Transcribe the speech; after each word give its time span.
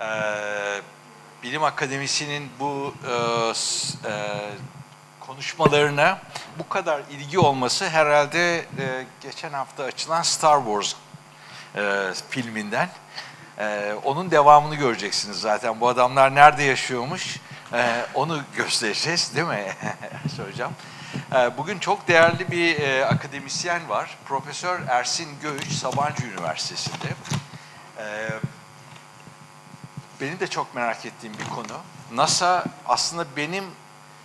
Ee, 0.00 0.80
bilim 1.42 1.64
akademisinin 1.64 2.50
bu 2.60 2.94
e, 3.06 3.12
e, 3.12 4.14
konuşmalarına 5.20 6.18
bu 6.58 6.68
kadar 6.68 7.02
ilgi 7.10 7.38
olması 7.38 7.88
herhalde 7.88 8.58
e, 8.58 9.06
geçen 9.20 9.52
hafta 9.52 9.84
açılan 9.84 10.22
Star 10.22 10.58
Wars 10.64 10.94
e, 11.76 12.14
filminden. 12.30 12.88
E, 13.58 13.94
onun 14.04 14.30
devamını 14.30 14.74
göreceksiniz 14.74 15.40
zaten. 15.40 15.80
Bu 15.80 15.88
adamlar 15.88 16.34
nerede 16.34 16.62
yaşıyormuş 16.62 17.40
e, 17.72 18.06
onu 18.14 18.42
göstereceğiz 18.56 19.36
değil 19.36 19.46
mi 19.46 19.66
hocam? 20.50 20.72
E, 21.34 21.58
bugün 21.58 21.78
çok 21.78 22.08
değerli 22.08 22.50
bir 22.50 22.80
e, 22.80 23.06
akademisyen 23.06 23.88
var. 23.88 24.18
Profesör 24.24 24.80
Ersin 24.88 25.28
Göğüç 25.42 25.72
Sabancı 25.72 26.26
Üniversitesi'nde. 26.26 27.08
E, 27.98 28.28
benim 30.20 30.40
de 30.40 30.46
çok 30.46 30.74
merak 30.74 31.06
ettiğim 31.06 31.38
bir 31.38 31.48
konu. 31.54 31.78
NASA 32.12 32.64
aslında 32.86 33.26
benim 33.36 33.64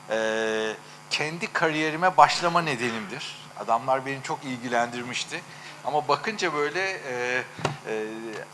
e, 0.10 0.76
kendi 1.10 1.54
kariyerime 1.54 2.18
başlama 2.18 2.62
nedenimdir. 2.62 3.44
Adamlar 3.60 4.06
beni 4.06 4.24
çok 4.24 4.44
ilgilendirmişti. 4.44 5.42
Ama 5.86 6.08
bakınca 6.08 6.54
böyle 6.54 6.90
e, 6.92 7.44
e, 7.88 8.06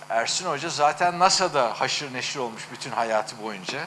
Ersin 0.10 0.46
Hoca 0.46 0.70
zaten 0.70 1.20
NASA'da 1.20 1.82
haşır 1.82 2.14
neşir 2.14 2.40
olmuş 2.40 2.64
bütün 2.72 2.92
hayatı 2.92 3.44
boyunca. 3.44 3.80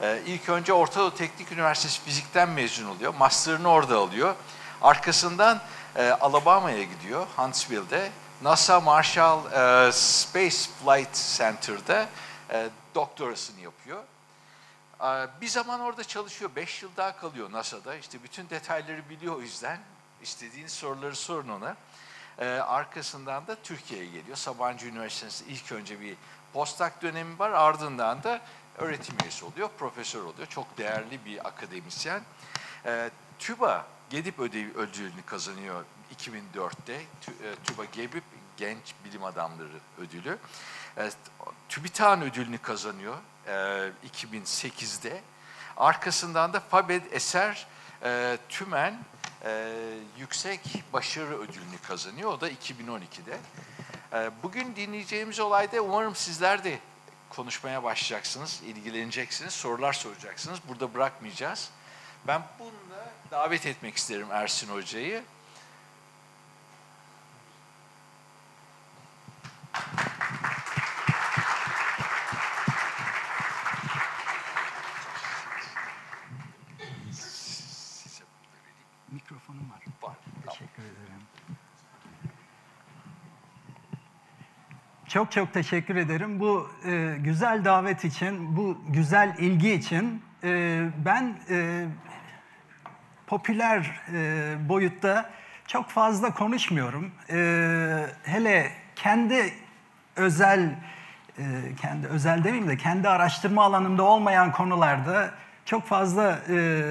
E, 0.00 0.18
ilk 0.26 0.48
önce 0.48 0.72
Orta 0.72 1.00
Doğu 1.00 1.14
Teknik 1.14 1.52
Üniversitesi 1.52 2.00
Fizik'ten 2.00 2.48
mezun 2.48 2.86
oluyor. 2.86 3.14
Master'ını 3.14 3.68
orada 3.68 3.98
alıyor. 3.98 4.34
Arkasından 4.82 5.60
e, 5.96 6.10
Alabama'ya 6.10 6.82
gidiyor, 6.82 7.26
Huntsville'de. 7.36 8.10
NASA 8.42 8.80
Marshall 8.80 9.38
e, 9.38 9.92
Space 9.92 10.56
Flight 10.84 11.14
Center'da 11.36 12.06
e, 12.50 12.68
doktorasını 12.94 13.60
yapıyor. 13.60 14.02
E, 15.00 15.40
bir 15.40 15.48
zaman 15.48 15.80
orada 15.80 16.04
çalışıyor. 16.04 16.50
Beş 16.56 16.82
yıl 16.82 16.90
daha 16.96 17.16
kalıyor 17.16 17.52
NASA'da. 17.52 17.96
İşte 17.96 18.22
bütün 18.22 18.50
detayları 18.50 19.08
biliyor 19.10 19.36
o 19.36 19.40
yüzden. 19.40 19.80
İstediğiniz 20.22 20.72
soruları 20.72 21.16
sorun 21.16 21.48
ona. 21.48 21.76
E, 22.38 22.46
arkasından 22.48 23.46
da 23.46 23.56
Türkiye'ye 23.62 24.06
geliyor. 24.06 24.36
Sabancı 24.36 24.86
Üniversitesi'nde 24.86 25.50
ilk 25.50 25.72
önce 25.72 26.00
bir 26.00 26.16
postdoc 26.52 26.92
dönemi 27.02 27.38
var. 27.38 27.50
Ardından 27.50 28.22
da 28.22 28.40
öğretim 28.78 29.16
üyesi 29.22 29.44
oluyor, 29.44 29.70
profesör 29.78 30.22
oluyor. 30.22 30.48
Çok 30.48 30.78
değerli 30.78 31.24
bir 31.24 31.48
akademisyen. 31.48 32.22
E, 32.86 33.10
TÜBA 33.38 33.86
Gedip 34.10 34.38
ödülünü 34.38 35.22
kazanıyor 35.26 35.84
2004'te. 36.16 37.00
TÜBA 37.64 37.84
Gedip 37.84 38.24
Genç 38.58 38.94
Bilim 39.04 39.24
Adamları 39.24 39.80
Ödülü. 39.98 40.38
E, 40.98 41.10
TÜBİTAK 41.68 42.22
ödülünü 42.22 42.58
kazanıyor 42.58 43.16
e, 43.46 43.52
2008'de. 44.08 45.20
Arkasından 45.76 46.52
da 46.52 46.60
Fabed 46.60 47.02
Eser 47.10 47.66
e, 48.02 48.38
Tümen 48.48 48.98
e, 49.44 49.72
Yüksek 50.18 50.60
Başarı 50.92 51.38
Ödülünü 51.38 51.78
kazanıyor. 51.88 52.32
O 52.32 52.40
da 52.40 52.50
2012'de. 52.50 53.38
E, 54.12 54.30
bugün 54.42 54.76
dinleyeceğimiz 54.76 55.40
olayda 55.40 55.80
umarım 55.80 56.14
sizler 56.14 56.64
de 56.64 56.78
konuşmaya 57.30 57.82
başlayacaksınız, 57.82 58.60
ilgileneceksiniz, 58.66 59.52
sorular 59.52 59.92
soracaksınız. 59.92 60.58
Burada 60.68 60.94
bırakmayacağız. 60.94 61.70
Ben 62.26 62.42
bununla 62.58 63.10
davet 63.30 63.66
etmek 63.66 63.96
isterim 63.96 64.28
Ersin 64.32 64.68
Hoca'yı. 64.68 65.22
Mikrofonum 79.12 79.70
var. 79.70 80.08
Var. 80.08 80.16
Teşekkür 80.46 80.82
ederim. 80.82 81.22
Çok 85.18 85.32
çok 85.32 85.52
teşekkür 85.52 85.96
ederim 85.96 86.40
bu 86.40 86.68
e, 86.86 87.16
güzel 87.18 87.64
davet 87.64 88.04
için, 88.04 88.56
bu 88.56 88.78
güzel 88.88 89.34
ilgi 89.38 89.72
için. 89.72 90.22
E, 90.44 90.80
ben 91.04 91.34
e, 91.50 91.86
popüler 93.26 94.00
e, 94.14 94.54
boyutta 94.68 95.30
çok 95.66 95.90
fazla 95.90 96.34
konuşmuyorum. 96.34 97.10
E, 97.30 98.06
hele 98.22 98.72
kendi 98.96 99.52
özel, 100.16 100.60
e, 101.38 101.44
kendi 101.80 102.06
özel 102.06 102.44
demeyeyim 102.44 102.68
de 102.68 102.76
kendi 102.76 103.08
araştırma 103.08 103.64
alanımda 103.64 104.02
olmayan 104.02 104.52
konularda 104.52 105.30
çok 105.64 105.86
fazla 105.86 106.38
e, 106.48 106.82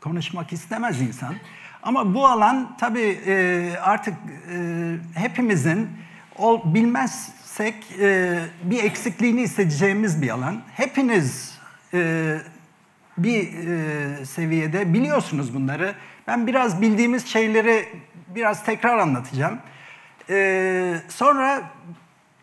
konuşmak 0.00 0.52
istemez 0.52 1.00
insan. 1.00 1.34
Ama 1.82 2.14
bu 2.14 2.26
alan 2.26 2.76
tabii 2.80 3.20
e, 3.26 3.76
artık 3.82 4.14
e, 4.52 4.96
hepimizin 5.14 6.06
ol, 6.38 6.60
bilmezsek 6.64 7.74
e, 8.00 8.38
bir 8.62 8.84
eksikliğini 8.84 9.42
hissedeceğimiz 9.42 10.22
bir 10.22 10.30
alan. 10.30 10.62
Hepiniz 10.74 11.58
e, 11.94 12.36
bir 13.18 13.68
e, 13.68 14.24
seviyede 14.24 14.94
biliyorsunuz 14.94 15.54
bunları. 15.54 15.94
Ben 16.26 16.46
biraz 16.46 16.82
bildiğimiz 16.82 17.26
şeyleri 17.26 17.88
biraz 18.28 18.64
tekrar 18.64 18.98
anlatacağım. 18.98 19.58
E, 20.30 20.96
sonra 21.08 21.62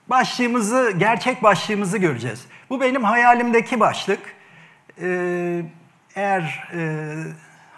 başlığımızı, 0.07 0.93
gerçek 0.97 1.43
başlığımızı 1.43 1.97
göreceğiz. 1.97 2.45
Bu 2.69 2.81
benim 2.81 3.03
hayalimdeki 3.03 3.79
başlık. 3.79 4.19
E, 5.01 5.61
eğer 6.15 6.69
e, 6.73 7.13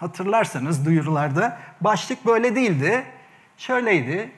hatırlarsanız 0.00 0.86
duyurularda 0.86 1.58
başlık 1.80 2.26
böyle 2.26 2.56
değildi. 2.56 3.04
Şöyleydi. 3.58 4.30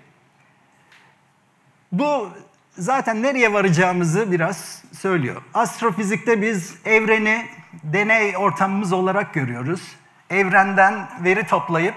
Bu 1.93 2.31
zaten 2.79 3.23
nereye 3.23 3.53
varacağımızı 3.53 4.33
biraz 4.33 4.83
söylüyor. 4.93 5.43
Astrofizikte 5.55 6.43
biz 6.43 6.77
evreni 6.85 7.47
deney 7.85 8.37
ortamımız 8.37 8.93
olarak 8.93 9.35
görüyoruz. 9.35 9.83
Evrenden 10.31 11.09
veri 11.25 11.47
toplayıp 11.47 11.95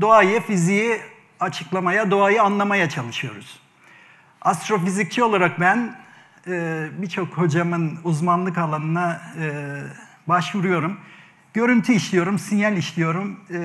doğayı, 0.00 0.40
fiziği 0.40 1.00
açıklamaya, 1.40 2.10
doğayı 2.10 2.42
anlamaya 2.42 2.88
çalışıyoruz. 2.88 3.60
Astrofizikçi 4.42 5.24
olarak 5.24 5.60
ben 5.60 5.96
e, 6.46 6.86
birçok 6.98 7.28
hocamın 7.28 7.98
uzmanlık 8.04 8.58
alanına 8.58 9.20
e, 9.40 9.76
başvuruyorum. 10.26 11.00
Görüntü 11.54 11.92
işliyorum, 11.92 12.38
sinyal 12.38 12.76
işliyorum 12.76 13.40
e, 13.50 13.58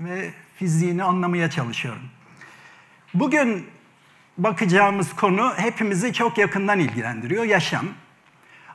ve 0.00 0.30
fiziğini 0.56 1.04
anlamaya 1.04 1.50
çalışıyorum. 1.50 2.02
Bugün 3.14 3.66
bakacağımız 4.38 5.16
konu 5.16 5.52
hepimizi 5.56 6.12
çok 6.12 6.38
yakından 6.38 6.78
ilgilendiriyor, 6.78 7.44
yaşam. 7.44 7.86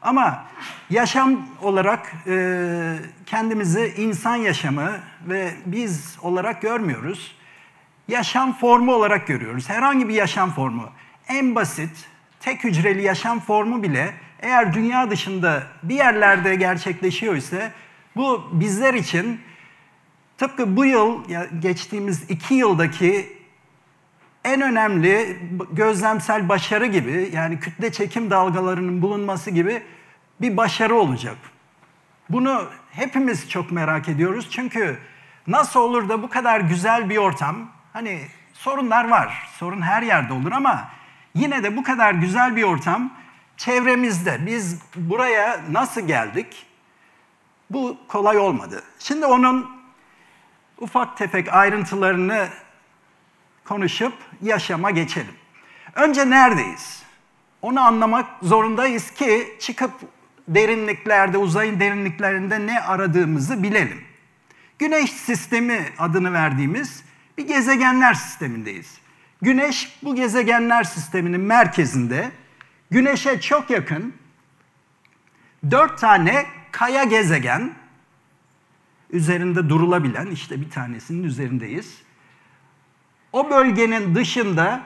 Ama 0.02 0.46
yaşam 0.90 1.48
olarak 1.62 2.14
e, 2.28 2.96
kendimizi 3.26 3.94
insan 3.98 4.36
yaşamı 4.36 4.92
ve 5.28 5.52
biz 5.66 6.18
olarak 6.22 6.62
görmüyoruz. 6.62 7.36
Yaşam 8.08 8.54
formu 8.54 8.94
olarak 8.94 9.28
görüyoruz. 9.28 9.70
Herhangi 9.70 10.10
bir 10.10 10.14
yaşam 10.14 10.52
formu. 10.52 10.90
En 11.28 11.56
basit, 11.56 12.08
tek 12.40 12.64
hücreli 12.64 13.04
yaşam 13.04 13.40
formu 13.40 13.84
bile 13.84 14.14
eğer 14.42 14.74
dünya 14.74 15.10
dışında 15.10 15.64
bir 15.84 15.96
yerlerde 15.96 16.56
gerçekleşiyor 16.56 17.36
ise 17.36 17.72
bu 18.16 18.50
bizler 18.52 18.94
için 18.94 19.42
tıpkı 20.38 20.78
bu 20.78 20.86
yıl, 20.86 21.24
geçtiğimiz 21.60 22.30
iki 22.30 22.54
yıldaki 22.54 23.37
en 24.48 24.62
önemli 24.62 25.40
gözlemsel 25.72 26.50
başarı 26.50 26.86
gibi, 26.86 27.30
yani 27.34 27.60
kütle 27.60 27.92
çekim 27.92 28.30
dalgalarının 28.30 29.02
bulunması 29.02 29.52
gibi 29.52 29.84
bir 30.42 30.58
başarı 30.58 30.96
olacak. 30.96 31.36
Bunu 32.30 32.66
hepimiz 32.92 33.50
çok 33.50 33.72
merak 33.72 34.10
ediyoruz 34.10 34.48
çünkü 34.52 34.98
nasıl 35.48 35.80
olur 35.80 36.10
da 36.10 36.24
bu 36.24 36.30
kadar 36.30 36.60
güzel 36.60 37.10
bir 37.10 37.18
ortam, 37.18 37.56
hani 37.94 38.22
sorunlar 38.54 39.10
var, 39.10 39.50
sorun 39.54 39.82
her 39.82 40.02
yerde 40.02 40.34
olur 40.34 40.52
ama 40.52 40.90
yine 41.36 41.64
de 41.64 41.78
bu 41.78 41.84
kadar 41.84 42.14
güzel 42.14 42.56
bir 42.56 42.64
ortam 42.64 43.14
çevremizde. 43.58 44.46
Biz 44.46 44.82
buraya 44.96 45.60
nasıl 45.72 46.02
geldik? 46.02 46.66
Bu 47.70 47.98
kolay 48.08 48.38
olmadı. 48.38 48.84
Şimdi 49.00 49.26
onun 49.26 49.72
ufak 50.80 51.18
tefek 51.18 51.54
ayrıntılarını 51.54 52.48
konuşup 53.68 54.14
yaşama 54.42 54.92
geçelim. 54.92 55.34
Önce 55.96 56.30
neredeyiz? 56.30 57.04
Onu 57.62 57.82
anlamak 57.82 58.26
zorundayız 58.42 59.12
ki 59.12 59.56
çıkıp 59.60 59.92
derinliklerde, 60.48 61.38
uzayın 61.38 61.80
derinliklerinde 61.80 62.68
ne 62.68 62.82
aradığımızı 62.82 63.64
bilelim. 63.64 64.02
Güneş 64.80 65.12
sistemi 65.12 65.86
adını 65.98 66.34
verdiğimiz 66.34 67.04
bir 67.38 67.48
gezegenler 67.48 68.14
sistemindeyiz. 68.14 68.98
Güneş 69.42 69.98
bu 70.04 70.16
gezegenler 70.16 70.84
sisteminin 70.84 71.42
merkezinde, 71.42 72.32
Güneş'e 72.92 73.42
çok 73.42 73.70
yakın 73.70 74.14
dört 75.72 76.00
tane 76.00 76.46
kaya 76.72 77.04
gezegen 77.04 77.72
üzerinde 79.10 79.70
durulabilen 79.70 80.26
işte 80.26 80.62
bir 80.62 80.70
tanesinin 80.70 81.24
üzerindeyiz. 81.24 82.07
O 83.34 83.50
bölgenin 83.50 84.16
dışında 84.16 84.82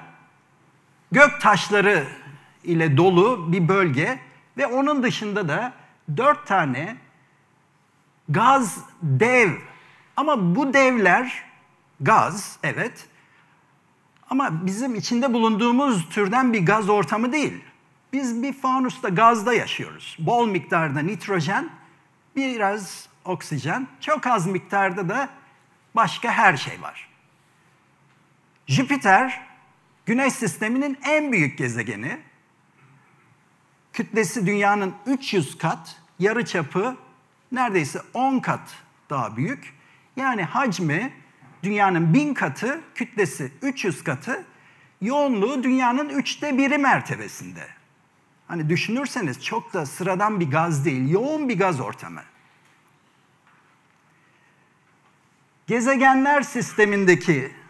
gök 1.12 1.42
taşları 1.42 2.08
ile 2.64 2.98
dolu 2.98 3.52
bir 3.52 3.68
bölge 3.68 4.20
ve 4.58 4.68
onun 4.68 5.04
dışında 5.04 5.48
da 5.48 5.74
dört 6.18 6.48
tane 6.48 6.96
gaz 8.30 8.80
dev 9.02 9.52
ama 10.18 10.56
bu 10.56 10.74
devler 10.74 11.44
gaz 12.00 12.60
evet 12.64 13.08
ama 14.30 14.66
bizim 14.66 14.96
içinde 14.96 15.34
bulunduğumuz 15.34 16.10
türden 16.10 16.54
bir 16.54 16.66
gaz 16.66 16.90
ortamı 16.90 17.32
değil. 17.32 17.64
Biz 18.14 18.44
bir 18.44 18.54
fanusta 18.54 19.10
gazda 19.10 19.54
yaşıyoruz. 19.54 20.18
Bol 20.20 20.48
miktarda 20.48 21.00
nitrojen, 21.00 21.70
biraz 22.36 23.10
oksijen, 23.26 23.88
çok 24.02 24.28
az 24.28 24.48
miktarda 24.48 25.10
da 25.10 25.30
başka 25.96 26.32
her 26.32 26.58
şey 26.58 26.82
var. 26.82 27.11
Jüpiter, 28.72 29.42
Güneş 30.06 30.34
sisteminin 30.34 30.98
en 31.04 31.32
büyük 31.32 31.58
gezegeni. 31.58 32.20
Kütlesi 33.94 34.46
dünyanın 34.46 34.94
300 35.06 35.58
kat, 35.58 35.96
yarı 36.20 36.46
çapı 36.46 36.98
neredeyse 37.52 38.02
10 38.14 38.40
kat 38.40 38.76
daha 39.10 39.38
büyük. 39.38 39.74
Yani 40.16 40.44
hacmi 40.44 41.14
dünyanın 41.64 42.14
1000 42.14 42.34
katı, 42.34 42.82
kütlesi 42.96 43.52
300 43.62 44.04
katı, 44.04 44.46
yoğunluğu 45.02 45.64
dünyanın 45.64 46.10
üçte 46.10 46.58
biri 46.58 46.78
mertebesinde. 46.78 47.68
Hani 48.48 48.70
düşünürseniz 48.70 49.44
çok 49.44 49.74
da 49.74 49.86
sıradan 49.86 50.40
bir 50.40 50.52
gaz 50.52 50.86
değil, 50.86 51.10
yoğun 51.10 51.50
bir 51.50 51.60
gaz 51.60 51.80
ortamı. 51.80 52.22
Gezegenler 55.68 56.42
sistemindeki 56.42 57.61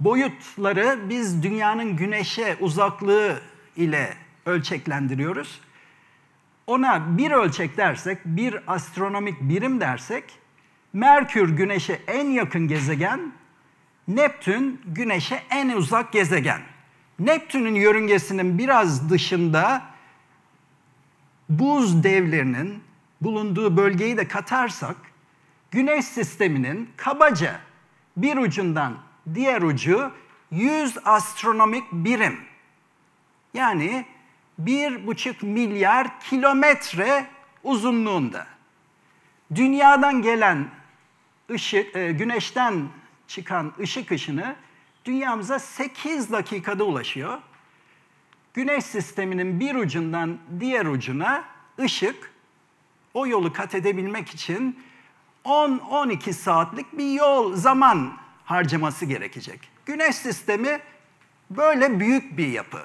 boyutları 0.00 0.98
biz 1.08 1.42
dünyanın 1.42 1.96
güneşe 1.96 2.56
uzaklığı 2.60 3.40
ile 3.76 4.14
ölçeklendiriyoruz. 4.46 5.60
Ona 6.66 7.18
bir 7.18 7.30
ölçek 7.30 7.76
dersek, 7.76 8.18
bir 8.24 8.56
astronomik 8.66 9.40
birim 9.40 9.80
dersek, 9.80 10.24
Merkür 10.92 11.48
güneşe 11.56 12.00
en 12.06 12.26
yakın 12.26 12.68
gezegen, 12.68 13.32
Neptün 14.08 14.80
güneşe 14.86 15.42
en 15.50 15.68
uzak 15.68 16.12
gezegen. 16.12 16.60
Neptün'ün 17.18 17.74
yörüngesinin 17.74 18.58
biraz 18.58 19.10
dışında 19.10 19.82
buz 21.48 22.04
devlerinin 22.04 22.82
bulunduğu 23.20 23.76
bölgeyi 23.76 24.16
de 24.16 24.28
katarsak, 24.28 24.96
Güneş 25.70 26.04
sisteminin 26.04 26.90
kabaca 26.96 27.60
bir 28.16 28.36
ucundan 28.36 28.96
diğer 29.34 29.62
ucu 29.62 30.12
100 30.50 30.98
astronomik 31.04 31.92
birim. 31.92 32.40
Yani 33.54 34.06
bir 34.58 35.06
buçuk 35.06 35.42
milyar 35.42 36.20
kilometre 36.20 37.26
uzunluğunda. 37.62 38.46
Dünyadan 39.54 40.22
gelen 40.22 40.68
ışık, 41.50 41.96
e, 41.96 42.12
güneşten 42.12 42.88
çıkan 43.26 43.72
ışık 43.80 44.12
ışını 44.12 44.56
dünyamıza 45.04 45.58
8 45.58 46.32
dakikada 46.32 46.84
ulaşıyor. 46.84 47.38
Güneş 48.54 48.84
sisteminin 48.84 49.60
bir 49.60 49.74
ucundan 49.74 50.38
diğer 50.60 50.86
ucuna 50.86 51.44
ışık 51.78 52.32
o 53.14 53.26
yolu 53.26 53.52
kat 53.52 53.74
edebilmek 53.74 54.28
için 54.28 54.78
10-12 55.44 56.32
saatlik 56.32 56.98
bir 56.98 57.12
yol 57.12 57.56
zaman 57.56 58.12
harcaması 58.48 59.04
gerekecek. 59.04 59.60
Güneş 59.86 60.16
sistemi 60.16 60.80
böyle 61.50 62.00
büyük 62.00 62.38
bir 62.38 62.46
yapı. 62.46 62.84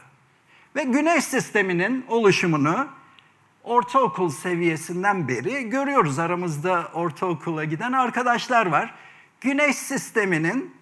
Ve 0.75 0.83
güneş 0.83 1.23
sisteminin 1.23 2.05
oluşumunu 2.07 2.87
ortaokul 3.63 4.29
seviyesinden 4.29 5.27
beri 5.27 5.69
görüyoruz. 5.69 6.19
Aramızda 6.19 6.91
ortaokula 6.93 7.63
giden 7.63 7.91
arkadaşlar 7.91 8.65
var. 8.65 8.93
Güneş 9.41 9.75
sisteminin 9.75 10.75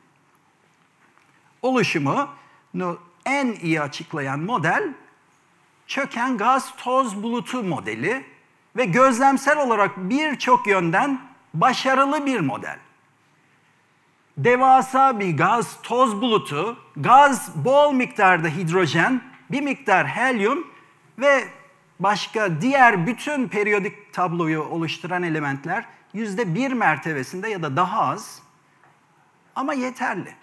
oluşumunu 1.62 3.00
en 3.26 3.54
iyi 3.54 3.82
açıklayan 3.82 4.40
model 4.40 4.94
çöken 5.88 6.38
gaz 6.38 6.76
toz 6.78 7.24
bulutu 7.24 7.64
modeli 7.64 8.26
ve 8.76 8.86
gözlemsel 8.86 9.58
olarak 9.58 9.98
birçok 9.98 10.68
yönden 10.68 11.22
başarılı 11.54 12.26
bir 12.26 12.40
model. 12.40 12.80
Devasa 14.44 15.20
bir 15.20 15.38
gaz 15.38 15.82
toz 15.84 16.22
bulutu, 16.22 16.78
gaz 16.98 17.66
bol 17.66 17.94
miktarda 17.94 18.48
hidrojen, 18.48 19.22
bir 19.52 19.62
miktar 19.62 20.08
helyum 20.08 20.68
ve 21.18 21.44
başka 22.00 22.62
diğer 22.62 23.08
bütün 23.08 23.48
periyodik 23.48 24.14
tabloyu 24.14 24.64
oluşturan 24.64 25.24
elementler 25.24 25.86
yüzde 26.14 26.56
bir 26.56 26.72
mertebesinde 26.72 27.50
ya 27.50 27.62
da 27.62 27.76
daha 27.76 28.02
az 28.02 28.42
ama 29.56 29.74
yeterli 29.74 30.36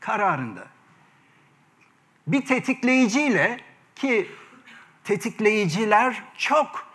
kararında. 0.00 0.66
Bir 2.26 2.44
tetikleyiciyle 2.44 3.60
ki 3.96 4.30
tetikleyiciler 5.04 6.22
çok 6.36 6.86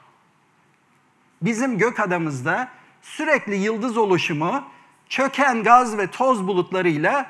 bizim 1.42 1.78
gök 1.78 2.00
adamızda 2.00 2.70
sürekli 3.02 3.56
yıldız 3.56 3.98
oluşumu 3.98 4.75
çöken 5.10 5.64
gaz 5.64 5.98
ve 5.98 6.08
toz 6.08 6.48
bulutlarıyla 6.48 7.26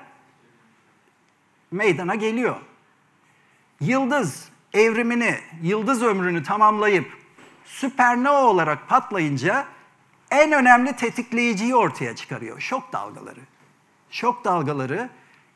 meydana 1.72 2.16
geliyor. 2.16 2.56
Yıldız 3.82 4.50
evrimini, 4.74 5.40
yıldız 5.62 6.04
ömrünü 6.04 6.44
tamamlayıp 6.44 7.18
süpernova 7.66 8.44
olarak 8.44 8.88
patlayınca 8.88 9.66
en 10.32 10.52
önemli 10.52 10.96
tetikleyiciyi 10.96 11.76
ortaya 11.76 12.16
çıkarıyor. 12.16 12.60
Şok 12.60 12.94
dalgaları. 12.94 13.40
Şok 14.12 14.46
dalgaları 14.46 15.10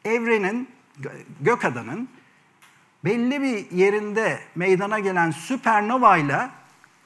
evrenin, 0.06 0.70
gökadanın 1.42 2.10
belli 3.06 3.42
bir 3.42 3.72
yerinde 3.72 4.40
meydana 4.56 5.00
gelen 5.00 5.32
süpernova 5.32 6.18
ile 6.18 6.50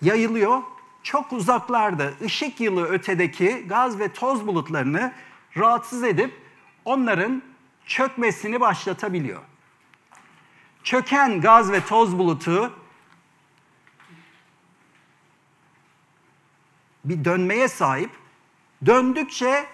yayılıyor 0.02 0.62
çok 1.04 1.34
uzaklarda 1.34 2.12
ışık 2.22 2.60
yılı 2.60 2.86
ötedeki 2.86 3.66
gaz 3.68 4.00
ve 4.00 4.14
toz 4.14 4.48
bulutlarını 4.48 5.14
rahatsız 5.58 6.04
edip 6.04 6.42
onların 6.86 7.44
çökmesini 7.86 8.60
başlatabiliyor. 8.60 9.42
Çöken 10.84 11.42
gaz 11.42 11.72
ve 11.72 11.86
toz 11.86 12.18
bulutu 12.18 12.74
bir 17.06 17.26
dönmeye 17.26 17.68
sahip. 17.68 18.10
Döndükçe 18.86 19.66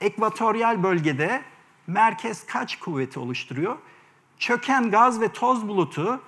ekvatoryal 0.00 0.82
bölgede 0.82 1.42
merkez 1.86 2.46
kaç 2.46 2.78
kuvveti 2.78 3.18
oluşturuyor? 3.18 3.78
Çöken 4.38 4.90
gaz 4.90 5.20
ve 5.20 5.32
toz 5.32 5.68
bulutu 5.68 6.20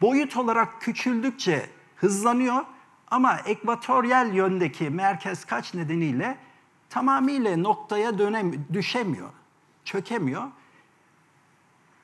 boyut 0.00 0.36
olarak 0.36 0.80
küçüldükçe 0.80 1.70
hızlanıyor 1.96 2.64
ama 3.10 3.36
ekvatoryal 3.36 4.34
yöndeki 4.34 4.90
merkez 4.90 5.44
kaç 5.44 5.74
nedeniyle 5.74 6.38
tamamıyla 6.90 7.56
noktaya 7.56 8.18
dönem 8.18 8.52
düşemiyor, 8.72 9.30
çökemiyor. 9.84 10.42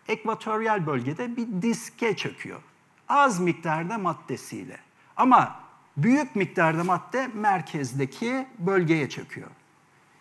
Ekvatoryal 0.09 0.87
bölgede 0.87 1.37
bir 1.37 1.63
diske 1.63 2.17
çöküyor. 2.17 2.61
Az 3.09 3.41
miktarda 3.41 3.99
maddesiyle. 3.99 4.79
Ama 5.17 5.61
büyük 5.97 6.37
miktarda 6.37 6.85
madde 6.85 7.27
merkezdeki 7.35 8.47
bölgeye 8.59 9.09
çöküyor. 9.09 9.51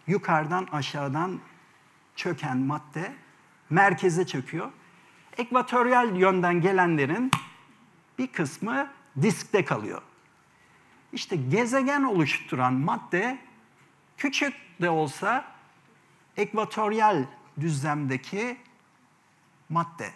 Yukarıdan 0.07 0.67
aşağıdan 0.71 1.39
çöken 2.15 2.57
madde 2.57 3.13
merkeze 3.69 4.27
çöküyor. 4.27 4.71
Ekvatoryal 5.37 6.15
yönden 6.15 6.61
gelenlerin 6.61 7.31
bir 8.21 8.27
kısmı 8.27 8.91
diskte 9.21 9.65
kalıyor. 9.65 10.01
İşte 11.13 11.35
gezegen 11.35 12.03
oluşturan 12.03 12.73
madde 12.73 13.37
küçük 14.17 14.53
de 14.81 14.89
olsa 14.89 15.45
ekvatoryal 16.37 17.25
düzlemdeki 17.59 18.57
madde. 19.69 20.11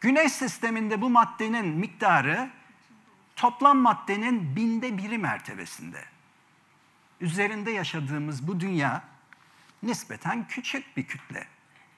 Güneş 0.00 0.32
sisteminde 0.32 1.00
bu 1.00 1.10
maddenin 1.10 1.66
miktarı 1.66 2.50
toplam 3.36 3.78
maddenin 3.78 4.56
binde 4.56 4.98
biri 4.98 5.18
mertebesinde. 5.18 6.04
Üzerinde 7.20 7.70
yaşadığımız 7.70 8.48
bu 8.48 8.60
dünya 8.60 9.02
nispeten 9.82 10.48
küçük 10.48 10.96
bir 10.96 11.06
kütle. 11.06 11.46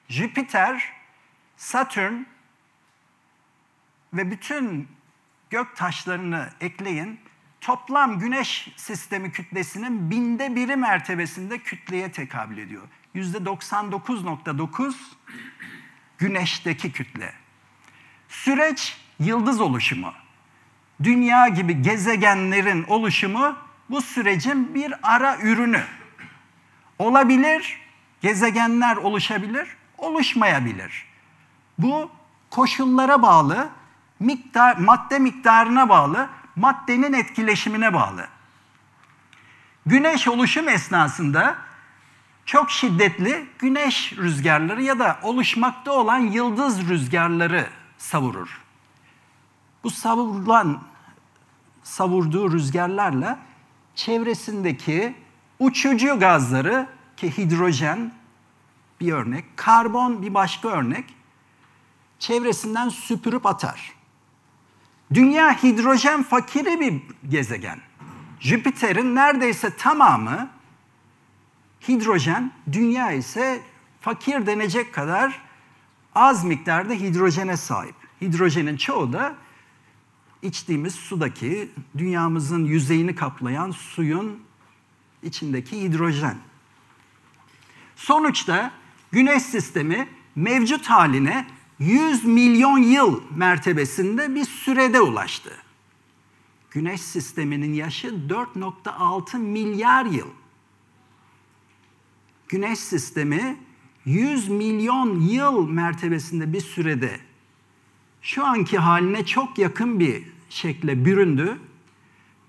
Jüpiter, 0.09 0.93
Satürn 1.57 2.23
ve 4.13 4.31
bütün 4.31 4.87
gök 5.49 5.75
taşlarını 5.75 6.49
ekleyin. 6.61 7.19
Toplam 7.61 8.19
güneş 8.19 8.67
sistemi 8.75 9.31
kütlesinin 9.31 10.11
binde 10.11 10.55
biri 10.55 10.75
mertebesinde 10.75 11.57
kütleye 11.57 12.11
tekabül 12.11 12.57
ediyor. 12.57 12.83
Yüzde 13.13 13.37
99.9 13.37 14.93
güneşteki 16.17 16.91
kütle. 16.91 17.33
Süreç 18.29 18.97
yıldız 19.19 19.61
oluşumu. 19.61 20.13
Dünya 21.03 21.47
gibi 21.47 21.81
gezegenlerin 21.81 22.83
oluşumu 22.83 23.57
bu 23.89 24.01
sürecin 24.01 24.75
bir 24.75 24.93
ara 25.03 25.37
ürünü. 25.37 25.83
Olabilir, 26.99 27.79
gezegenler 28.21 28.95
oluşabilir, 28.95 29.67
oluşmayabilir. 29.97 31.05
Bu 31.77 32.11
koşullara 32.49 33.21
bağlı, 33.21 33.69
miktar, 34.19 34.77
madde 34.77 35.19
miktarına 35.19 35.89
bağlı, 35.89 36.29
maddenin 36.55 37.13
etkileşimine 37.13 37.93
bağlı. 37.93 38.27
Güneş 39.85 40.27
oluşum 40.27 40.69
esnasında 40.69 41.55
çok 42.45 42.71
şiddetli 42.71 43.45
güneş 43.59 44.13
rüzgarları 44.17 44.83
ya 44.83 44.99
da 44.99 45.19
oluşmakta 45.23 45.91
olan 45.91 46.19
yıldız 46.19 46.89
rüzgarları 46.89 47.69
savurur. 47.97 48.61
Bu 49.83 49.89
savurulan 49.89 50.81
savurduğu 51.83 52.51
rüzgarlarla 52.51 53.39
çevresindeki 53.95 55.15
uçucu 55.59 56.19
gazları 56.19 56.87
ki 57.17 57.37
hidrojen 57.37 58.11
bir 58.99 59.13
örnek, 59.13 59.45
karbon 59.55 60.21
bir 60.21 60.33
başka 60.33 60.67
örnek 60.67 61.05
çevresinden 62.19 62.89
süpürüp 62.89 63.45
atar. 63.45 63.94
Dünya 65.13 65.63
hidrojen 65.63 66.23
fakiri 66.23 66.79
bir 66.79 67.01
gezegen. 67.29 67.79
Jüpiter'in 68.39 69.15
neredeyse 69.15 69.75
tamamı 69.77 70.49
hidrojen, 71.87 72.51
dünya 72.71 73.11
ise 73.11 73.61
fakir 74.01 74.45
denecek 74.45 74.93
kadar 74.93 75.41
az 76.15 76.43
miktarda 76.43 76.93
hidrojene 76.93 77.57
sahip. 77.57 77.95
Hidrojenin 78.21 78.77
çoğu 78.77 79.13
da 79.13 79.35
içtiğimiz 80.41 80.95
sudaki, 80.95 81.71
dünyamızın 81.97 82.65
yüzeyini 82.65 83.15
kaplayan 83.15 83.71
suyun 83.71 84.39
içindeki 85.23 85.81
hidrojen. 85.81 86.37
Sonuçta 87.95 88.71
güneş 89.11 89.43
sistemi 89.43 90.07
mevcut 90.35 90.85
haline 90.87 91.47
100 91.79 92.25
milyon 92.25 92.77
yıl 92.77 93.21
mertebesinde 93.35 94.35
bir 94.35 94.45
sürede 94.45 95.01
ulaştı. 95.01 95.51
Güneş 96.71 97.01
sisteminin 97.01 97.73
yaşı 97.73 98.07
4.6 98.07 99.37
milyar 99.37 100.05
yıl. 100.05 100.27
Güneş 102.47 102.79
sistemi 102.79 103.57
100 104.05 104.49
milyon 104.49 105.19
yıl 105.19 105.69
mertebesinde 105.69 106.53
bir 106.53 106.61
sürede 106.61 107.19
şu 108.21 108.45
anki 108.45 108.77
haline 108.77 109.25
çok 109.25 109.57
yakın 109.57 109.99
bir 109.99 110.23
şekle 110.49 111.05
büründü. 111.05 111.57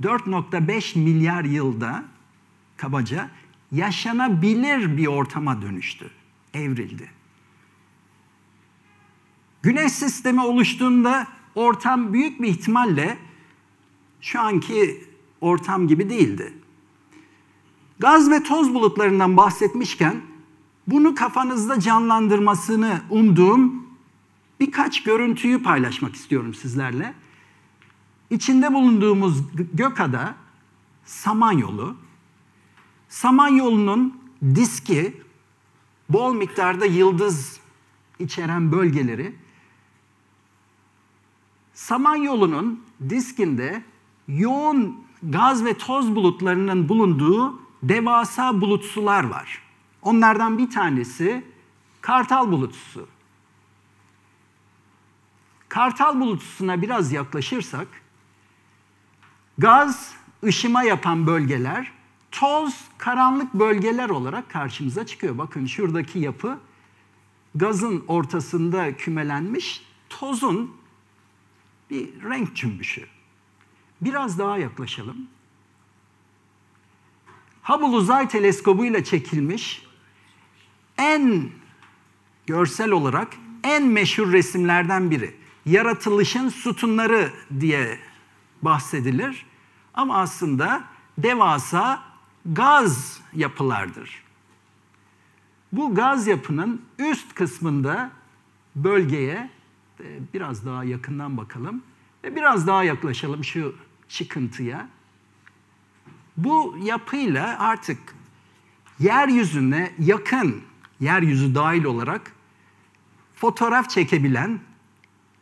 4.5 0.03 0.99
milyar 0.99 1.45
yılda 1.45 2.05
kabaca 2.77 3.31
yaşanabilir 3.73 4.97
bir 4.97 5.07
ortama 5.07 5.63
dönüştü, 5.63 6.11
evrildi. 6.55 7.11
Güneş 9.67 9.93
sistemi 9.93 10.41
oluştuğunda 10.41 11.27
ortam 11.55 12.13
büyük 12.13 12.43
bir 12.43 12.49
ihtimalle 12.49 13.19
şu 14.21 14.41
anki 14.41 15.05
ortam 15.41 15.89
gibi 15.89 16.11
değildi. 16.11 16.53
Gaz 17.99 18.31
ve 18.31 18.43
toz 18.43 18.75
bulutlarından 18.75 19.37
bahsetmişken 19.37 20.21
bunu 20.87 21.15
kafanızda 21.15 21.81
canlandırmasını 21.81 23.01
umduğum 23.11 23.87
birkaç 24.61 25.03
görüntüyü 25.03 25.63
paylaşmak 25.63 26.15
istiyorum 26.15 26.55
sizlerle. 26.55 27.15
İçinde 28.31 28.73
bulunduğumuz 28.73 29.43
Gökada 29.75 30.35
Samanyolu. 31.05 31.97
Samanyolu'nun 33.09 34.21
diski 34.55 35.21
bol 36.09 36.35
miktarda 36.35 36.87
yıldız 36.87 37.61
içeren 38.19 38.73
bölgeleri 38.73 39.46
Samanyolu'nun 41.77 42.85
diskinde 43.09 43.83
yoğun 44.29 45.05
gaz 45.23 45.65
ve 45.65 45.75
toz 45.75 46.17
bulutlarının 46.17 46.89
bulunduğu 46.89 47.61
devasa 47.83 48.61
bulutsular 48.61 49.25
var. 49.25 49.63
Onlardan 50.03 50.59
bir 50.59 50.71
tanesi 50.71 51.45
Kartal 52.01 52.53
bulutsusu. 52.53 53.09
Kartal 55.69 56.21
bulutsusuna 56.21 56.83
biraz 56.83 57.13
yaklaşırsak 57.13 57.89
gaz 59.59 60.15
ışıma 60.45 60.83
yapan 60.83 61.27
bölgeler 61.27 61.93
toz 62.31 62.85
karanlık 62.99 63.55
bölgeler 63.55 64.09
olarak 64.11 64.51
karşımıza 64.51 65.07
çıkıyor. 65.07 65.39
Bakın 65.39 65.67
şuradaki 65.67 66.19
yapı 66.19 66.59
gazın 67.55 68.05
ortasında 68.09 68.97
kümelenmiş 68.97 69.87
tozun 70.09 70.86
bir 71.91 72.23
renk 72.23 72.57
cümbüşü. 72.57 73.07
Biraz 74.01 74.39
daha 74.39 74.59
yaklaşalım. 74.59 75.17
Hubble 77.63 77.97
Uzay 77.97 78.29
Teleskobu 78.29 78.85
ile 78.85 79.05
çekilmiş 79.05 79.87
en 80.99 81.51
görsel 82.47 82.91
olarak 82.91 83.29
en 83.65 83.87
meşhur 83.87 84.33
resimlerden 84.33 85.11
biri. 85.11 85.37
Yaratılışın 85.67 86.49
sütunları 86.49 87.33
diye 87.61 87.99
bahsedilir. 88.63 89.47
Ama 89.95 90.19
aslında 90.19 90.85
devasa 91.19 92.03
gaz 92.47 93.21
yapılardır. 93.33 94.23
Bu 95.73 95.95
gaz 95.95 96.27
yapının 96.27 96.83
üst 96.99 97.35
kısmında 97.35 98.11
bölgeye 98.77 99.51
biraz 100.35 100.67
daha 100.67 100.85
yakından 100.85 101.37
bakalım 101.37 101.83
ve 102.25 102.37
biraz 102.37 102.67
daha 102.67 102.85
yaklaşalım 102.85 103.45
şu 103.45 103.75
çıkıntıya. 104.09 104.89
Bu 106.37 106.77
yapıyla 106.83 107.59
artık 107.59 107.99
yeryüzüne 108.99 109.95
yakın, 109.99 110.63
yeryüzü 111.01 111.55
dahil 111.55 111.85
olarak 111.85 112.33
fotoğraf 113.35 113.91
çekebilen 113.91 114.61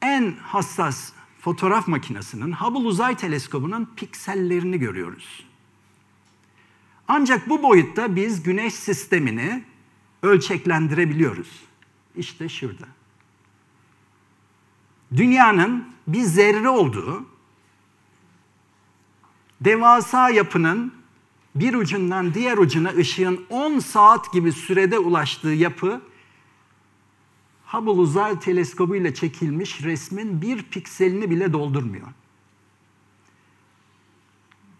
en 0.03 0.35
hassas 0.43 1.13
fotoğraf 1.41 1.89
makinesinin 1.89 2.53
Hubble 2.53 2.89
Uzay 2.89 3.17
Teleskobu'nun 3.17 3.91
piksellerini 3.97 4.79
görüyoruz. 4.79 5.47
Ancak 7.09 7.49
bu 7.49 7.63
boyutta 7.63 8.17
biz 8.17 8.43
güneş 8.43 8.75
sistemini 8.75 9.65
ölçeklendirebiliyoruz. 10.23 11.49
İşte 12.17 12.49
şurada. 12.49 12.87
Dünyanın 15.17 15.89
bir 16.07 16.23
zerre 16.23 16.69
olduğu, 16.69 17.27
devasa 19.61 20.31
yapının 20.31 20.93
bir 21.55 21.75
ucundan 21.75 22.35
diğer 22.35 22.59
ucuna 22.59 22.89
ışığın 22.89 23.47
10 23.51 23.79
saat 23.79 24.33
gibi 24.33 24.53
sürede 24.53 24.99
ulaştığı 24.99 25.49
yapı 25.49 26.01
Hubble 27.67 27.91
Uzay 27.91 28.41
Teleskobu 28.41 28.97
ile 28.97 29.15
çekilmiş 29.15 29.83
resmin 29.83 30.43
bir 30.43 30.63
pikselini 30.63 31.31
bile 31.31 31.53
doldurmuyor. 31.53 32.07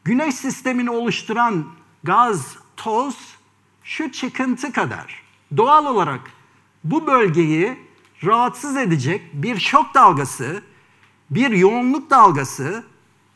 Güneş 0.05 0.35
sistemini 0.35 0.91
oluşturan 0.91 1.67
gaz, 2.05 2.57
toz 2.77 3.17
şu 3.85 4.13
çıkıntı 4.13 4.73
kadar. 4.73 5.23
Doğal 5.57 5.87
olarak 5.87 6.21
bu 6.85 7.07
bölgeyi 7.07 7.79
rahatsız 8.25 8.77
edecek 8.77 9.23
bir 9.33 9.59
şok 9.59 9.95
dalgası, 9.95 10.63
bir 11.31 11.51
yoğunluk 11.51 12.11
dalgası 12.11 12.85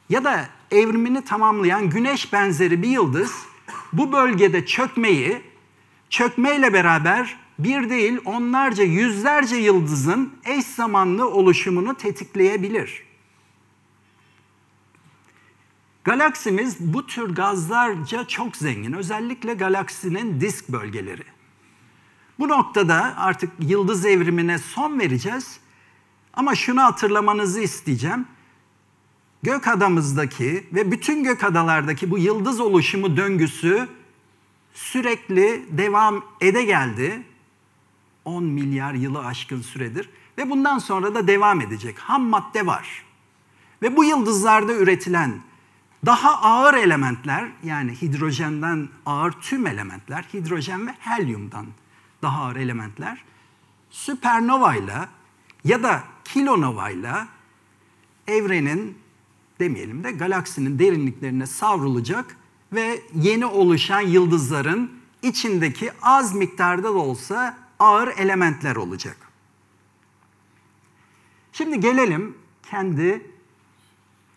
ya 0.08 0.24
da 0.24 0.48
evrimini 0.70 1.24
tamamlayan 1.24 1.90
güneş 1.90 2.32
benzeri 2.32 2.82
bir 2.82 2.88
yıldız 2.88 3.32
bu 3.92 4.12
bölgede 4.12 4.66
çökmeyi, 4.66 5.42
çökmeyle 6.10 6.72
beraber 6.72 7.36
bir 7.58 7.90
değil 7.90 8.18
onlarca, 8.24 8.84
yüzlerce 8.84 9.56
yıldızın 9.56 10.34
eş 10.44 10.64
zamanlı 10.64 11.30
oluşumunu 11.30 11.94
tetikleyebilir. 11.94 13.02
Galaksimiz 16.04 16.76
bu 16.80 17.06
tür 17.06 17.34
gazlarca 17.34 18.24
çok 18.24 18.56
zengin. 18.56 18.92
Özellikle 18.92 19.54
galaksinin 19.54 20.40
disk 20.40 20.68
bölgeleri. 20.68 21.37
Bu 22.38 22.48
noktada 22.48 23.14
artık 23.16 23.50
yıldız 23.60 24.06
evrimine 24.06 24.58
son 24.58 24.98
vereceğiz. 24.98 25.60
Ama 26.34 26.54
şunu 26.54 26.82
hatırlamanızı 26.82 27.60
isteyeceğim. 27.60 28.26
gök 29.42 29.68
adamızdaki 29.68 30.66
ve 30.72 30.90
bütün 30.90 31.24
gök 31.24 31.44
adalardaki 31.44 32.10
bu 32.10 32.18
yıldız 32.18 32.60
oluşumu 32.60 33.16
döngüsü 33.16 33.88
sürekli 34.74 35.64
devam 35.70 36.24
ede 36.40 36.64
geldi. 36.64 37.22
10 38.24 38.44
milyar 38.44 38.94
yılı 38.94 39.26
aşkın 39.26 39.62
süredir 39.62 40.10
ve 40.38 40.50
bundan 40.50 40.78
sonra 40.78 41.14
da 41.14 41.26
devam 41.26 41.60
edecek. 41.60 41.98
Ham 41.98 42.22
madde 42.22 42.66
var. 42.66 43.04
Ve 43.82 43.96
bu 43.96 44.04
yıldızlarda 44.04 44.74
üretilen 44.74 45.40
daha 46.06 46.40
ağır 46.40 46.74
elementler 46.74 47.48
yani 47.64 48.02
hidrojenden 48.02 48.88
ağır 49.06 49.32
tüm 49.32 49.66
elementler, 49.66 50.24
hidrojen 50.34 50.86
ve 50.86 50.94
helyumdan 50.98 51.66
daha 52.22 52.42
ağır 52.42 52.56
elementler 52.56 53.24
süpernova 53.90 54.74
ile 54.74 55.08
ya 55.64 55.82
da 55.82 56.04
kilonova 56.24 56.90
ile 56.90 57.12
evrenin 58.26 58.98
demeyelim 59.60 60.04
de 60.04 60.12
galaksinin 60.12 60.78
derinliklerine 60.78 61.46
savrulacak 61.46 62.36
ve 62.72 63.02
yeni 63.14 63.46
oluşan 63.46 64.00
yıldızların 64.00 64.92
içindeki 65.22 65.90
az 66.02 66.34
miktarda 66.34 66.82
da 66.82 66.98
olsa 66.98 67.58
ağır 67.78 68.08
elementler 68.08 68.76
olacak. 68.76 69.16
Şimdi 71.52 71.80
gelelim 71.80 72.36
kendi 72.70 73.30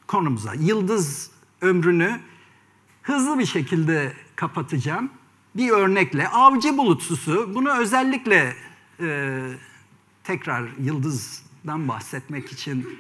konumuza. 0.07 0.53
Yıldız 0.53 1.31
ömrünü 1.61 2.19
hızlı 3.01 3.39
bir 3.39 3.45
şekilde 3.45 4.13
kapatacağım. 4.35 5.09
Bir 5.55 5.70
örnekle 5.70 6.27
avcı 6.27 6.77
bulutsusu 6.77 7.55
bunu 7.55 7.77
özellikle 7.77 8.53
e, 9.00 9.39
tekrar 10.24 10.63
yıldızdan 10.79 11.88
bahsetmek 11.88 12.51
için 12.51 13.00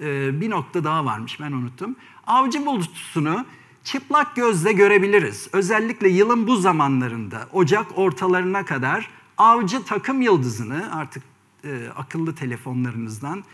e, 0.00 0.40
bir 0.40 0.50
nokta 0.50 0.84
daha 0.84 1.04
varmış 1.04 1.40
ben 1.40 1.52
unuttum. 1.52 1.96
Avcı 2.26 2.66
bulutsusunu 2.66 3.44
çıplak 3.84 4.36
gözle 4.36 4.72
görebiliriz. 4.72 5.48
Özellikle 5.52 6.08
yılın 6.08 6.46
bu 6.46 6.56
zamanlarında 6.56 7.48
Ocak 7.52 7.98
ortalarına 7.98 8.64
kadar 8.64 9.10
avcı 9.38 9.84
takım 9.84 10.22
yıldızını 10.22 10.96
artık 10.96 11.22
e, 11.64 11.88
akıllı 11.96 12.34
telefonlarınızdan 12.34 13.44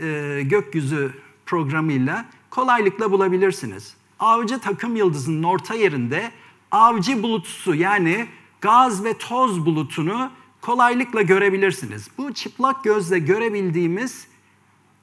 e, 0.00 0.40
gökyüzü 0.44 1.12
programıyla 1.46 2.24
kolaylıkla 2.50 3.10
bulabilirsiniz. 3.10 3.94
Avcı 4.20 4.58
takım 4.58 4.96
yıldızının 4.96 5.42
orta 5.42 5.74
yerinde 5.74 6.30
avcı 6.70 7.22
bulutusu 7.22 7.74
yani 7.74 8.28
gaz 8.60 9.04
ve 9.04 9.18
toz 9.18 9.66
bulutunu 9.66 10.30
kolaylıkla 10.60 11.22
görebilirsiniz. 11.22 12.10
Bu 12.18 12.34
çıplak 12.34 12.84
gözle 12.84 13.18
görebildiğimiz 13.18 14.28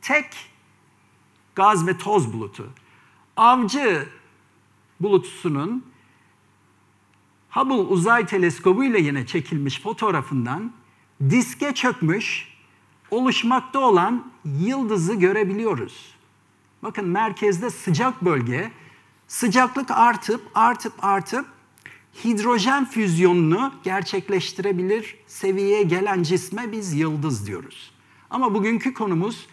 tek 0.01 0.25
gaz 1.55 1.87
ve 1.87 1.97
toz 1.97 2.33
bulutu. 2.33 2.69
Avcı 3.37 4.09
bulutusunun 4.99 5.85
Hubble 7.49 7.73
Uzay 7.73 8.25
Teleskobu 8.25 8.83
ile 8.83 9.01
yine 9.01 9.25
çekilmiş 9.25 9.81
fotoğrafından 9.81 10.71
diske 11.29 11.73
çökmüş 11.73 12.55
oluşmakta 13.11 13.79
olan 13.79 14.31
yıldızı 14.45 15.15
görebiliyoruz. 15.15 16.15
Bakın 16.83 17.09
merkezde 17.09 17.69
sıcak 17.69 18.25
bölge, 18.25 18.71
sıcaklık 19.27 19.91
artıp 19.91 20.41
artıp 20.55 20.93
artıp 21.01 21.54
hidrojen 22.23 22.85
füzyonunu 22.85 23.73
gerçekleştirebilir 23.83 25.17
seviyeye 25.27 25.83
gelen 25.83 26.23
cisme 26.23 26.71
biz 26.71 26.93
yıldız 26.93 27.47
diyoruz. 27.47 27.91
Ama 28.29 28.53
bugünkü 28.53 28.93
konumuz 28.93 29.47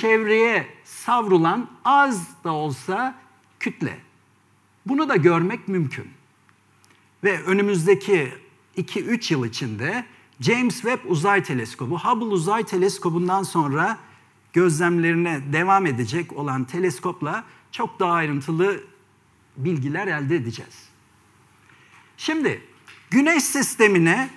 çevreye 0.00 0.66
savrulan 0.84 1.70
az 1.84 2.44
da 2.44 2.52
olsa 2.52 3.14
kütle. 3.60 3.98
Bunu 4.86 5.08
da 5.08 5.16
görmek 5.16 5.68
mümkün. 5.68 6.06
Ve 7.24 7.42
önümüzdeki 7.42 8.32
2-3 8.76 9.32
yıl 9.32 9.44
içinde 9.44 10.06
James 10.40 10.74
Webb 10.74 11.10
Uzay 11.10 11.42
Teleskobu, 11.42 11.98
Hubble 11.98 12.24
Uzay 12.24 12.64
Teleskobu'ndan 12.64 13.42
sonra 13.42 13.98
gözlemlerine 14.52 15.40
devam 15.52 15.86
edecek 15.86 16.32
olan 16.32 16.64
teleskopla 16.64 17.44
çok 17.72 18.00
daha 18.00 18.12
ayrıntılı 18.12 18.80
bilgiler 19.56 20.06
elde 20.06 20.36
edeceğiz. 20.36 20.95
Şimdi 22.16 22.62
Güneş 23.10 23.42
sistemine 23.42 24.30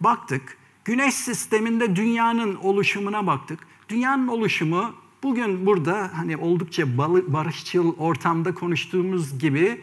baktık. 0.00 0.56
Güneş 0.84 1.14
sisteminde 1.14 1.96
dünyanın 1.96 2.54
oluşumuna 2.54 3.26
baktık. 3.26 3.66
Dünyanın 3.88 4.28
oluşumu 4.28 4.94
bugün 5.22 5.66
burada 5.66 6.10
hani 6.14 6.36
oldukça 6.36 6.98
barışçıl 6.98 7.96
ortamda 7.98 8.54
konuştuğumuz 8.54 9.38
gibi 9.38 9.80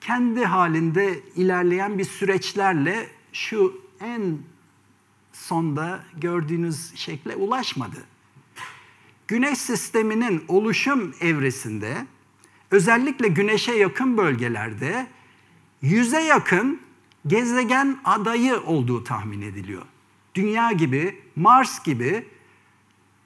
kendi 0.00 0.44
halinde 0.44 1.20
ilerleyen 1.36 1.98
bir 1.98 2.04
süreçlerle 2.04 3.08
şu 3.32 3.80
en 4.00 4.38
sonda 5.32 6.04
gördüğünüz 6.20 6.94
şekle 6.94 7.36
ulaşmadı. 7.36 8.04
Güneş 9.28 9.58
sisteminin 9.58 10.44
oluşum 10.48 11.14
evresinde 11.20 12.06
özellikle 12.70 13.28
güneşe 13.28 13.72
yakın 13.72 14.16
bölgelerde 14.16 15.06
yüze 15.82 16.20
yakın 16.20 16.80
gezegen 17.26 17.98
adayı 18.04 18.60
olduğu 18.60 19.04
tahmin 19.04 19.42
ediliyor. 19.42 19.82
Dünya 20.34 20.72
gibi, 20.72 21.20
Mars 21.36 21.84
gibi 21.84 22.28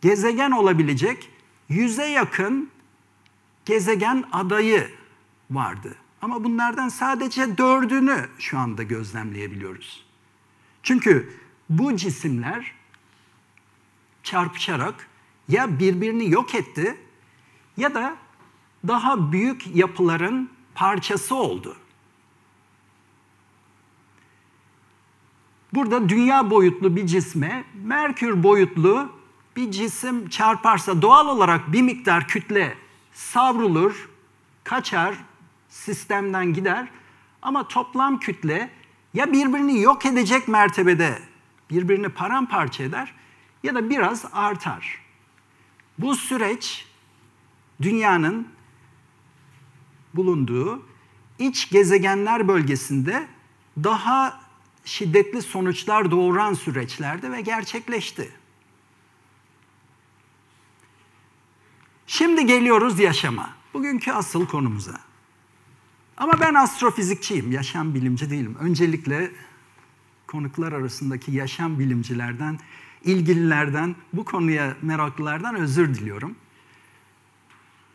gezegen 0.00 0.50
olabilecek 0.50 1.30
yüze 1.68 2.06
yakın 2.06 2.70
gezegen 3.64 4.24
adayı 4.32 4.90
vardı. 5.50 5.94
Ama 6.22 6.44
bunlardan 6.44 6.88
sadece 6.88 7.58
dördünü 7.58 8.28
şu 8.38 8.58
anda 8.58 8.82
gözlemleyebiliyoruz. 8.82 10.06
Çünkü 10.82 11.32
bu 11.70 11.96
cisimler 11.96 12.72
çarpışarak 14.22 15.08
ya 15.48 15.78
birbirini 15.78 16.30
yok 16.30 16.54
etti 16.54 16.96
ya 17.76 17.94
da 17.94 18.16
daha 18.88 19.32
büyük 19.32 19.76
yapıların 19.76 20.50
parçası 20.74 21.34
oldu. 21.34 21.76
Burada 25.74 26.08
dünya 26.08 26.50
boyutlu 26.50 26.96
bir 26.96 27.06
cisme 27.06 27.64
Merkür 27.74 28.42
boyutlu 28.42 29.08
bir 29.56 29.70
cisim 29.70 30.28
çarparsa 30.28 31.02
doğal 31.02 31.28
olarak 31.28 31.72
bir 31.72 31.82
miktar 31.82 32.28
kütle 32.28 32.74
savrulur, 33.12 34.08
kaçar, 34.64 35.14
sistemden 35.68 36.52
gider 36.52 36.88
ama 37.42 37.68
toplam 37.68 38.18
kütle 38.18 38.70
ya 39.14 39.32
birbirini 39.32 39.80
yok 39.80 40.06
edecek 40.06 40.48
mertebede 40.48 41.18
birbirini 41.70 42.08
paramparça 42.08 42.84
eder 42.84 43.14
ya 43.62 43.74
da 43.74 43.90
biraz 43.90 44.24
artar. 44.32 45.00
Bu 45.98 46.16
süreç 46.16 46.86
dünyanın 47.82 48.48
bulunduğu 50.14 50.82
iç 51.38 51.70
gezegenler 51.70 52.48
bölgesinde 52.48 53.26
daha 53.84 54.45
şiddetli 54.86 55.42
sonuçlar 55.42 56.10
doğuran 56.10 56.54
süreçlerde 56.54 57.32
ve 57.32 57.40
gerçekleşti. 57.40 58.32
Şimdi 62.06 62.46
geliyoruz 62.46 62.98
yaşama. 63.00 63.56
Bugünkü 63.74 64.12
asıl 64.12 64.46
konumuza. 64.46 65.00
Ama 66.16 66.40
ben 66.40 66.54
astrofizikçiyim, 66.54 67.52
yaşam 67.52 67.94
bilimci 67.94 68.30
değilim. 68.30 68.56
Öncelikle 68.60 69.30
konuklar 70.26 70.72
arasındaki 70.72 71.32
yaşam 71.32 71.78
bilimcilerden, 71.78 72.58
ilgililerden, 73.04 73.96
bu 74.12 74.24
konuya 74.24 74.76
meraklılardan 74.82 75.54
özür 75.54 75.94
diliyorum. 75.94 76.36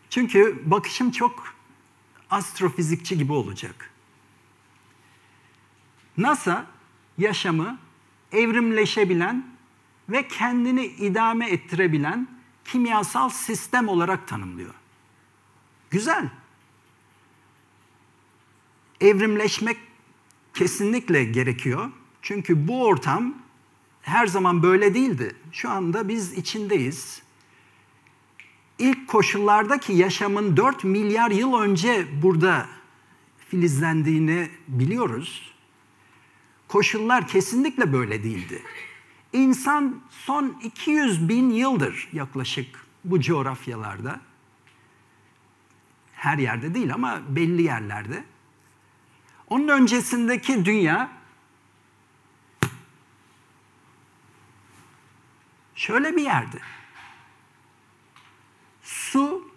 Çünkü 0.09 0.61
bakışım 0.65 1.11
çok 1.11 1.53
astrofizikçi 2.29 3.17
gibi 3.17 3.33
olacak. 3.33 3.89
NASA 6.17 6.65
yaşamı 7.17 7.79
evrimleşebilen 8.31 9.45
ve 10.09 10.27
kendini 10.27 10.85
idame 10.85 11.49
ettirebilen 11.49 12.27
kimyasal 12.65 13.29
sistem 13.29 13.87
olarak 13.87 14.27
tanımlıyor. 14.27 14.73
Güzel. 15.89 16.29
Evrimleşmek 19.01 19.77
kesinlikle 20.53 21.23
gerekiyor. 21.23 21.91
Çünkü 22.21 22.67
bu 22.67 22.85
ortam 22.85 23.33
her 24.01 24.27
zaman 24.27 24.63
böyle 24.63 24.93
değildi. 24.93 25.35
Şu 25.51 25.69
anda 25.69 26.07
biz 26.07 26.33
içindeyiz. 26.33 27.21
İlk 28.79 29.07
koşullardaki 29.07 29.93
yaşamın 29.93 30.57
4 30.57 30.83
milyar 30.83 31.31
yıl 31.31 31.53
önce 31.53 32.07
burada 32.21 32.67
filizlendiğini 33.49 34.49
biliyoruz. 34.67 35.53
Koşullar 36.71 37.27
kesinlikle 37.27 37.93
böyle 37.93 38.23
değildi. 38.23 38.63
İnsan 39.33 40.01
son 40.09 40.59
200 40.63 41.29
bin 41.29 41.49
yıldır 41.49 42.09
yaklaşık 42.13 42.85
bu 43.05 43.21
coğrafyalarda 43.21 44.19
Her 46.13 46.37
yerde 46.37 46.73
değil 46.73 46.93
ama 46.93 47.21
belli 47.29 47.61
yerlerde. 47.61 48.23
Onun 49.47 49.67
öncesindeki 49.67 50.65
dünya 50.65 51.11
şöyle 55.75 56.15
bir 56.15 56.21
yerdi. 56.21 56.61
Su 58.83 59.51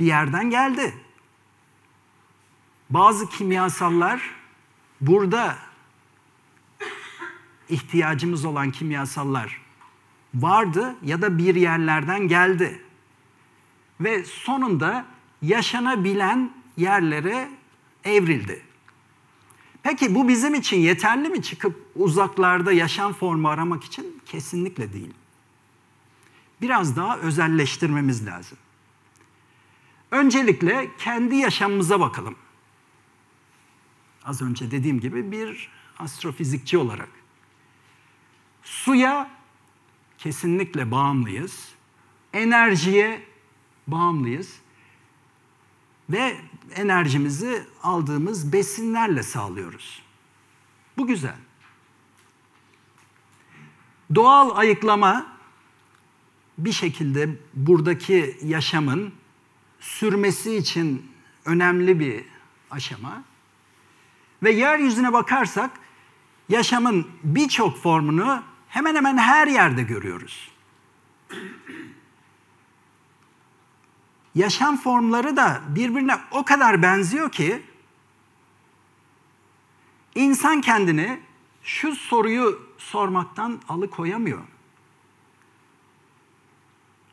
bir 0.00 0.06
yerden 0.06 0.50
geldi. 0.50 0.94
Bazı 2.90 3.28
kimyasallar 3.28 4.35
burada 5.00 5.58
ihtiyacımız 7.68 8.44
olan 8.44 8.70
kimyasallar 8.70 9.60
vardı 10.34 10.96
ya 11.02 11.22
da 11.22 11.38
bir 11.38 11.54
yerlerden 11.54 12.28
geldi. 12.28 12.82
Ve 14.00 14.24
sonunda 14.24 15.06
yaşanabilen 15.42 16.50
yerlere 16.76 17.50
evrildi. 18.04 18.62
Peki 19.82 20.14
bu 20.14 20.28
bizim 20.28 20.54
için 20.54 20.76
yeterli 20.76 21.28
mi 21.28 21.42
çıkıp 21.42 21.86
uzaklarda 21.96 22.72
yaşam 22.72 23.12
formu 23.12 23.48
aramak 23.48 23.84
için? 23.84 24.20
Kesinlikle 24.26 24.92
değil. 24.92 25.14
Biraz 26.60 26.96
daha 26.96 27.18
özelleştirmemiz 27.18 28.26
lazım. 28.26 28.58
Öncelikle 30.10 30.90
kendi 30.98 31.36
yaşamımıza 31.36 32.00
bakalım. 32.00 32.36
Az 34.26 34.42
önce 34.42 34.70
dediğim 34.70 35.00
gibi 35.00 35.32
bir 35.32 35.68
astrofizikçi 35.98 36.78
olarak. 36.78 37.08
Suya 38.62 39.30
kesinlikle 40.18 40.90
bağımlıyız. 40.90 41.68
Enerjiye 42.32 43.22
bağımlıyız. 43.86 44.60
Ve 46.10 46.36
enerjimizi 46.74 47.66
aldığımız 47.82 48.52
besinlerle 48.52 49.22
sağlıyoruz. 49.22 50.02
Bu 50.96 51.06
güzel. 51.06 51.36
Doğal 54.14 54.56
ayıklama 54.56 55.36
bir 56.58 56.72
şekilde 56.72 57.36
buradaki 57.54 58.38
yaşamın 58.42 59.12
sürmesi 59.80 60.56
için 60.56 61.12
önemli 61.44 62.00
bir 62.00 62.24
aşama. 62.70 63.24
Ve 64.42 64.50
yeryüzüne 64.50 65.12
bakarsak 65.12 65.70
yaşamın 66.48 67.08
birçok 67.22 67.78
formunu 67.78 68.42
hemen 68.68 68.94
hemen 68.94 69.18
her 69.18 69.46
yerde 69.46 69.82
görüyoruz. 69.82 70.50
Yaşam 74.34 74.76
formları 74.76 75.36
da 75.36 75.60
birbirine 75.68 76.18
o 76.30 76.44
kadar 76.44 76.82
benziyor 76.82 77.32
ki 77.32 77.62
insan 80.14 80.60
kendini 80.60 81.20
şu 81.62 81.96
soruyu 81.96 82.68
sormaktan 82.78 83.60
alıkoyamıyor. 83.68 84.42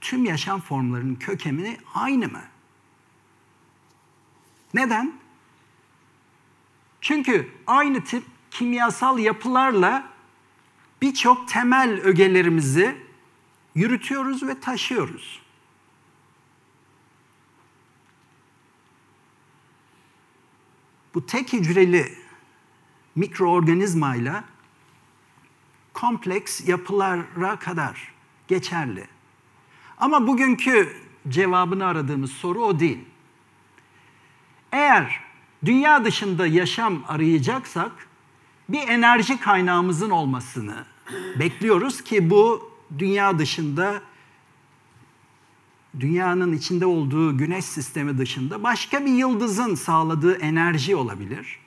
Tüm 0.02 0.26
yaşam 0.26 0.62
formlarının 0.62 1.16
kökeni 1.16 1.78
aynı 1.94 2.28
mı? 2.28 2.42
Neden? 4.74 5.23
Çünkü 7.04 7.52
aynı 7.68 8.04
tip 8.04 8.24
kimyasal 8.52 9.20
yapılarla 9.20 10.10
birçok 11.02 11.48
temel 11.48 11.90
ögelerimizi 11.90 12.98
yürütüyoruz 13.76 14.44
ve 14.44 14.60
taşıyoruz. 14.60 15.42
Bu 21.14 21.26
tek 21.26 21.54
hücreli 21.54 22.18
mikroorganizmayla 23.16 24.44
kompleks 25.94 26.68
yapılara 26.68 27.60
kadar 27.60 28.14
geçerli. 28.48 29.08
Ama 29.98 30.28
bugünkü 30.28 30.98
cevabını 31.30 31.86
aradığımız 31.86 32.32
soru 32.32 32.64
o 32.64 32.80
değil. 32.80 33.06
Eğer 34.72 35.33
dünya 35.66 36.06
dışında 36.06 36.48
yaşam 36.48 37.04
arayacaksak 37.08 37.92
bir 38.70 38.88
enerji 38.88 39.40
kaynağımızın 39.40 40.10
olmasını 40.10 40.86
bekliyoruz 41.40 42.04
ki 42.04 42.30
bu 42.30 42.72
dünya 43.00 43.40
dışında 43.40 44.02
dünyanın 46.00 46.54
içinde 46.54 46.86
olduğu 46.86 47.38
güneş 47.38 47.66
sistemi 47.66 48.18
dışında 48.18 48.64
başka 48.64 49.06
bir 49.06 49.12
yıldızın 49.12 49.76
sağladığı 49.76 50.36
enerji 50.36 50.96
olabilir. 50.96 51.60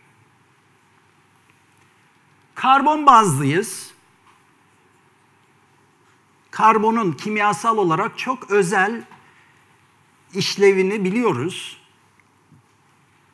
Karbon 2.55 3.07
bazlıyız. 3.07 3.91
Karbonun 6.51 7.13
kimyasal 7.13 7.79
olarak 7.79 8.19
çok 8.19 8.51
özel 8.51 9.05
işlevini 10.35 11.05
biliyoruz. 11.05 11.81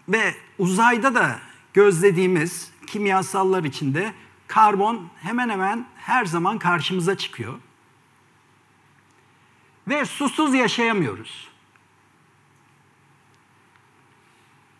Ve 0.08 0.34
uzayda 0.62 1.14
da 1.14 1.40
gözlediğimiz 1.72 2.70
kimyasallar 2.86 3.64
içinde 3.64 4.14
karbon 4.46 5.08
hemen 5.22 5.48
hemen 5.48 5.86
her 5.96 6.24
zaman 6.24 6.58
karşımıza 6.58 7.16
çıkıyor. 7.16 7.54
Ve 9.88 10.04
susuz 10.04 10.54
yaşayamıyoruz. 10.54 11.48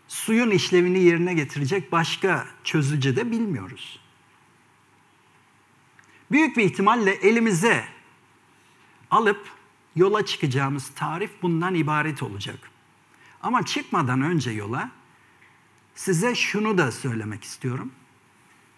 Suyun 0.09 0.51
işlevini 0.51 0.99
yerine 0.99 1.35
getirecek 1.35 1.92
başka 1.92 2.47
çözücü 2.64 3.16
de 3.16 3.31
bilmiyoruz. 3.31 4.01
Büyük 6.31 6.57
bir 6.57 6.64
ihtimalle 6.64 7.12
elimize 7.12 7.85
alıp 9.11 9.49
yola 9.97 10.27
çıkacağımız 10.27 10.88
tarif 10.88 11.31
bundan 11.42 11.75
ibaret 11.75 12.23
olacak. 12.23 12.59
Ama 13.42 13.66
çıkmadan 13.66 14.23
önce 14.23 14.51
yola 14.51 14.90
size 15.94 16.35
şunu 16.35 16.78
da 16.78 16.92
söylemek 16.92 17.44
istiyorum. 17.44 17.92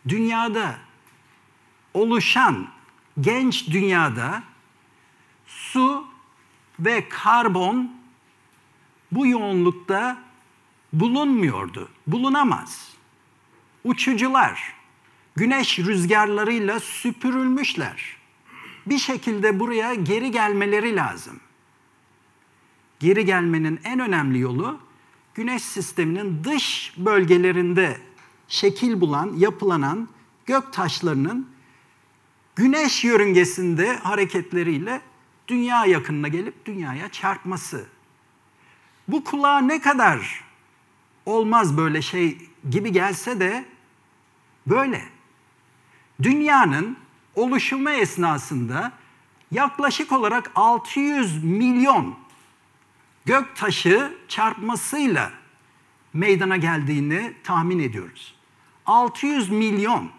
Dünyada 0.09 0.79
oluşan 1.94 2.68
genç 3.20 3.68
dünyada 3.68 4.42
su 5.46 6.07
ve 6.81 7.09
karbon 7.09 7.92
bu 9.12 9.27
yoğunlukta 9.27 10.18
bulunmuyordu. 10.92 11.88
Bulunamaz. 12.07 12.94
Uçucular 13.85 14.74
güneş 15.37 15.79
rüzgarlarıyla 15.79 16.81
süpürülmüşler. 16.81 18.16
Bir 18.87 18.98
şekilde 18.98 19.61
buraya 19.61 19.94
geri 19.94 20.31
gelmeleri 20.31 20.96
lazım. 20.96 21.40
Geri 23.00 23.24
gelmenin 23.24 23.81
en 23.85 24.00
önemli 24.00 24.38
yolu 24.38 24.81
güneş 25.35 25.62
sisteminin 25.62 26.44
dış 26.44 26.94
bölgelerinde 26.97 28.01
şekil 28.49 29.01
bulan, 29.01 29.33
yapılanan 29.37 30.09
gök 30.47 30.73
taşlarının 30.73 31.49
güneş 32.57 33.05
yörüngesinde 33.05 33.97
hareketleriyle 33.97 35.01
dünya 35.49 35.87
yakınına 35.87 36.29
gelip 36.29 36.66
dünyaya 36.66 37.09
çarpması. 37.09 37.87
Bu 39.09 39.25
kulağa 39.25 39.59
ne 39.59 39.81
kadar 39.81 40.44
olmaz 41.27 41.77
böyle 41.77 42.03
şey 42.03 42.38
gibi 42.70 42.92
gelse 42.92 43.40
de 43.40 43.64
böyle. 44.66 45.03
Dünyanın 46.23 46.97
oluşumu 47.35 47.90
esnasında 47.90 48.92
yaklaşık 49.51 50.12
olarak 50.12 50.51
600 50.55 51.44
milyon 51.44 52.24
gök 53.25 53.57
taşı 53.57 54.19
çarpmasıyla 54.29 55.33
meydana 56.13 56.57
geldiğini 56.57 57.35
tahmin 57.45 57.79
ediyoruz. 57.79 58.35
600 58.87 59.51
milyon 59.51 60.11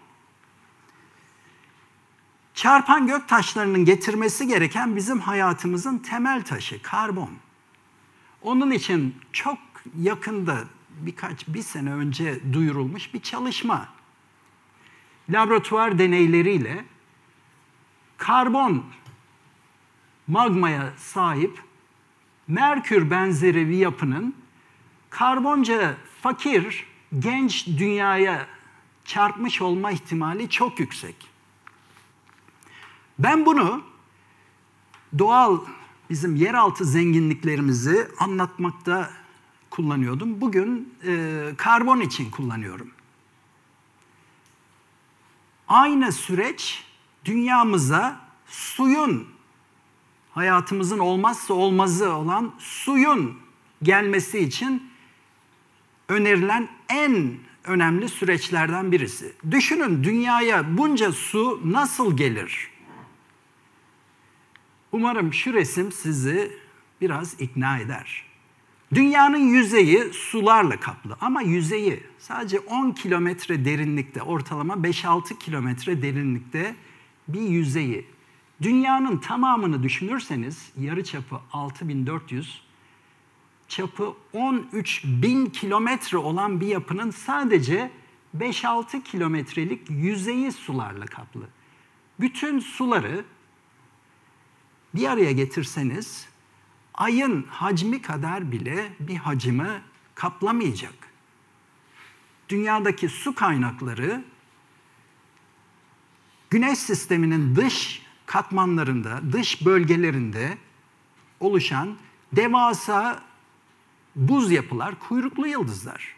çarpan 2.54 3.06
gök 3.06 3.28
taşlarının 3.28 3.84
getirmesi 3.84 4.46
gereken 4.46 4.96
bizim 4.96 5.20
hayatımızın 5.20 5.98
temel 5.98 6.44
taşı 6.44 6.82
karbon. 6.82 7.30
Onun 8.42 8.70
için 8.70 9.14
çok 9.32 9.58
yakında 9.98 10.64
birkaç 11.00 11.48
bir 11.48 11.62
sene 11.62 11.92
önce 11.92 12.52
duyurulmuş 12.52 13.14
bir 13.14 13.20
çalışma. 13.20 13.88
Laboratuvar 15.30 15.98
deneyleriyle 15.98 16.84
karbon 18.16 18.84
magmaya 20.26 20.92
sahip 20.96 21.65
Merkür 22.48 23.10
benzeri 23.10 23.68
bir 23.68 23.76
yapının 23.76 24.34
karbonca 25.10 25.96
fakir 26.22 26.86
genç 27.18 27.66
dünyaya 27.66 28.46
çarpmış 29.04 29.62
olma 29.62 29.90
ihtimali 29.90 30.50
çok 30.50 30.80
yüksek. 30.80 31.16
Ben 33.18 33.46
bunu 33.46 33.82
doğal 35.18 35.58
bizim 36.10 36.36
yeraltı 36.36 36.84
zenginliklerimizi 36.84 38.08
anlatmakta 38.18 39.10
kullanıyordum. 39.70 40.40
Bugün 40.40 40.94
e, 41.06 41.52
karbon 41.56 42.00
için 42.00 42.30
kullanıyorum. 42.30 42.90
Aynı 45.68 46.12
süreç 46.12 46.84
dünyamıza 47.24 48.20
suyun 48.46 49.35
hayatımızın 50.36 50.98
olmazsa 50.98 51.54
olmazı 51.54 52.12
olan 52.12 52.52
suyun 52.58 53.36
gelmesi 53.82 54.38
için 54.38 54.90
önerilen 56.08 56.68
en 56.88 57.34
önemli 57.64 58.08
süreçlerden 58.08 58.92
birisi. 58.92 59.32
Düşünün 59.50 60.04
dünyaya 60.04 60.78
bunca 60.78 61.12
su 61.12 61.60
nasıl 61.64 62.16
gelir? 62.16 62.70
Umarım 64.92 65.32
şu 65.32 65.52
resim 65.52 65.92
sizi 65.92 66.52
biraz 67.00 67.40
ikna 67.40 67.78
eder. 67.78 68.24
Dünyanın 68.94 69.48
yüzeyi 69.48 70.12
sularla 70.12 70.80
kaplı 70.80 71.16
ama 71.20 71.42
yüzeyi 71.42 72.02
sadece 72.18 72.58
10 72.58 72.90
kilometre 72.90 73.64
derinlikte, 73.64 74.22
ortalama 74.22 74.74
5-6 74.74 75.38
kilometre 75.38 76.02
derinlikte 76.02 76.74
bir 77.28 77.40
yüzeyi. 77.40 78.15
Dünyanın 78.62 79.18
tamamını 79.18 79.82
düşünürseniz 79.82 80.72
yarı 80.78 81.04
çapı 81.04 81.40
6400, 81.52 82.62
çapı 83.68 84.14
13 84.32 85.04
bin 85.04 85.46
kilometre 85.46 86.18
olan 86.18 86.60
bir 86.60 86.66
yapının 86.66 87.10
sadece 87.10 87.90
5-6 88.38 89.02
kilometrelik 89.02 89.90
yüzeyi 89.90 90.52
sularla 90.52 91.06
kaplı. 91.06 91.48
Bütün 92.20 92.58
suları 92.58 93.24
bir 94.94 95.08
araya 95.08 95.32
getirseniz 95.32 96.28
ayın 96.94 97.42
hacmi 97.42 98.02
kadar 98.02 98.52
bile 98.52 98.92
bir 99.00 99.16
hacimi 99.16 99.82
kaplamayacak. 100.14 100.94
Dünyadaki 102.48 103.08
su 103.08 103.34
kaynakları 103.34 104.24
Güneş 106.50 106.78
sisteminin 106.78 107.56
dış 107.56 108.05
katmanlarında, 108.26 109.20
dış 109.32 109.66
bölgelerinde 109.66 110.58
oluşan 111.40 111.96
devasa 112.32 113.22
buz 114.16 114.50
yapılar, 114.50 114.94
kuyruklu 115.08 115.46
yıldızlar 115.46 116.16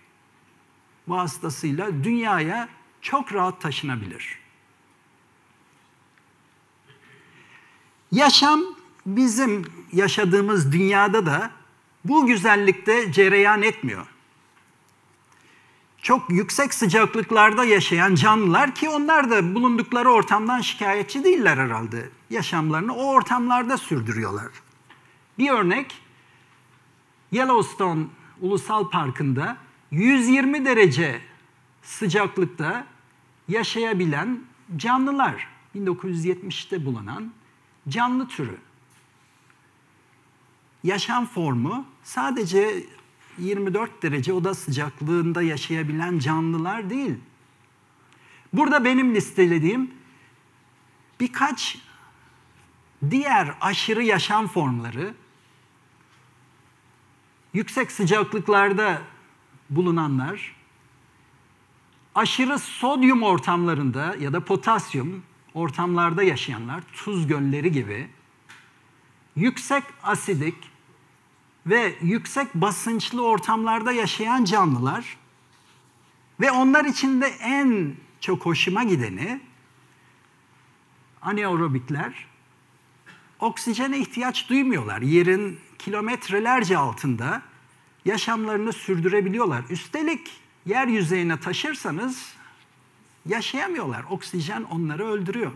vasıtasıyla 1.09 2.05
dünyaya 2.05 2.69
çok 3.01 3.35
rahat 3.35 3.61
taşınabilir. 3.61 4.39
Yaşam 8.13 8.61
bizim 9.07 9.65
yaşadığımız 9.93 10.73
dünyada 10.73 11.27
da 11.27 11.51
bu 12.05 12.27
güzellikte 12.27 13.13
cereyan 13.13 13.63
etmiyor. 13.63 14.07
Çok 16.03 16.31
yüksek 16.31 16.75
sıcaklıklarda 16.75 17.65
yaşayan 17.65 18.15
canlılar 18.15 18.75
ki 18.75 18.89
onlar 18.89 19.31
da 19.31 19.55
bulundukları 19.55 20.09
ortamdan 20.11 20.61
şikayetçi 20.61 21.25
değiller 21.25 21.57
herhalde. 21.57 22.11
Yaşamlarını 22.31 22.95
o 22.95 23.05
ortamlarda 23.05 23.77
sürdürüyorlar. 23.77 24.49
Bir 25.39 25.51
örnek 25.51 26.03
Yellowstone 27.33 28.05
Ulusal 28.41 28.91
Parkı'nda 28.91 29.57
120 29.91 30.65
derece 30.65 31.21
sıcaklıkta 31.83 32.87
yaşayabilen 33.49 34.41
canlılar 34.77 35.49
1970'te 35.77 36.85
bulunan 36.85 37.33
canlı 37.89 38.29
türü. 38.29 38.59
Yaşam 40.85 41.27
formu 41.27 41.85
sadece 42.03 42.85
24 43.39 44.03
derece 44.03 44.33
oda 44.33 44.55
sıcaklığında 44.55 45.43
yaşayabilen 45.43 46.19
canlılar 46.19 46.91
değil. 46.91 47.15
Burada 48.53 48.85
benim 48.85 49.15
listelediğim 49.15 49.91
birkaç 51.21 51.79
diğer 53.11 53.55
aşırı 53.61 54.03
yaşam 54.03 54.47
formları 54.47 55.15
yüksek 57.55 57.93
sıcaklıklarda 57.93 59.03
bulunanlar 59.71 60.57
aşırı 62.15 62.59
sodyum 62.59 63.23
ortamlarında 63.23 64.17
ya 64.21 64.33
da 64.33 64.45
potasyum 64.45 65.23
ortamlarda 65.55 66.23
yaşayanlar, 66.23 66.83
tuz 66.93 67.27
gölleri 67.27 67.73
gibi 67.73 68.09
yüksek 69.37 69.85
asidik 70.03 70.55
ve 71.69 71.95
yüksek 72.03 72.55
basınçlı 72.55 73.27
ortamlarda 73.27 73.93
yaşayan 73.93 74.45
canlılar 74.45 75.17
ve 76.41 76.51
onlar 76.51 76.85
içinde 76.85 77.27
en 77.27 77.95
çok 78.21 78.47
hoşuma 78.47 78.85
gideni 78.85 79.41
anaerobikler 81.23 82.27
oksijene 83.41 83.99
ihtiyaç 83.99 84.49
duymuyorlar. 84.49 85.01
Yerin 85.03 85.61
kilometrelerce 85.79 86.79
altında 86.79 87.43
yaşamlarını 88.05 88.73
sürdürebiliyorlar. 88.73 89.65
Üstelik 89.71 90.31
yer 90.67 90.87
yüzeyine 90.87 91.41
taşırsanız 91.41 92.35
yaşayamıyorlar. 93.27 94.05
Oksijen 94.11 94.63
onları 94.63 95.07
öldürüyor. 95.07 95.53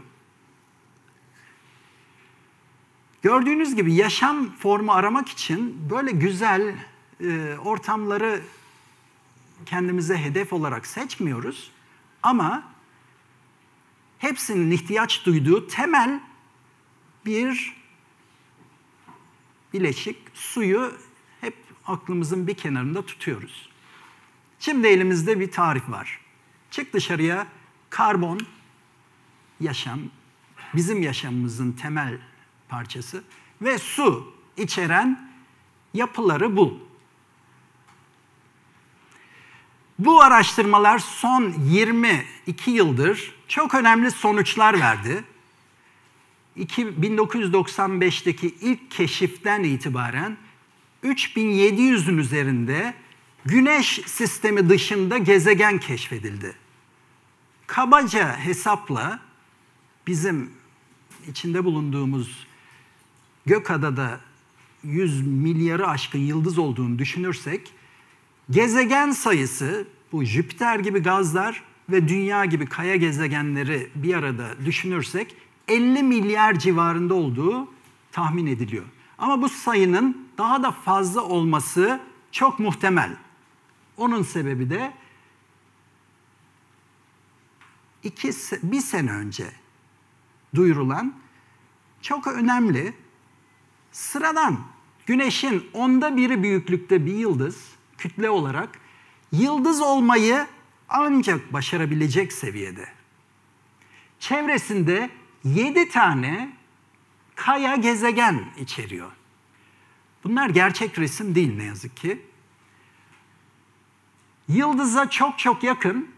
Gördüğünüz 3.22 3.74
gibi 3.74 3.94
yaşam 3.94 4.56
formu 4.56 4.92
aramak 4.92 5.28
için 5.28 5.90
böyle 5.90 6.10
güzel 6.10 6.74
e, 7.20 7.56
ortamları 7.64 8.42
kendimize 9.66 10.18
hedef 10.18 10.52
olarak 10.52 10.86
seçmiyoruz. 10.86 11.70
Ama 12.22 12.62
hepsinin 14.18 14.70
ihtiyaç 14.70 15.26
duyduğu 15.26 15.66
temel 15.66 16.20
bir 17.26 17.76
bileşik 19.72 20.18
suyu 20.34 20.92
hep 21.40 21.56
aklımızın 21.86 22.46
bir 22.46 22.54
kenarında 22.54 23.06
tutuyoruz. 23.06 23.68
Şimdi 24.58 24.86
elimizde 24.86 25.40
bir 25.40 25.50
tarif 25.50 25.90
var. 25.90 26.20
Çık 26.70 26.92
dışarıya 26.92 27.46
karbon, 27.90 28.40
yaşam, 29.60 30.00
bizim 30.74 31.02
yaşamımızın 31.02 31.72
temel 31.72 32.18
parçası 32.72 33.24
ve 33.62 33.78
su 33.78 34.34
içeren 34.56 35.30
yapıları 35.94 36.56
bul. 36.56 36.78
Bu 39.98 40.22
araştırmalar 40.22 40.98
son 40.98 41.54
22 41.68 42.70
yıldır 42.70 43.34
çok 43.48 43.74
önemli 43.74 44.10
sonuçlar 44.10 44.80
verdi. 44.80 45.24
1995'teki 46.56 48.54
ilk 48.60 48.90
keşiften 48.90 49.62
itibaren 49.62 50.36
3700'ün 51.04 52.18
üzerinde 52.18 52.94
Güneş 53.44 54.00
sistemi 54.06 54.68
dışında 54.68 55.18
gezegen 55.18 55.78
keşfedildi. 55.78 56.54
Kabaca 57.66 58.36
hesapla 58.36 59.20
bizim 60.06 60.50
içinde 61.28 61.64
bulunduğumuz 61.64 62.46
Gökada'da 63.46 64.20
100 64.82 65.26
milyarı 65.26 65.88
aşkın 65.88 66.18
yıldız 66.18 66.58
olduğunu 66.58 66.98
düşünürsek 66.98 67.72
gezegen 68.50 69.10
sayısı 69.10 69.86
bu 70.12 70.24
Jüpiter 70.24 70.78
gibi 70.78 71.00
gazlar 71.00 71.62
ve 71.88 72.08
Dünya 72.08 72.44
gibi 72.44 72.66
kaya 72.66 72.96
gezegenleri 72.96 73.90
bir 73.94 74.14
arada 74.14 74.66
düşünürsek 74.66 75.36
50 75.68 76.02
milyar 76.02 76.58
civarında 76.58 77.14
olduğu 77.14 77.68
tahmin 78.12 78.46
ediliyor. 78.46 78.84
Ama 79.18 79.42
bu 79.42 79.48
sayının 79.48 80.28
daha 80.38 80.62
da 80.62 80.70
fazla 80.70 81.20
olması 81.20 82.00
çok 82.32 82.58
muhtemel. 82.58 83.16
Onun 83.96 84.22
sebebi 84.22 84.70
de 84.70 84.92
iki, 88.02 88.30
bir 88.62 88.80
sene 88.80 89.12
önce 89.12 89.52
duyurulan 90.54 91.14
çok 92.02 92.26
önemli 92.26 92.94
sıradan 93.92 94.60
güneşin 95.06 95.70
onda 95.72 96.16
biri 96.16 96.42
büyüklükte 96.42 97.06
bir 97.06 97.14
yıldız 97.14 97.68
kütle 97.98 98.30
olarak 98.30 98.68
yıldız 99.32 99.80
olmayı 99.80 100.46
ancak 100.88 101.52
başarabilecek 101.52 102.32
seviyede. 102.32 102.88
Çevresinde 104.20 105.10
yedi 105.44 105.88
tane 105.88 106.52
kaya 107.34 107.76
gezegen 107.76 108.44
içeriyor. 108.58 109.10
Bunlar 110.24 110.48
gerçek 110.48 110.98
resim 110.98 111.34
değil 111.34 111.56
ne 111.56 111.64
yazık 111.64 111.96
ki. 111.96 112.22
Yıldıza 114.48 115.10
çok 115.10 115.38
çok 115.38 115.62
yakın 115.62 116.10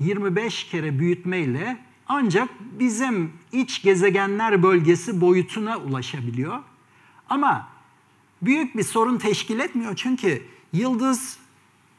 25 0.00 0.64
kere 0.64 0.98
büyütmeyle 0.98 1.83
ancak 2.08 2.48
bizim 2.60 3.32
iç 3.52 3.82
gezegenler 3.82 4.62
bölgesi 4.62 5.20
boyutuna 5.20 5.78
ulaşabiliyor. 5.78 6.58
Ama 7.28 7.68
büyük 8.42 8.76
bir 8.76 8.82
sorun 8.82 9.18
teşkil 9.18 9.58
etmiyor 9.58 9.96
çünkü 9.96 10.42
yıldız 10.72 11.38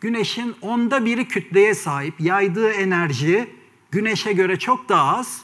güneşin 0.01 0.55
onda 0.61 1.05
biri 1.05 1.27
kütleye 1.27 1.75
sahip, 1.75 2.21
yaydığı 2.21 2.71
enerji 2.71 3.49
güneşe 3.91 4.33
göre 4.33 4.59
çok 4.59 4.89
daha 4.89 5.17
az. 5.17 5.41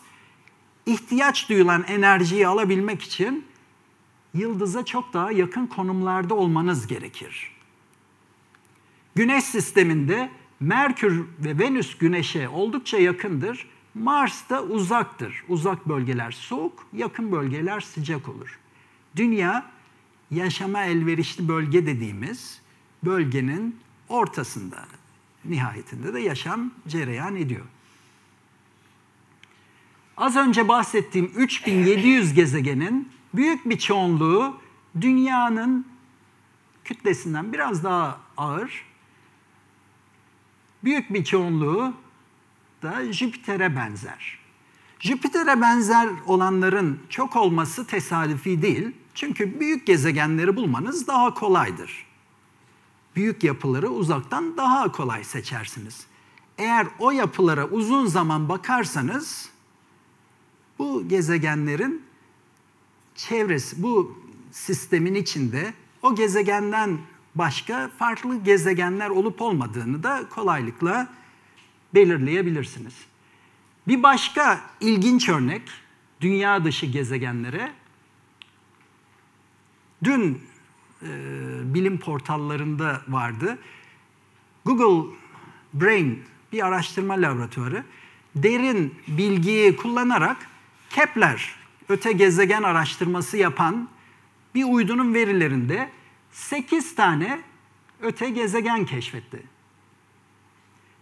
İhtiyaç 0.86 1.50
duyulan 1.50 1.84
enerjiyi 1.88 2.48
alabilmek 2.48 3.02
için 3.02 3.46
yıldıza 4.34 4.86
çok 4.86 5.14
daha 5.14 5.32
yakın 5.32 5.68
konumlarda 5.68 6.34
olmanız 6.34 6.88
gerekir. 6.88 7.52
Güneş 9.16 9.44
sisteminde 9.44 10.30
Merkür 10.60 11.26
ve 11.40 11.60
Venüs 11.60 11.98
Güneş'e 11.98 12.50
oldukça 12.50 12.98
yakındır. 12.98 13.68
Mars 13.96 14.50
da 14.50 14.64
uzaktır. 14.64 15.44
Uzak 15.50 15.90
bölgeler 15.90 16.32
soğuk, 16.32 16.88
yakın 16.94 17.32
bölgeler 17.32 17.80
sıcak 17.80 18.30
olur. 18.30 18.60
Dünya 19.16 19.66
yaşama 20.32 20.84
elverişli 20.84 21.48
bölge 21.48 21.86
dediğimiz 21.86 22.62
bölgenin 23.04 23.80
ortasında. 24.10 24.86
Nihayetinde 25.46 26.14
de 26.14 26.20
yaşam 26.20 26.72
cereyan 26.88 27.36
ediyor. 27.36 27.66
Az 30.18 30.36
önce 30.36 30.68
bahsettiğim 30.68 31.32
3700 31.36 32.34
gezegenin 32.34 33.10
büyük 33.34 33.70
bir 33.70 33.80
çoğunluğu 33.80 34.58
dünyanın 35.02 35.88
kütlesinden 36.84 37.54
biraz 37.54 37.84
daha 37.84 38.20
ağır. 38.38 38.86
Büyük 40.84 41.14
bir 41.14 41.24
çoğunluğu 41.24 41.94
da 42.82 43.14
Jüpiter'e 43.14 43.76
benzer. 43.76 44.40
Jüpiter'e 45.00 45.62
benzer 45.62 46.10
olanların 46.26 47.00
çok 47.10 47.36
olması 47.36 47.88
tesadüfi 47.88 48.62
değil. 48.62 48.92
Çünkü 49.14 49.60
büyük 49.60 49.88
gezegenleri 49.88 50.56
bulmanız 50.56 51.08
daha 51.08 51.34
kolaydır. 51.34 52.06
Büyük 53.16 53.44
yapıları 53.44 53.90
uzaktan 53.90 54.58
daha 54.58 54.92
kolay 54.92 55.24
seçersiniz. 55.24 56.06
Eğer 56.58 56.88
o 57.00 57.12
yapılara 57.12 57.68
uzun 57.68 58.06
zaman 58.06 58.50
bakarsanız 58.50 59.50
bu 60.80 61.08
gezegenlerin 61.08 62.04
çevresi, 63.16 63.84
bu 63.84 64.18
sistemin 64.52 65.16
içinde 65.16 65.74
o 66.02 66.16
gezegenden 66.16 66.98
başka 67.36 67.90
farklı 68.00 68.44
gezegenler 68.44 69.10
olup 69.10 69.42
olmadığını 69.42 70.04
da 70.04 70.24
kolaylıkla 70.30 71.08
belirleyebilirsiniz. 71.94 72.94
Bir 73.88 74.04
başka 74.04 74.62
ilginç 74.80 75.30
örnek 75.30 75.62
dünya 76.22 76.66
dışı 76.66 76.86
gezegenlere 76.86 77.72
dün 80.04 80.42
e, 81.02 81.08
bilim 81.74 81.98
portallarında 81.98 83.02
vardı. 83.08 83.58
Google 84.66 85.16
Brain 85.74 86.24
bir 86.52 86.66
araştırma 86.68 87.14
laboratuvarı 87.14 87.84
derin 88.36 88.96
bilgiyi 89.08 89.76
kullanarak 89.76 90.38
Kepler 90.90 91.56
öte 91.90 92.12
gezegen 92.12 92.64
araştırması 92.64 93.38
yapan 93.38 93.90
bir 94.56 94.64
uydunun 94.64 95.14
verilerinde 95.14 95.90
8 96.32 96.96
tane 96.96 97.42
öte 98.02 98.30
gezegen 98.30 98.86
keşfetti. 98.86 99.44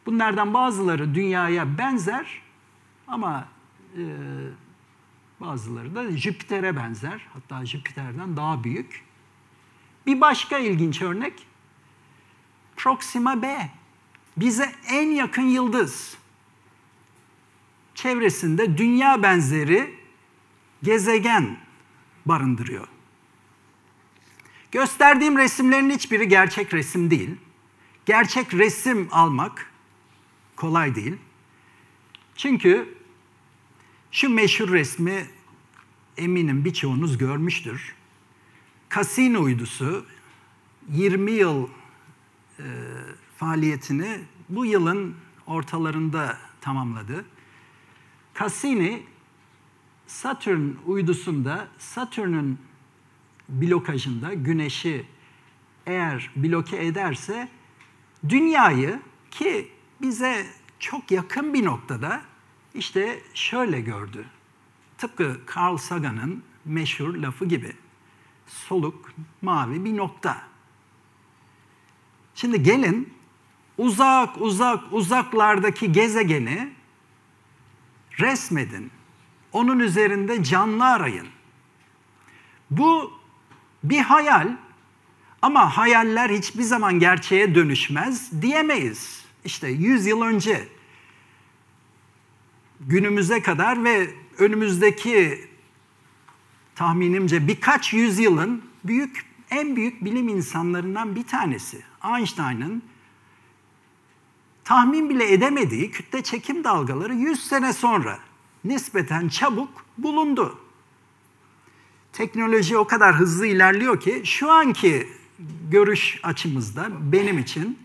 Bunlardan 0.10 0.54
bazıları 0.54 1.16
dünyaya 1.16 1.78
benzer 1.78 2.42
ama 3.08 3.48
e, 3.98 4.04
bazıları 5.40 5.96
da 5.96 6.18
Jüpiter'e 6.18 6.76
benzer. 6.76 7.28
Hatta 7.34 7.66
Jüpiter'den 7.66 8.38
daha 8.38 8.64
büyük. 8.64 9.04
Bir 10.06 10.22
başka 10.22 10.58
ilginç 10.58 11.02
örnek 11.02 11.48
Proxima 12.78 13.42
B. 13.42 13.70
Bize 14.38 14.72
en 14.88 15.08
yakın 15.08 15.42
yıldız. 15.42 16.18
Çevresinde 17.96 18.78
dünya 18.78 19.24
benzeri 19.24 19.96
gezegen 20.84 21.58
barındırıyor. 22.26 22.88
Gösterdiğim 24.72 25.38
resimlerin 25.38 25.90
hiçbiri 25.90 26.28
gerçek 26.28 26.74
resim 26.74 27.12
değil. 27.12 27.36
Gerçek 28.06 28.54
resim 28.54 29.10
almak 29.12 29.69
kolay 30.60 30.96
değil. 30.96 31.16
Çünkü 32.36 32.96
şu 34.12 34.30
meşhur 34.30 34.72
resmi 34.72 35.28
eminim 36.18 36.66
birçoğunuz 36.66 37.18
görmüştür. 37.18 37.96
Cassini 38.96 39.38
uydusu 39.38 40.06
20 40.90 41.32
yıl 41.32 41.68
e, 42.60 42.66
faaliyetini 43.38 44.20
bu 44.50 44.66
yılın 44.66 45.16
ortalarında 45.48 46.38
tamamladı. 46.62 47.26
Cassini 48.40 49.04
Satürn 50.08 50.72
uydusunda 50.86 51.68
Satürn'ün 51.78 52.58
blokajında 53.50 54.34
güneşi 54.34 55.06
eğer 55.86 56.32
bloke 56.36 56.86
ederse 56.86 57.50
dünyayı 58.30 59.00
ki 59.32 59.72
bize 60.02 60.46
çok 60.80 61.12
yakın 61.12 61.54
bir 61.54 61.66
noktada 61.66 62.22
işte 62.74 63.20
şöyle 63.34 63.82
gördü. 63.82 64.26
Tıpkı 64.98 65.42
Carl 65.56 65.78
Sagan'ın 65.78 66.44
meşhur 66.66 67.16
lafı 67.16 67.46
gibi. 67.46 67.74
Soluk, 68.48 69.14
mavi 69.42 69.86
bir 69.86 69.98
nokta. 69.98 70.38
Şimdi 72.36 72.64
gelin 72.64 73.14
uzak 73.78 74.42
uzak 74.42 74.94
uzaklardaki 74.94 75.92
gezegeni 75.92 76.74
resmedin. 78.20 78.92
Onun 79.52 79.80
üzerinde 79.80 80.44
canlı 80.44 80.86
arayın. 80.86 81.28
Bu 82.72 83.14
bir 83.84 84.00
hayal 84.00 84.58
ama 85.42 85.78
hayaller 85.78 86.30
hiçbir 86.30 86.64
zaman 86.64 87.00
gerçeğe 87.00 87.56
dönüşmez 87.56 88.42
diyemeyiz. 88.42 89.19
İşte 89.46 89.68
100 89.68 90.06
yıl 90.06 90.22
önce 90.22 90.68
günümüze 92.82 93.42
kadar 93.42 93.84
ve 93.84 94.10
önümüzdeki 94.38 95.48
tahminimce 96.76 97.48
birkaç 97.48 97.94
yüzyılın 97.94 98.64
büyük 98.84 99.26
en 99.52 99.76
büyük 99.76 100.06
bilim 100.06 100.28
insanlarından 100.28 101.16
bir 101.16 101.28
tanesi 101.28 101.82
Einstein'ın 102.06 102.84
tahmin 104.64 105.10
bile 105.10 105.34
edemediği 105.34 105.92
kütle 105.92 106.24
çekim 106.24 106.64
dalgaları 106.64 107.14
100 107.14 107.48
sene 107.48 107.74
sonra 107.74 108.20
nispeten 108.64 109.28
çabuk 109.28 109.70
bulundu. 109.98 110.60
Teknoloji 112.14 112.78
o 112.78 112.88
kadar 112.88 113.16
hızlı 113.16 113.46
ilerliyor 113.46 114.00
ki 114.00 114.22
şu 114.26 114.52
anki 114.52 115.10
görüş 115.72 116.20
açımızda 116.24 116.90
benim 117.12 117.40
için 117.40 117.80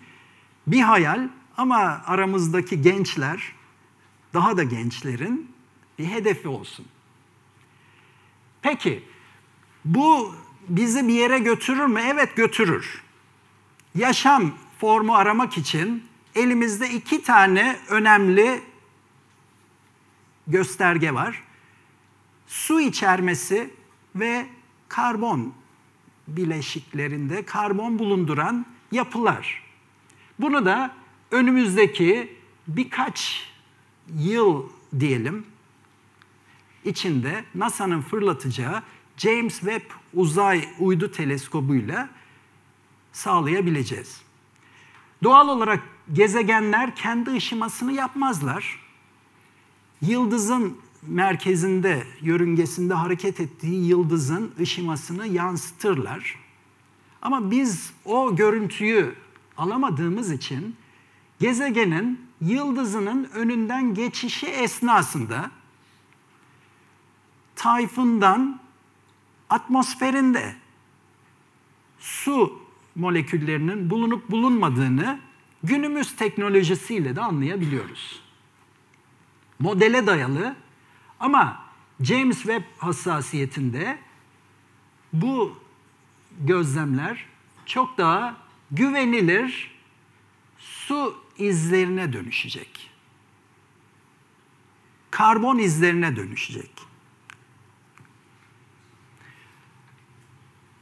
bir 0.67 0.81
hayal 0.81 1.29
ama 1.57 2.03
aramızdaki 2.07 2.83
gençler 2.83 3.53
daha 4.35 4.57
da 4.57 4.63
gençlerin 4.63 5.51
bir 5.99 6.07
hedefi 6.07 6.49
olsun. 6.49 6.87
Peki 8.63 9.05
bu 9.85 10.35
bizi 10.69 11.09
bir 11.09 11.15
yere 11.15 11.39
götürür 11.39 11.87
mü? 11.87 12.01
Evet 12.05 12.37
götürür. 12.37 13.03
Yaşam 13.95 14.55
formu 14.81 15.15
aramak 15.15 15.59
için 15.59 16.05
elimizde 16.35 16.91
iki 16.91 17.23
tane 17.23 17.79
önemli 17.89 18.63
gösterge 20.47 21.15
var. 21.15 21.43
Su 22.47 22.81
içermesi 22.81 23.71
ve 24.17 24.47
karbon 24.89 25.55
bileşiklerinde 26.29 27.45
karbon 27.45 27.99
bulunduran 27.99 28.67
yapılar. 28.93 29.63
Bunu 30.39 30.65
da 30.67 30.95
önümüzdeki 31.35 32.33
birkaç 32.69 33.49
yıl 34.19 34.63
diyelim 35.01 35.47
içinde 36.85 37.45
NASA'nın 37.55 38.01
fırlatacağı 38.01 38.83
James 39.17 39.55
Webb 39.61 39.91
Uzay 40.15 40.69
Uydu 40.79 41.11
Teleskobu'yla 41.13 42.09
sağlayabileceğiz. 43.13 44.23
Doğal 45.23 45.49
olarak 45.49 45.83
gezegenler 46.13 46.97
kendi 46.97 47.31
ışımasını 47.31 47.93
yapmazlar. 47.93 48.81
Yıldızın 50.03 50.79
merkezinde, 51.03 52.05
yörüngesinde 52.23 52.95
hareket 52.95 53.41
ettiği 53.41 53.87
yıldızın 53.87 54.55
ışımasını 54.61 55.27
yansıtırlar. 55.27 56.39
Ama 57.23 57.51
biz 57.51 57.93
o 58.05 58.37
görüntüyü 58.37 59.15
alamadığımız 59.57 60.31
için 60.31 60.77
gezegenin 61.45 62.27
yıldızının 62.41 63.25
önünden 63.35 63.95
geçişi 63.95 64.47
esnasında 64.47 65.51
Tayfun'dan 67.57 68.61
atmosferinde 69.51 70.55
su 71.99 72.63
moleküllerinin 72.95 73.91
bulunup 73.91 74.31
bulunmadığını 74.31 75.21
günümüz 75.63 76.17
teknolojisiyle 76.17 77.17
de 77.17 77.21
anlayabiliyoruz. 77.21 78.23
Modele 79.59 80.07
dayalı 80.07 80.57
ama 81.21 81.65
James 82.01 82.37
Webb 82.37 82.65
hassasiyetinde 82.79 83.99
bu 85.13 85.57
gözlemler 86.41 87.27
çok 87.67 87.99
daha 87.99 88.37
güvenilir 88.71 89.75
su 90.59 91.24
izlerine 91.39 92.13
dönüşecek. 92.13 92.91
Karbon 95.11 95.59
izlerine 95.59 96.17
dönüşecek. 96.17 96.71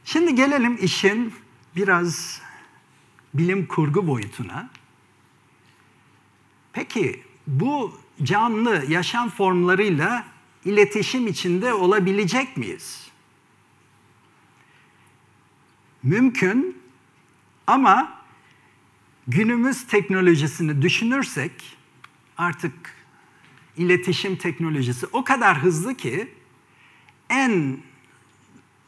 Şimdi 0.05 0.35
gelelim 0.35 0.77
işin 0.81 1.33
biraz 1.75 2.41
bilim 3.33 3.67
kurgu 3.67 4.07
boyutuna. 4.07 4.69
Peki 6.73 7.23
bu 7.47 7.99
canlı 8.23 8.85
yaşam 8.87 9.29
formlarıyla 9.29 10.25
iletişim 10.65 11.27
içinde 11.27 11.73
olabilecek 11.73 12.57
miyiz? 12.57 13.07
Mümkün 16.03 16.81
ama 17.67 18.22
günümüz 19.27 19.87
teknolojisini 19.87 20.81
düşünürsek 20.81 21.77
artık 22.37 22.73
iletişim 23.77 24.35
teknolojisi 24.35 25.05
o 25.11 25.23
kadar 25.23 25.63
hızlı 25.63 25.95
ki 25.95 26.27
en 27.29 27.77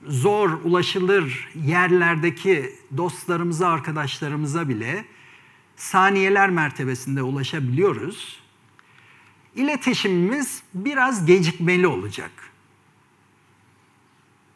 zor 0.08 0.50
ulaşılır 0.50 1.50
yerlerdeki 1.56 2.76
dostlarımıza, 2.98 3.68
arkadaşlarımıza 3.68 4.70
bile 4.70 5.06
saniyeler 5.76 6.50
mertebesinde 6.50 7.22
ulaşabiliyoruz. 7.22 8.40
İletişimimiz 9.56 10.64
biraz 10.74 11.26
gecikmeli 11.26 11.88
olacak. 11.88 12.32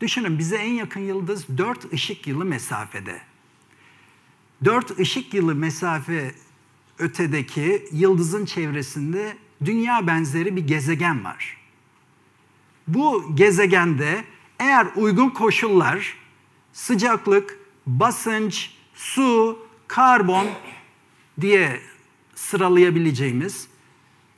Düşünün 0.02 0.40
bize 0.40 0.56
en 0.56 0.74
yakın 0.74 1.00
yıldız 1.00 1.58
4 1.58 1.94
ışık 1.94 2.28
yılı 2.28 2.46
mesafede. 2.46 3.29
4 4.64 5.00
ışık 5.00 5.34
yılı 5.34 5.56
mesafe 5.56 6.36
ötedeki 7.00 7.88
yıldızın 7.92 8.46
çevresinde 8.46 9.38
dünya 9.66 10.08
benzeri 10.08 10.56
bir 10.56 10.68
gezegen 10.68 11.24
var. 11.24 11.58
Bu 12.88 13.36
gezegende 13.36 14.24
eğer 14.60 14.88
uygun 14.96 15.30
koşullar, 15.30 16.18
sıcaklık, 16.74 17.60
basınç, 17.88 18.72
su, 18.94 19.60
karbon 19.88 20.48
diye 21.42 21.82
sıralayabileceğimiz 22.36 23.68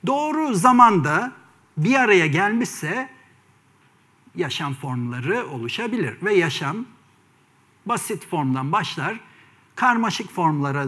doğru 0.07 0.53
zamanda 0.53 1.32
bir 1.78 1.95
araya 1.95 2.28
gelmişse 2.28 3.09
yaşam 4.36 4.74
formları 4.74 5.47
oluşabilir 5.47 6.15
ve 6.24 6.34
yaşam 6.34 6.86
basit 7.86 8.28
formdan 8.28 8.72
başlar, 8.72 9.19
karmaşık 9.76 10.32
formlara 10.32 10.88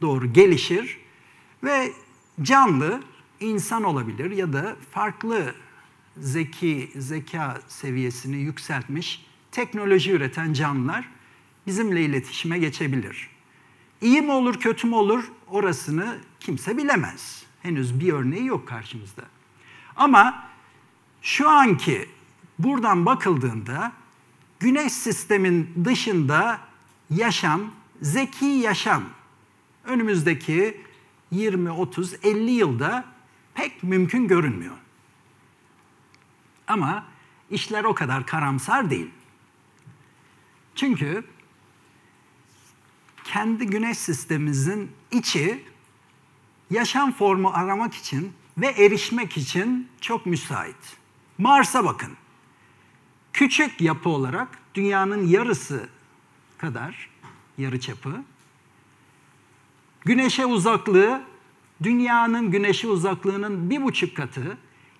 doğru 0.00 0.32
gelişir 0.32 0.98
ve 1.64 1.92
canlı 2.42 3.02
insan 3.40 3.84
olabilir 3.84 4.30
ya 4.30 4.52
da 4.52 4.76
farklı 4.90 5.54
zeki, 6.16 6.90
zeka 6.96 7.60
seviyesini 7.68 8.36
yükseltmiş 8.36 9.26
teknoloji 9.52 10.12
üreten 10.12 10.52
canlılar 10.52 11.08
bizimle 11.66 12.02
iletişime 12.04 12.58
geçebilir. 12.58 13.28
İyi 14.00 14.22
mi 14.22 14.32
olur, 14.32 14.54
kötü 14.54 14.86
mü 14.86 14.94
olur 14.94 15.24
orasını 15.46 16.18
kimse 16.40 16.76
bilemez. 16.76 17.42
Henüz 17.62 18.00
bir 18.00 18.12
örneği 18.12 18.46
yok 18.46 18.68
karşımızda. 18.68 19.22
Ama 19.96 20.48
şu 21.22 21.48
anki 21.48 22.08
buradan 22.58 23.06
bakıldığında 23.06 23.92
güneş 24.60 24.92
sistemin 24.92 25.84
dışında 25.84 26.67
yaşam, 27.10 27.70
zeki 28.02 28.44
yaşam 28.44 29.04
önümüzdeki 29.84 30.80
20, 31.30 31.70
30, 31.70 32.14
50 32.24 32.50
yılda 32.50 33.04
pek 33.54 33.82
mümkün 33.82 34.28
görünmüyor. 34.28 34.76
Ama 36.66 37.04
işler 37.50 37.84
o 37.84 37.94
kadar 37.94 38.26
karamsar 38.26 38.90
değil. 38.90 39.10
Çünkü 40.74 41.24
kendi 43.24 43.66
güneş 43.66 43.98
sistemimizin 43.98 44.90
içi 45.10 45.64
yaşam 46.70 47.12
formu 47.12 47.50
aramak 47.54 47.94
için 47.94 48.32
ve 48.58 48.66
erişmek 48.66 49.36
için 49.36 49.88
çok 50.00 50.26
müsait. 50.26 50.96
Mars'a 51.38 51.84
bakın. 51.84 52.12
Küçük 53.32 53.80
yapı 53.80 54.08
olarak 54.08 54.48
dünyanın 54.74 55.26
yarısı 55.26 55.88
kadar 56.58 57.10
yarı 57.58 57.80
çapı. 57.80 58.22
Güneşe 60.00 60.46
uzaklığı 60.46 61.22
dünyanın 61.82 62.50
güneşe 62.50 62.88
uzaklığının 62.88 63.70
bir 63.70 63.82
buçuk 63.82 64.16
katı. 64.16 64.58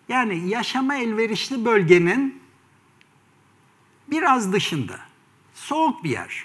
Yani 0.08 0.48
yaşama 0.48 0.96
elverişli 0.96 1.64
bölgenin 1.64 2.42
biraz 4.10 4.52
dışında. 4.52 5.00
Soğuk 5.54 6.04
bir 6.04 6.10
yer. 6.10 6.44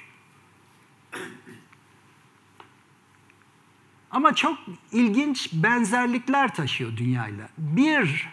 Ama 4.11 4.35
çok 4.35 4.57
ilginç 4.91 5.49
benzerlikler 5.53 6.55
taşıyor 6.55 6.97
dünyayla. 6.97 7.49
Bir 7.57 8.29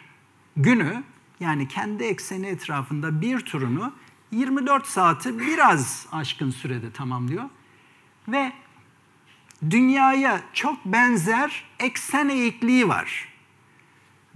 günü 0.56 1.02
yani 1.40 1.68
kendi 1.68 2.04
ekseni 2.04 2.46
etrafında 2.46 3.20
bir 3.20 3.40
turunu 3.40 3.92
24 4.32 4.86
saati 4.86 5.38
biraz 5.38 6.06
aşkın 6.12 6.50
sürede 6.50 6.92
tamamlıyor. 6.92 7.44
Ve 8.28 8.52
dünyaya 9.70 10.40
çok 10.52 10.84
benzer 10.84 11.64
eksen 11.78 12.28
eğikliği 12.28 12.88
var. 12.88 13.28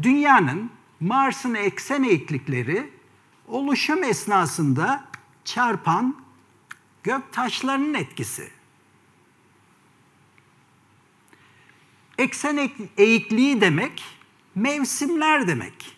Dünyanın 0.03 0.70
Mars'ın 1.01 1.55
eksen 1.55 2.03
eğiklikleri 2.03 2.90
oluşum 3.49 4.05
esnasında 4.05 5.05
çarpan 5.45 6.16
gök 7.03 7.32
taşlarının 7.32 7.95
etkisi. 7.95 8.51
Eksen 12.18 12.70
eğikliği 12.97 13.61
demek 13.61 14.05
mevsimler 14.55 15.47
demek. 15.47 15.97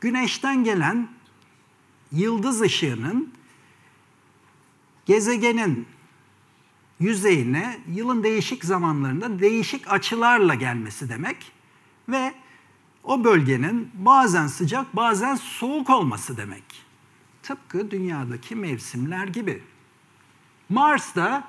Güneşten 0.00 0.64
gelen 0.64 1.08
yıldız 2.12 2.60
ışığının 2.60 3.32
gezegenin 5.06 5.86
yüzeyine 7.00 7.78
yılın 7.88 8.22
değişik 8.22 8.64
zamanlarında 8.64 9.40
değişik 9.40 9.92
açılarla 9.92 10.54
gelmesi 10.54 11.08
demek 11.08 11.52
ve 12.08 12.34
o 13.04 13.24
bölgenin 13.24 13.90
bazen 13.94 14.46
sıcak 14.46 14.96
bazen 14.96 15.34
soğuk 15.34 15.90
olması 15.90 16.36
demek. 16.36 16.64
Tıpkı 17.42 17.90
dünyadaki 17.90 18.56
mevsimler 18.56 19.26
gibi. 19.26 19.62
Mars'ta 20.68 21.48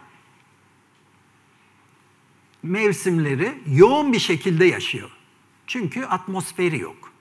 mevsimleri 2.64 3.62
yoğun 3.68 4.14
bir 4.14 4.20
şekilde 4.20 4.66
yaşıyor. 4.66 5.10
Çünkü 5.68 6.06
atmosferi 6.06 6.80
yok. 6.80 7.12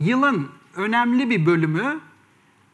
Yılın 0.00 0.50
önemli 0.76 1.30
bir 1.30 1.46
bölümü 1.46 2.00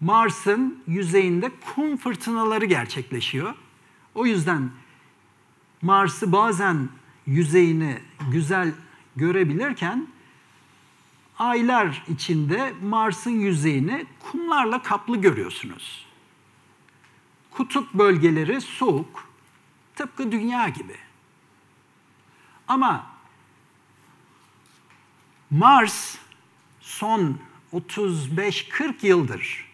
Mars'ın 0.00 0.82
yüzeyinde 0.86 1.50
kum 1.74 1.96
fırtınaları 1.96 2.64
gerçekleşiyor. 2.64 3.54
O 4.14 4.26
yüzden 4.26 4.70
Mars'ı 5.82 6.32
bazen 6.32 6.88
yüzeyini 7.26 7.98
güzel 8.30 8.72
görebilirken 9.16 10.08
aylar 11.38 12.04
içinde 12.08 12.74
Mars'ın 12.82 13.30
yüzeyini 13.30 14.06
kumlarla 14.20 14.82
kaplı 14.82 15.16
görüyorsunuz. 15.16 16.06
Kutup 17.50 17.94
bölgeleri 17.94 18.60
soğuk, 18.60 19.28
tıpkı 19.96 20.32
dünya 20.32 20.68
gibi. 20.68 20.96
Ama 22.68 23.06
Mars 25.50 26.18
son 26.80 27.38
35-40 27.72 29.06
yıldır 29.06 29.67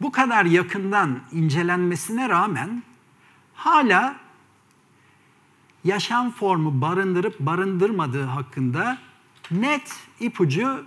bu 0.00 0.12
kadar 0.12 0.44
yakından 0.44 1.20
incelenmesine 1.32 2.28
rağmen 2.28 2.82
hala 3.54 4.16
yaşam 5.84 6.30
formu 6.30 6.80
barındırıp 6.80 7.40
barındırmadığı 7.40 8.24
hakkında 8.24 8.98
net 9.50 9.96
ipucu 10.20 10.84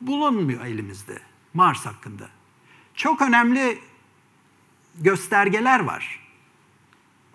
bulunmuyor 0.00 0.64
elimizde. 0.64 1.18
Mars 1.54 1.86
hakkında. 1.86 2.28
Çok 2.94 3.22
önemli 3.22 3.78
göstergeler 4.94 5.80
var. 5.80 6.20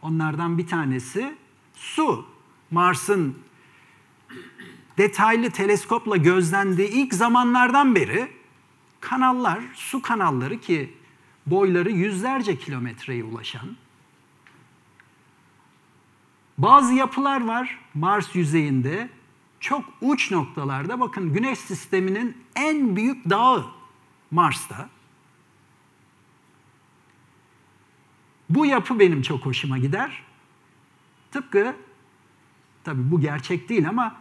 Onlardan 0.01 0.57
bir 0.57 0.67
tanesi 0.67 1.35
su. 1.75 2.25
Mars'ın 2.71 3.37
detaylı 4.97 5.51
teleskopla 5.51 6.17
gözlendiği 6.17 6.87
ilk 6.87 7.13
zamanlardan 7.13 7.95
beri 7.95 8.31
kanallar, 8.99 9.59
su 9.73 10.01
kanalları 10.01 10.59
ki 10.59 10.93
boyları 11.49 11.91
yüzlerce 11.91 12.57
kilometreye 12.57 13.23
ulaşan 13.23 13.75
bazı 16.57 16.93
yapılar 16.93 17.47
var 17.47 17.79
Mars 17.93 18.35
yüzeyinde. 18.35 19.09
Çok 19.59 19.85
uç 20.01 20.31
noktalarda 20.31 20.99
bakın 20.99 21.33
Güneş 21.33 21.59
sisteminin 21.59 22.37
en 22.55 22.95
büyük 22.95 23.29
dağı 23.29 23.65
Mars'ta. 24.31 24.89
Bu 28.49 28.65
yapı 28.65 28.99
benim 28.99 29.21
çok 29.21 29.45
hoşuma 29.45 29.77
gider. 29.77 30.23
Tıpkı 31.31 31.75
tabi 32.83 33.11
bu 33.11 33.21
gerçek 33.21 33.69
değil 33.69 33.89
ama 33.89 34.15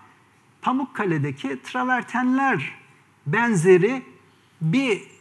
Pamukkale'deki 0.63 1.63
travertenler 1.63 2.75
benzeri 3.27 4.03
bir 4.61 5.18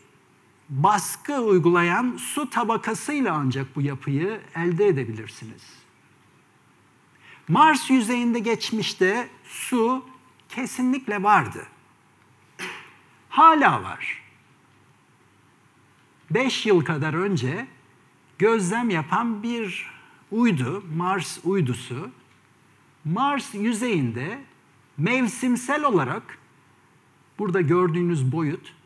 baskı 0.69 1.41
uygulayan 1.41 2.17
su 2.17 2.49
tabakasıyla 2.49 3.33
ancak 3.33 3.75
bu 3.75 3.81
yapıyı 3.81 4.41
elde 4.55 4.87
edebilirsiniz. 4.87 5.63
Mars 7.47 7.89
yüzeyinde 7.89 8.39
geçmişte 8.39 9.29
su 9.43 10.05
kesinlikle 10.49 11.23
vardı. 11.23 11.67
Hala 13.29 13.83
var. 13.83 14.23
5 16.31 16.65
yıl 16.65 16.85
kadar 16.85 17.13
önce 17.13 17.67
gözlem 18.37 18.89
yapan 18.89 19.43
bir 19.43 19.91
uydu, 20.31 20.83
Mars 20.95 21.39
uydusu, 21.43 22.09
Mars 23.05 23.53
yüzeyinde 23.53 24.39
mevsimsel 24.97 25.83
olarak 25.83 26.37
burada 27.39 27.61
gördüğünüz 27.61 28.31
boyut 28.31 28.76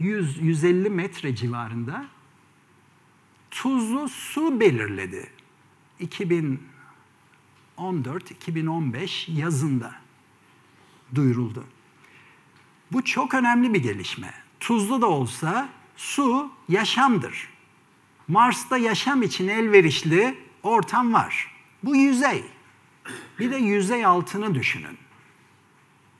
100-150 0.00 0.90
metre 0.90 1.36
civarında 1.36 2.06
tuzlu 3.50 4.08
su 4.08 4.60
belirledi. 4.60 5.30
2014-2015 7.78 9.32
yazında 9.32 9.94
duyuruldu. 11.14 11.64
Bu 12.92 13.04
çok 13.04 13.34
önemli 13.34 13.74
bir 13.74 13.82
gelişme. 13.82 14.34
Tuzlu 14.60 15.02
da 15.02 15.06
olsa 15.06 15.68
su 15.96 16.52
yaşamdır. 16.68 17.48
Mars'ta 18.28 18.78
yaşam 18.78 19.22
için 19.22 19.48
elverişli 19.48 20.38
ortam 20.62 21.14
var. 21.14 21.54
Bu 21.82 21.96
yüzey. 21.96 22.44
Bir 23.38 23.50
de 23.50 23.56
yüzey 23.56 24.04
altını 24.04 24.54
düşünün. 24.54 24.98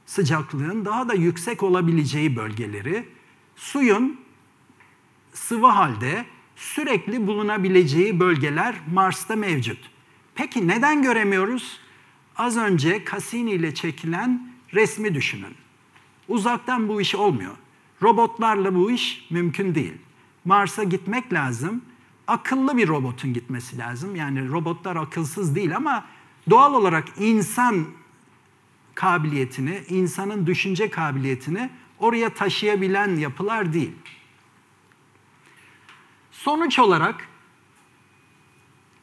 Sıcaklığın 0.06 0.84
daha 0.84 1.08
da 1.08 1.14
yüksek 1.14 1.62
olabileceği 1.62 2.36
bölgeleri, 2.36 3.08
suyun 3.56 4.20
sıvı 5.32 5.66
halde 5.66 6.24
sürekli 6.56 7.26
bulunabileceği 7.26 8.20
bölgeler 8.20 8.74
Mars'ta 8.92 9.36
mevcut. 9.36 9.90
Peki 10.34 10.68
neden 10.68 11.02
göremiyoruz? 11.02 11.80
Az 12.36 12.56
önce 12.56 13.04
Cassini 13.10 13.50
ile 13.50 13.74
çekilen 13.74 14.48
resmi 14.74 15.14
düşünün. 15.14 15.54
Uzaktan 16.28 16.88
bu 16.88 17.00
iş 17.00 17.14
olmuyor. 17.14 17.56
Robotlarla 18.02 18.74
bu 18.74 18.90
iş 18.90 19.26
mümkün 19.30 19.74
değil. 19.74 19.94
Mars'a 20.44 20.84
gitmek 20.84 21.32
lazım. 21.32 21.82
Akıllı 22.26 22.76
bir 22.76 22.88
robotun 22.88 23.32
gitmesi 23.32 23.78
lazım. 23.78 24.16
Yani 24.16 24.48
robotlar 24.48 24.96
akılsız 24.96 25.54
değil 25.54 25.76
ama 25.76 26.04
doğal 26.50 26.74
olarak 26.74 27.08
insan 27.18 27.86
kabiliyetini, 28.94 29.82
insanın 29.88 30.46
düşünce 30.46 30.90
kabiliyetini 30.90 31.70
oraya 31.98 32.34
taşıyabilen 32.34 33.16
yapılar 33.16 33.72
değil. 33.72 33.92
Sonuç 36.32 36.78
olarak 36.78 37.28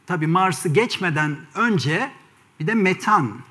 tabi 0.05 0.27
Mars'ı 0.27 0.69
geçmeden 0.69 1.37
önce 1.55 2.11
bir 2.59 2.67
de 2.67 2.73
metan 2.73 3.41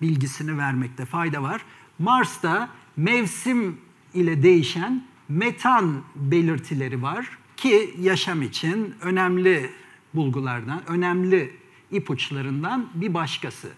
bilgisini 0.00 0.58
vermekte 0.58 1.04
fayda 1.04 1.42
var. 1.42 1.64
Mars'ta 1.98 2.68
mevsim 2.96 3.80
ile 4.14 4.42
değişen 4.42 5.04
metan 5.28 6.02
belirtileri 6.14 7.02
var 7.02 7.38
ki 7.56 7.94
yaşam 8.00 8.42
için 8.42 8.94
önemli 9.00 9.70
bulgulardan, 10.14 10.82
önemli 10.88 11.56
ipuçlarından 11.90 12.88
bir 12.94 13.14
başkası. 13.14 13.68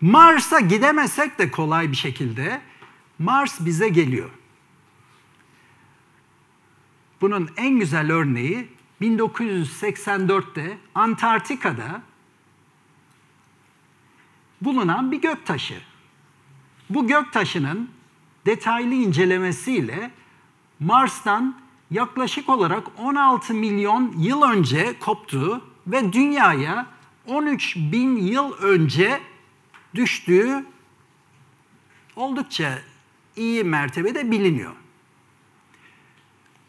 Mars'a 0.00 0.60
gidemesek 0.60 1.38
de 1.38 1.50
kolay 1.50 1.90
bir 1.90 1.96
şekilde 1.96 2.60
Mars 3.18 3.60
bize 3.60 3.88
geliyor. 3.88 4.30
Bunun 7.20 7.50
en 7.56 7.78
güzel 7.78 8.12
örneği 8.12 8.68
1984'te 9.00 10.78
Antarktika'da 10.94 12.02
bulunan 14.60 15.12
bir 15.12 15.20
göktaşı. 15.20 15.80
Bu 16.90 17.06
göktaşının 17.06 17.90
detaylı 18.46 18.94
incelemesiyle 18.94 20.10
Mars'tan 20.80 21.56
yaklaşık 21.90 22.48
olarak 22.48 22.86
16 22.98 23.54
milyon 23.54 24.14
yıl 24.18 24.42
önce 24.42 24.98
koptuğu 24.98 25.64
ve 25.86 26.12
dünyaya 26.12 26.86
13 27.26 27.76
bin 27.76 28.16
yıl 28.16 28.52
önce 28.52 29.20
düştüğü 29.94 30.64
oldukça 32.16 32.78
iyi 33.36 33.64
mertebede 33.64 34.30
biliniyor. 34.30 34.72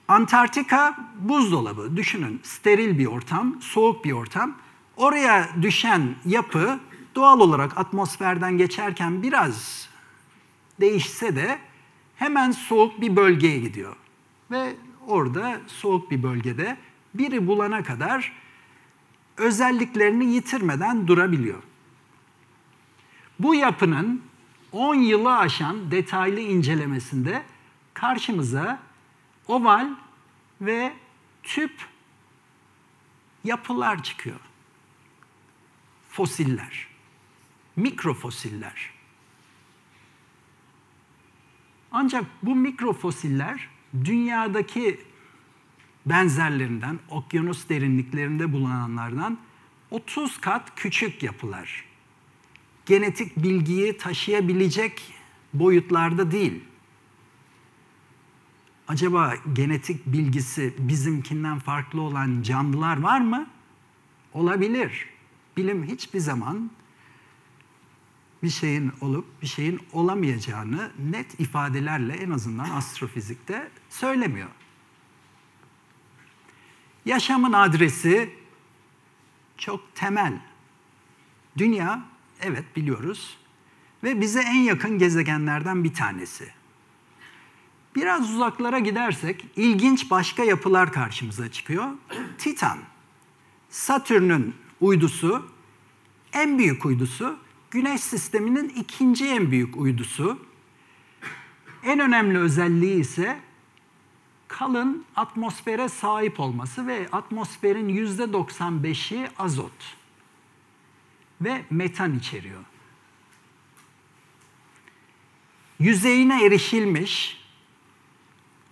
Antarktika 0.07 0.97
buzdolabı. 1.19 1.97
Düşünün 1.97 2.39
steril 2.43 2.99
bir 2.99 3.05
ortam, 3.05 3.57
soğuk 3.61 4.05
bir 4.05 4.11
ortam. 4.11 4.55
Oraya 4.97 5.49
düşen 5.61 6.15
yapı 6.25 6.79
doğal 7.15 7.39
olarak 7.39 7.77
atmosferden 7.77 8.57
geçerken 8.57 9.23
biraz 9.23 9.89
değişse 10.79 11.35
de 11.35 11.59
hemen 12.15 12.51
soğuk 12.51 13.01
bir 13.01 13.15
bölgeye 13.15 13.59
gidiyor. 13.59 13.95
Ve 14.51 14.75
orada 15.07 15.61
soğuk 15.67 16.11
bir 16.11 16.23
bölgede 16.23 16.77
biri 17.13 17.47
bulana 17.47 17.83
kadar 17.83 18.33
özelliklerini 19.37 20.33
yitirmeden 20.33 21.07
durabiliyor. 21.07 21.63
Bu 23.39 23.55
yapının 23.55 24.21
10 24.75 24.95
yılı 24.95 25.37
aşan 25.37 25.91
detaylı 25.91 26.39
incelemesinde 26.39 27.43
karşımıza 27.93 28.79
oval 29.47 29.89
ve 30.61 30.93
tüp 31.43 31.87
yapılar 33.43 34.03
çıkıyor. 34.03 34.39
Fosiller, 36.09 36.87
mikrofosiller. 37.75 38.91
Ancak 41.91 42.25
bu 42.43 42.55
mikrofosiller 42.55 43.69
dünyadaki 44.05 45.01
benzerlerinden, 46.05 46.99
okyanus 47.09 47.69
derinliklerinde 47.69 48.53
bulunanlardan 48.53 49.37
30 49.91 50.41
kat 50.41 50.75
küçük 50.75 51.23
yapılar. 51.23 51.94
Genetik 52.85 53.37
bilgiyi 53.37 53.97
taşıyabilecek 53.97 55.13
boyutlarda 55.53 56.31
değil. 56.31 56.63
Acaba 58.87 59.33
genetik 59.53 60.05
bilgisi 60.05 60.73
bizimkinden 60.79 61.59
farklı 61.59 62.01
olan 62.01 62.41
canlılar 62.41 63.01
var 63.01 63.19
mı? 63.19 63.47
Olabilir. 64.33 65.09
Bilim 65.57 65.83
hiçbir 65.83 66.19
zaman 66.19 66.71
bir 68.43 68.49
şeyin 68.49 68.91
olup 69.01 69.25
bir 69.41 69.47
şeyin 69.47 69.79
olamayacağını 69.93 70.91
net 71.11 71.39
ifadelerle 71.39 72.13
en 72.13 72.29
azından 72.29 72.69
astrofizikte 72.69 73.71
söylemiyor. 73.89 74.49
Yaşamın 77.05 77.53
adresi 77.53 78.29
çok 79.57 79.95
temel. 79.95 80.39
Dünya, 81.57 82.05
evet 82.45 82.75
biliyoruz 82.75 83.37
ve 84.03 84.21
bize 84.21 84.41
en 84.41 84.61
yakın 84.61 84.97
gezegenlerden 84.97 85.83
bir 85.83 85.93
tanesi. 85.93 86.47
Biraz 87.95 88.33
uzaklara 88.33 88.79
gidersek 88.79 89.45
ilginç 89.55 90.11
başka 90.11 90.43
yapılar 90.43 90.93
karşımıza 90.93 91.51
çıkıyor. 91.51 91.85
Titan, 92.37 92.77
Satürn'ün 93.69 94.55
uydusu, 94.81 95.45
en 96.33 96.57
büyük 96.57 96.85
uydusu 96.85 97.37
Güneş 97.71 98.01
sisteminin 98.01 98.69
ikinci 98.69 99.27
en 99.27 99.51
büyük 99.51 99.77
uydusu. 99.77 100.39
En 101.83 101.99
önemli 101.99 102.37
özelliği 102.37 102.99
ise 102.99 103.39
kalın 104.47 105.05
atmosfere 105.15 105.89
sahip 105.89 106.39
olması 106.39 106.87
ve 106.87 107.07
atmosferin 107.11 107.89
%95'i 107.89 109.27
azot 109.39 109.95
ve 111.41 111.65
metan 111.69 112.15
içeriyor. 112.15 112.63
Yüzeyine 115.79 116.45
erişilmiş, 116.45 117.41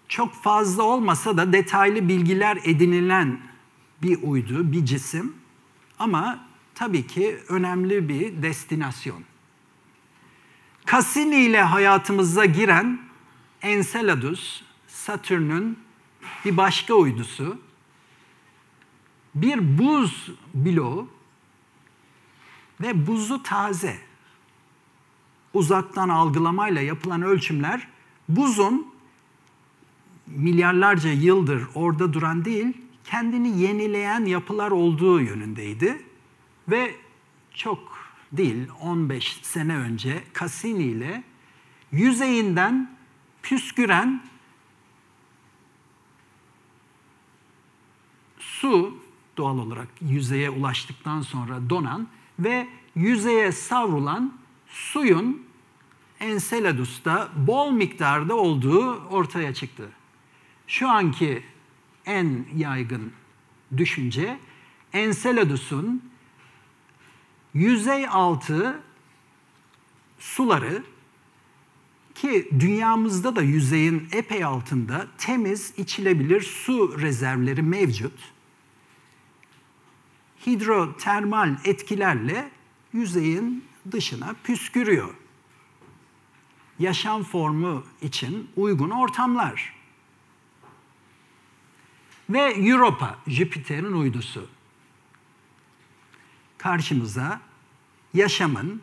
çok 0.07 0.33
fazla 0.33 0.83
olmasa 0.83 1.37
da 1.37 1.53
detaylı 1.53 2.07
bilgiler 2.07 2.57
edinilen 2.63 3.39
bir 4.01 4.19
uydu, 4.23 4.71
bir 4.71 4.85
cisim 4.85 5.35
ama 5.99 6.47
tabii 6.75 7.07
ki 7.07 7.39
önemli 7.49 8.09
bir 8.09 8.41
destinasyon. 8.41 9.23
Cassini 10.91 11.35
ile 11.35 11.61
hayatımıza 11.61 12.45
giren 12.45 12.99
Enceladus, 13.61 14.61
Satürn'ün 14.87 15.79
bir 16.45 16.57
başka 16.57 16.93
uydusu, 16.93 17.57
bir 19.35 19.77
buz 19.77 20.31
bloğu 20.53 21.07
ve 22.83 23.07
buzu 23.07 23.43
taze. 23.43 23.97
Uzaktan 25.53 26.09
algılamayla 26.09 26.81
yapılan 26.81 27.21
ölçümler 27.21 27.87
buzun 28.29 28.93
milyarlarca 30.27 31.11
yıldır 31.11 31.67
orada 31.75 32.13
duran 32.13 32.45
değil, 32.45 32.77
kendini 33.03 33.59
yenileyen 33.59 34.25
yapılar 34.25 34.71
olduğu 34.71 35.21
yönündeydi. 35.21 36.05
Ve 36.67 36.95
çok 37.53 37.97
değil 38.31 38.67
15 38.81 39.39
sene 39.41 39.77
önce 39.77 40.23
Cassini 40.39 40.83
ile 40.83 41.23
yüzeyinden 41.91 42.97
püsküren 43.43 44.23
su 48.39 48.97
doğal 49.37 49.57
olarak 49.57 49.87
yüzeye 50.01 50.49
ulaştıktan 50.49 51.21
sonra 51.21 51.69
donan 51.69 52.07
ve 52.43 52.67
yüzeye 52.95 53.51
savrulan 53.51 54.33
suyun 54.67 55.43
Enceladus'ta 56.19 57.29
bol 57.35 57.71
miktarda 57.71 58.35
olduğu 58.35 58.95
ortaya 58.95 59.53
çıktı. 59.53 59.89
Şu 60.67 60.89
anki 60.89 61.43
en 62.05 62.45
yaygın 62.55 63.11
düşünce 63.77 64.39
Enceladus'un 64.93 66.11
yüzey 67.53 68.07
altı 68.07 68.81
suları 70.19 70.83
ki 72.15 72.49
dünyamızda 72.59 73.35
da 73.35 73.41
yüzeyin 73.41 74.07
epey 74.11 74.43
altında 74.43 75.07
temiz 75.17 75.73
içilebilir 75.77 76.41
su 76.41 77.01
rezervleri 77.01 77.61
mevcut. 77.61 78.32
Hidrotermal 80.45 81.55
etkilerle 81.65 82.51
yüzeyin 82.93 83.65
dışına 83.91 84.35
püskürüyor. 84.43 85.13
Yaşam 86.79 87.23
formu 87.23 87.83
için 88.01 88.49
uygun 88.55 88.89
ortamlar. 88.89 89.73
Ve 92.29 92.39
Europa, 92.41 93.17
Jüpiter'in 93.27 93.93
uydusu. 93.93 94.49
Karşımıza 96.57 97.41
yaşamın 98.13 98.81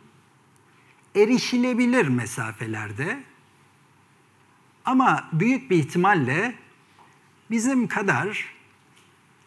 erişilebilir 1.15 2.07
mesafelerde 2.07 3.23
ama 4.85 5.29
büyük 5.33 5.71
bir 5.71 5.77
ihtimalle 5.77 6.55
bizim 7.51 7.87
kadar 7.87 8.45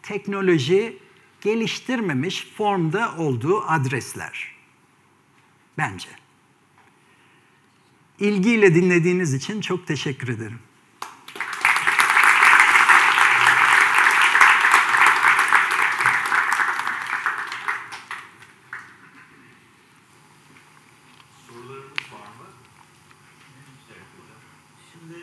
teknoloji 0.03 1.04
geliştirmemiş 1.45 2.47
formda 2.57 3.15
olduğu 3.17 3.61
adresler. 3.61 4.55
Bence. 5.77 6.09
İlgiyle 8.19 8.75
dinlediğiniz 8.75 9.33
için 9.33 9.61
çok 9.61 9.87
teşekkür 9.87 10.27
ederim. 10.27 10.59
Sorularınız 21.47 22.05
var 22.13 22.29
mı? 22.39 22.47
Evet 23.91 24.07
hocam. 24.17 24.41
Şimdi 24.91 25.19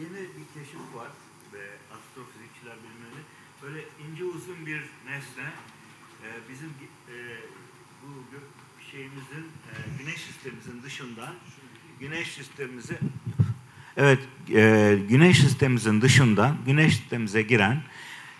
yeni 0.00 0.22
bir 0.36 0.46
keşif 0.54 0.94
var 0.94 1.10
ve 1.52 1.64
astrofizikçiler 1.94 2.76
bilmeli. 2.76 3.20
Böyle 3.62 3.84
ince 4.04 4.24
uzun 4.24 4.66
bir 4.66 4.80
nesne 5.06 5.48
e, 6.24 6.26
bizim 6.48 6.68
e, 7.14 7.16
bu 8.02 8.08
gö- 8.32 8.90
şeyimizin 8.90 9.44
e, 9.70 9.74
güneş 9.98 10.20
sistemimizin 10.20 10.82
dışında 11.00 11.32
güneş 12.00 12.28
sistemimizi 12.28 12.98
Evet, 13.96 14.18
e, 14.54 14.98
güneş 15.08 15.38
sistemimizin 15.38 16.00
dışında 16.00 16.54
güneş 16.66 16.96
sistemimize 16.96 17.42
giren 17.42 17.82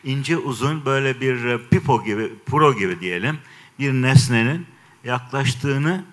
ince 0.05 0.37
uzun 0.37 0.85
böyle 0.85 1.21
bir 1.21 1.45
e, 1.45 1.69
pipo 1.69 2.05
gibi, 2.05 2.33
pro 2.47 2.79
gibi 2.79 3.01
diyelim 3.01 3.39
bir 3.79 3.93
nesnenin 3.93 4.67
yaklaştığını 5.05 6.05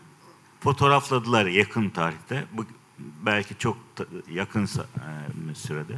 fotoğrafladılar 0.59 1.45
yakın 1.45 1.89
tarihte. 1.89 2.45
Bu 2.53 2.65
belki 3.25 3.57
çok 3.57 3.77
yakın 4.31 4.63
e, 4.63 5.55
sürede. 5.55 5.93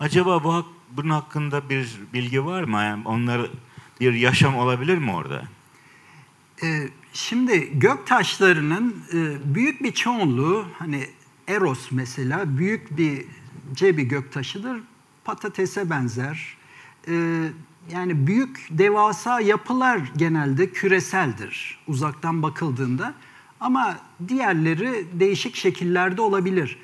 Acaba 0.00 0.44
bu 0.44 0.66
bunun 0.90 1.10
hakkında 1.10 1.68
bir 1.68 2.00
bilgi 2.12 2.44
var 2.44 2.62
mı? 2.62 2.76
Yani 2.76 3.02
onları 3.08 3.50
bir 4.00 4.12
yaşam 4.12 4.56
olabilir 4.56 4.98
mi 4.98 5.12
orada? 5.12 5.42
Ee, 6.62 6.88
şimdi 7.12 7.78
gök 7.78 8.06
taşlarının 8.06 9.04
e, 9.12 9.54
büyük 9.54 9.82
bir 9.82 9.92
çoğunluğu 9.92 10.66
hani 10.78 11.06
Eros 11.48 11.90
mesela 11.90 12.58
büyük 12.58 12.96
bir 12.96 13.24
C 13.74 13.96
bir 13.96 14.02
gök 14.02 14.32
taşıdır. 14.32 14.80
Patatese 15.24 15.90
benzer. 15.90 16.56
Ee, 17.08 17.48
yani 17.92 18.26
büyük 18.26 18.68
devasa 18.70 19.40
yapılar 19.40 20.12
genelde 20.16 20.70
küreseldir 20.70 21.78
uzaktan 21.86 22.42
bakıldığında. 22.42 23.14
Ama 23.60 23.98
diğerleri 24.28 25.06
değişik 25.12 25.56
şekillerde 25.56 26.20
olabilir. 26.20 26.78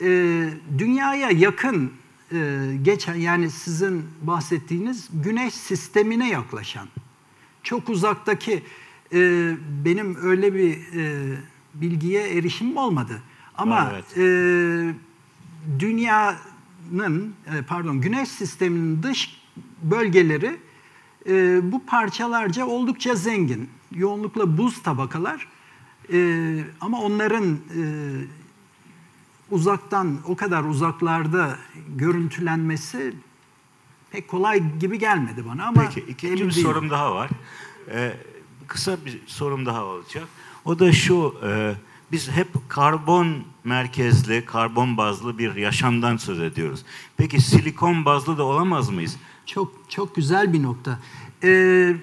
Ee, 0.00 0.50
dünyaya 0.78 1.30
yakın 1.30 1.92
e, 2.32 2.68
geçen 2.82 3.14
yani 3.14 3.50
sizin 3.50 4.04
bahsettiğiniz 4.22 5.08
güneş 5.12 5.54
sistemine 5.54 6.28
yaklaşan 6.30 6.88
çok 7.62 7.88
uzaktaki 7.88 8.62
e, 9.12 9.52
benim 9.84 10.16
öyle 10.22 10.54
bir 10.54 10.78
e, 10.96 11.36
bilgiye 11.74 12.28
erişimim 12.38 12.76
olmadı. 12.76 13.22
Ama 13.58 13.92
evet. 13.92 14.18
e, 14.18 14.94
dünyanın 15.78 17.34
e, 17.46 17.62
pardon 17.68 18.00
güneş 18.00 18.28
sisteminin 18.28 19.02
dış 19.02 19.42
bölgeleri 19.82 20.56
e, 21.28 21.60
bu 21.72 21.86
parçalarca 21.86 22.66
oldukça 22.66 23.14
zengin. 23.14 23.70
Yoğunlukla 23.94 24.58
buz 24.58 24.82
tabakalar 24.82 25.48
e, 26.12 26.58
ama 26.80 27.00
onların 27.00 27.44
e, 27.54 27.82
uzaktan 29.50 30.18
o 30.26 30.36
kadar 30.36 30.64
uzaklarda 30.64 31.56
görüntülenmesi 31.96 33.12
pek 34.10 34.28
kolay 34.28 34.78
gibi 34.78 34.98
gelmedi 34.98 35.46
bana 35.46 35.66
ama 35.66 35.82
Peki 35.82 36.00
ikinci 36.10 36.32
bir 36.46 36.54
değilim. 36.54 36.62
sorum 36.62 36.90
daha 36.90 37.14
var. 37.14 37.30
Ee, 37.90 38.16
kısa 38.68 39.04
bir 39.04 39.20
sorum 39.26 39.66
daha 39.66 39.84
olacak. 39.84 40.24
O 40.64 40.78
da 40.78 40.92
şu, 40.92 41.34
e, 41.46 41.74
biz 42.12 42.30
hep 42.30 42.48
karbon 42.68 43.44
merkezli, 43.64 44.44
karbon 44.44 44.96
bazlı 44.96 45.38
bir 45.38 45.54
yaşamdan 45.54 46.16
söz 46.16 46.40
ediyoruz. 46.40 46.84
Peki 47.16 47.40
silikon 47.40 48.04
bazlı 48.04 48.38
da 48.38 48.44
olamaz 48.44 48.90
mıyız? 48.90 49.16
Çok 49.46 49.72
çok 49.88 50.14
güzel 50.14 50.52
bir 50.52 50.62
nokta. 50.62 50.98
Ee, 51.44 51.96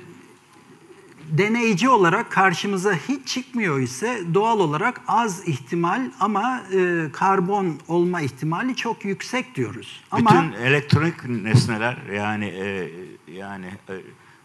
deneyici 1.30 1.89
olarak 1.89 2.32
karşımıza 2.32 2.93
hiç 2.93 3.28
çıkmıyor 3.28 3.80
ise 3.80 4.22
doğal 4.34 4.59
olarak 4.59 5.01
az 5.07 5.47
ihtimal 5.47 6.11
ama 6.20 6.64
e, 6.74 7.05
karbon 7.14 7.80
olma 7.88 8.22
ihtimali 8.22 8.76
çok 8.76 9.05
yüksek 9.05 9.55
diyoruz. 9.55 10.01
Ama 10.11 10.30
Bütün 10.30 10.51
elektronik 10.51 11.26
nesneler 11.30 11.97
yani 12.16 12.45
e, 12.45 12.91
yani 13.34 13.66
e, 13.89 13.93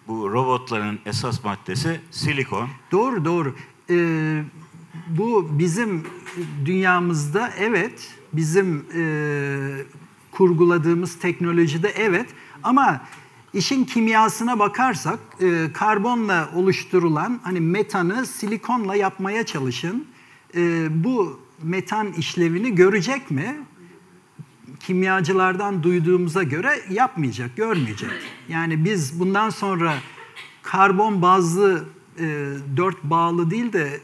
bu 0.08 0.32
robotların 0.32 0.98
esas 1.06 1.44
maddesi 1.44 2.00
silikon. 2.10 2.68
Doğru 2.92 3.24
doğru. 3.24 3.54
Ee, 3.90 4.42
bu 5.08 5.48
bizim 5.50 6.06
dünyamızda 6.64 7.50
evet, 7.58 8.14
bizim 8.32 8.86
e, 8.94 9.02
kurguladığımız 10.32 11.18
teknolojide 11.18 11.88
evet 11.88 12.26
ama 12.62 13.00
işin 13.54 13.84
kimyasına 13.84 14.58
bakarsak 14.58 15.18
e, 15.40 15.72
karbonla 15.72 16.48
oluşturulan 16.54 17.40
hani 17.42 17.60
metanı 17.60 18.26
silikonla 18.26 18.96
yapmaya 18.96 19.46
çalışın. 19.46 20.06
E, 20.56 20.88
bu 21.04 21.40
metan 21.62 22.12
işlevini 22.12 22.74
görecek 22.74 23.30
mi? 23.30 23.56
Kimyacılardan 24.80 25.82
duyduğumuza 25.82 26.42
göre 26.42 26.80
yapmayacak, 26.90 27.56
görmeyecek. 27.56 28.10
Yani 28.48 28.84
biz 28.84 29.20
bundan 29.20 29.50
sonra 29.50 29.94
karbon 30.62 31.22
bazlı 31.22 31.84
e, 32.18 32.24
dört 32.76 33.04
bağlı 33.04 33.50
değil 33.50 33.72
de 33.72 34.00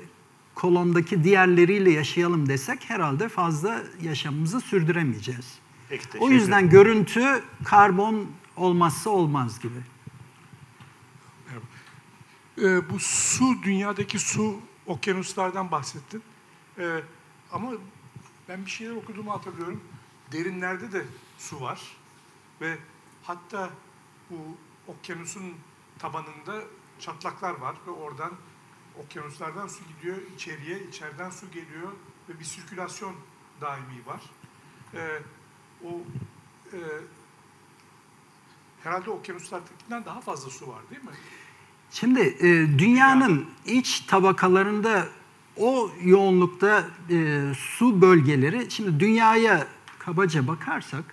kolondaki 0.54 1.24
diğerleriyle 1.24 1.90
yaşayalım 1.90 2.48
desek 2.48 2.90
herhalde 2.90 3.28
fazla 3.28 3.82
yaşamımızı 4.02 4.60
sürdüremeyeceğiz. 4.60 5.58
Peki, 5.88 6.18
O 6.20 6.30
yüzden 6.30 6.70
görüntü 6.70 7.42
karbon 7.64 8.26
olmazsa 8.56 9.10
olmaz 9.10 9.60
gibi. 9.60 9.78
Ee, 12.62 12.90
bu 12.90 12.98
su, 12.98 13.62
dünyadaki 13.62 14.18
su, 14.18 14.56
okyanuslardan 14.86 15.70
bahsettin. 15.70 16.22
Ee, 16.78 17.00
ama 17.52 17.72
ben 18.48 18.66
bir 18.66 18.70
şeyler 18.70 18.94
okuduğumu 18.94 19.32
hatırlıyorum. 19.32 19.80
Derinlerde 20.32 20.92
de 20.92 21.04
su 21.38 21.60
var. 21.60 21.96
Ve 22.60 22.78
hatta 23.22 23.70
bu 24.30 24.36
okyanusun 24.86 25.54
tabanında 25.98 26.62
çatlaklar 27.00 27.54
var 27.54 27.76
ve 27.86 27.90
oradan 27.90 28.32
okyanuslardan 29.04 29.68
su 29.68 29.80
gidiyor 29.84 30.16
içeriye, 30.34 30.82
içeriden 30.88 31.30
su 31.30 31.46
geliyor 31.46 31.92
ve 32.28 32.40
bir 32.40 32.44
sirkülasyon 32.44 33.14
daimi 33.60 34.06
var. 34.06 34.20
Ee, 34.94 35.22
o 35.84 35.88
e, 36.72 36.78
herhalde 38.82 39.10
okyanuslardakinden 39.10 40.04
daha 40.04 40.20
fazla 40.20 40.50
su 40.50 40.68
var 40.68 40.80
değil 40.90 41.02
mi? 41.02 41.10
Şimdi 41.90 42.20
e, 42.20 42.78
dünyanın 42.78 43.48
iç 43.66 44.00
tabakalarında 44.00 45.08
o 45.56 45.90
yoğunlukta 46.02 46.88
e, 47.10 47.42
su 47.58 48.00
bölgeleri, 48.00 48.70
şimdi 48.70 49.00
dünyaya 49.00 49.66
kabaca 50.04 50.46
bakarsak, 50.46 51.04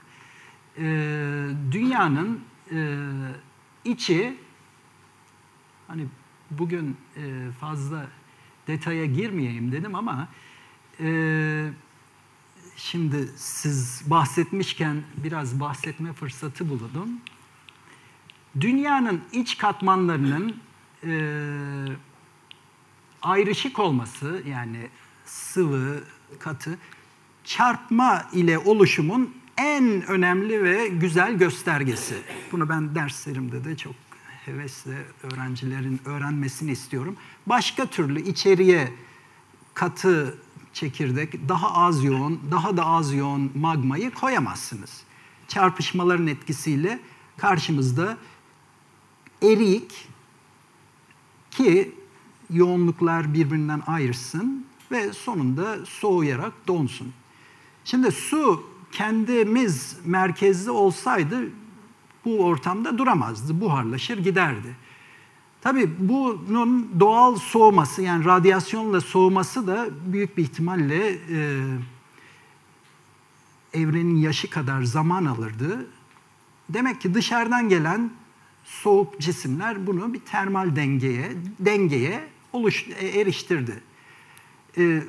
e, 0.77 0.83
dünyanın 1.71 2.39
e, 2.71 2.97
içi, 3.85 4.37
hani 5.87 6.05
bugün 6.51 6.97
e, 7.17 7.51
fazla 7.59 8.07
detaya 8.67 9.05
girmeyeyim 9.05 9.71
dedim 9.71 9.95
ama 9.95 10.27
e, 10.99 11.69
şimdi 12.75 13.29
siz 13.35 14.03
bahsetmişken 14.05 15.03
biraz 15.17 15.59
bahsetme 15.59 16.13
fırsatı 16.13 16.69
buldum. 16.69 17.09
Dünyanın 18.59 19.21
iç 19.31 19.57
katmanlarının 19.57 20.55
e, 21.03 21.13
ayrışık 23.21 23.79
olması 23.79 24.43
yani 24.47 24.89
sıvı, 25.25 26.03
katı 26.39 26.77
çarpma 27.57 28.27
ile 28.33 28.57
oluşumun 28.57 29.35
en 29.57 30.07
önemli 30.07 30.63
ve 30.63 30.87
güzel 30.87 31.33
göstergesi. 31.33 32.15
Bunu 32.51 32.69
ben 32.69 32.95
derslerimde 32.95 33.63
de 33.65 33.77
çok 33.77 33.95
hevesle 34.45 35.05
öğrencilerin 35.23 36.01
öğrenmesini 36.05 36.71
istiyorum. 36.71 37.15
Başka 37.45 37.85
türlü 37.85 38.21
içeriye 38.21 38.93
katı 39.73 40.37
çekirdek, 40.73 41.49
daha 41.49 41.73
az 41.73 42.03
yoğun, 42.03 42.39
daha 42.51 42.77
da 42.77 42.85
az 42.85 43.13
yoğun 43.13 43.51
magmayı 43.55 44.11
koyamazsınız. 44.11 45.03
Çarpışmaların 45.47 46.27
etkisiyle 46.27 46.99
karşımızda 47.37 48.17
eriyik 49.41 50.07
ki 51.51 51.95
yoğunluklar 52.49 53.33
birbirinden 53.33 53.81
ayrışsın 53.87 54.65
ve 54.91 55.13
sonunda 55.13 55.85
soğuyarak 55.85 56.53
donsun. 56.67 57.13
Şimdi 57.85 58.11
su 58.11 58.63
kendimiz 58.91 59.97
merkezli 60.05 60.71
olsaydı 60.71 61.49
bu 62.25 62.45
ortamda 62.45 62.97
duramazdı, 62.97 63.61
buharlaşır 63.61 64.17
giderdi. 64.17 64.75
Tabii 65.61 65.89
bunun 65.99 66.99
doğal 66.99 67.35
soğuması 67.35 68.01
yani 68.01 68.25
radyasyonla 68.25 69.01
soğuması 69.01 69.67
da 69.67 69.89
büyük 70.05 70.37
bir 70.37 70.43
ihtimalle 70.43 71.09
e, 71.29 71.61
evrenin 73.73 74.15
yaşı 74.15 74.49
kadar 74.49 74.81
zaman 74.81 75.25
alırdı. 75.25 75.87
Demek 76.69 77.01
ki 77.01 77.13
dışarıdan 77.13 77.69
gelen 77.69 78.11
soğuk 78.63 79.19
cisimler 79.19 79.87
bunu 79.87 80.13
bir 80.13 80.19
termal 80.19 80.75
dengeye 80.75 81.31
dengeye 81.59 82.23
oluş, 82.53 82.87
e, 82.99 83.07
eriştirdi. 83.07 83.83
E, 84.77 85.03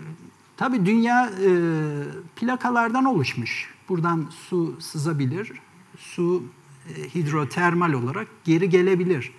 tabii 0.63 0.87
dünya 0.87 1.27
e, 1.27 1.51
plakalardan 2.37 3.05
oluşmuş. 3.05 3.75
Buradan 3.89 4.31
su 4.49 4.77
sızabilir, 4.81 5.53
su 5.99 6.45
e, 6.89 6.93
hidrotermal 7.15 7.93
olarak 7.93 8.29
geri 8.45 8.69
gelebilir. 8.69 9.33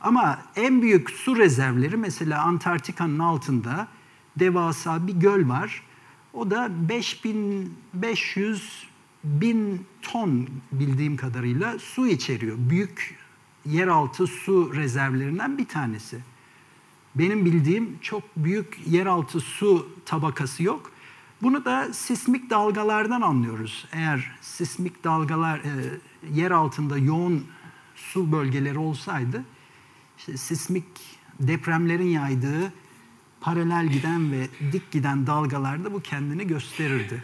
Ama 0.00 0.38
en 0.56 0.82
büyük 0.82 1.10
su 1.10 1.36
rezervleri 1.36 1.96
mesela 1.96 2.42
Antarktika'nın 2.42 3.18
altında 3.18 3.88
devasa 4.36 5.06
bir 5.06 5.12
göl 5.12 5.48
var. 5.48 5.82
O 6.32 6.50
da 6.50 6.68
5500 6.88 8.86
bin 9.24 9.86
ton 10.02 10.48
bildiğim 10.72 11.16
kadarıyla 11.16 11.78
su 11.78 12.06
içeriyor. 12.06 12.56
Büyük 12.58 13.18
yeraltı 13.66 14.26
su 14.26 14.74
rezervlerinden 14.74 15.58
bir 15.58 15.68
tanesi. 15.68 16.18
Benim 17.14 17.44
bildiğim 17.44 17.98
çok 18.02 18.22
büyük 18.36 18.78
yeraltı 18.86 19.40
su 19.40 19.88
tabakası 20.06 20.62
yok. 20.62 20.92
Bunu 21.42 21.64
da 21.64 21.92
sismik 21.92 22.50
dalgalardan 22.50 23.20
anlıyoruz. 23.20 23.86
Eğer 23.92 24.36
sismik 24.40 25.04
dalgalar 25.04 25.58
e, 25.58 26.00
yer 26.32 26.50
altında 26.50 26.98
yoğun 26.98 27.44
su 27.96 28.32
bölgeleri 28.32 28.78
olsaydı, 28.78 29.44
işte 30.18 30.36
sismik 30.36 30.84
depremlerin 31.40 32.06
yaydığı 32.06 32.72
paralel 33.40 33.86
giden 33.86 34.32
ve 34.32 34.48
dik 34.72 34.90
giden 34.90 35.26
dalgalarda 35.26 35.92
bu 35.92 36.00
kendini 36.00 36.46
gösterirdi. 36.46 37.22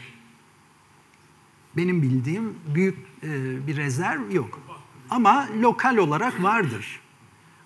Benim 1.77 2.03
bildiğim 2.03 2.55
büyük 2.75 2.99
e, 3.23 3.67
bir 3.67 3.77
rezerv 3.77 4.33
yok. 4.33 4.61
Ama 5.11 5.49
lokal 5.61 5.97
olarak 5.97 6.43
vardır. 6.43 7.00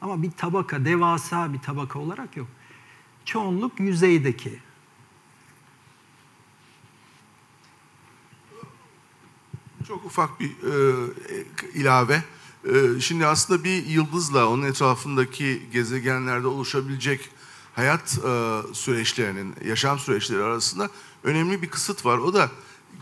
Ama 0.05 0.23
bir 0.23 0.31
tabaka, 0.31 0.85
devasa 0.85 1.53
bir 1.53 1.59
tabaka 1.59 1.99
olarak 1.99 2.37
yok. 2.37 2.49
Çoğunluk 3.25 3.81
yüzeydeki. 3.81 4.59
Çok 9.89 10.05
ufak 10.05 10.41
bir 10.41 10.51
e, 10.51 11.05
ilave. 11.75 12.23
E, 12.65 13.01
şimdi 13.01 13.27
aslında 13.27 13.65
bir 13.65 13.87
yıldızla 13.87 14.49
onun 14.49 14.63
etrafındaki 14.63 15.63
gezegenlerde 15.73 16.47
oluşabilecek 16.47 17.31
hayat 17.75 18.19
e, 18.25 18.63
süreçlerinin, 18.73 19.55
yaşam 19.65 19.99
süreçleri 19.99 20.43
arasında 20.43 20.91
önemli 21.23 21.63
bir 21.63 21.69
kısıt 21.69 22.07
var. 22.07 22.19
O 22.19 22.35
da 22.35 22.51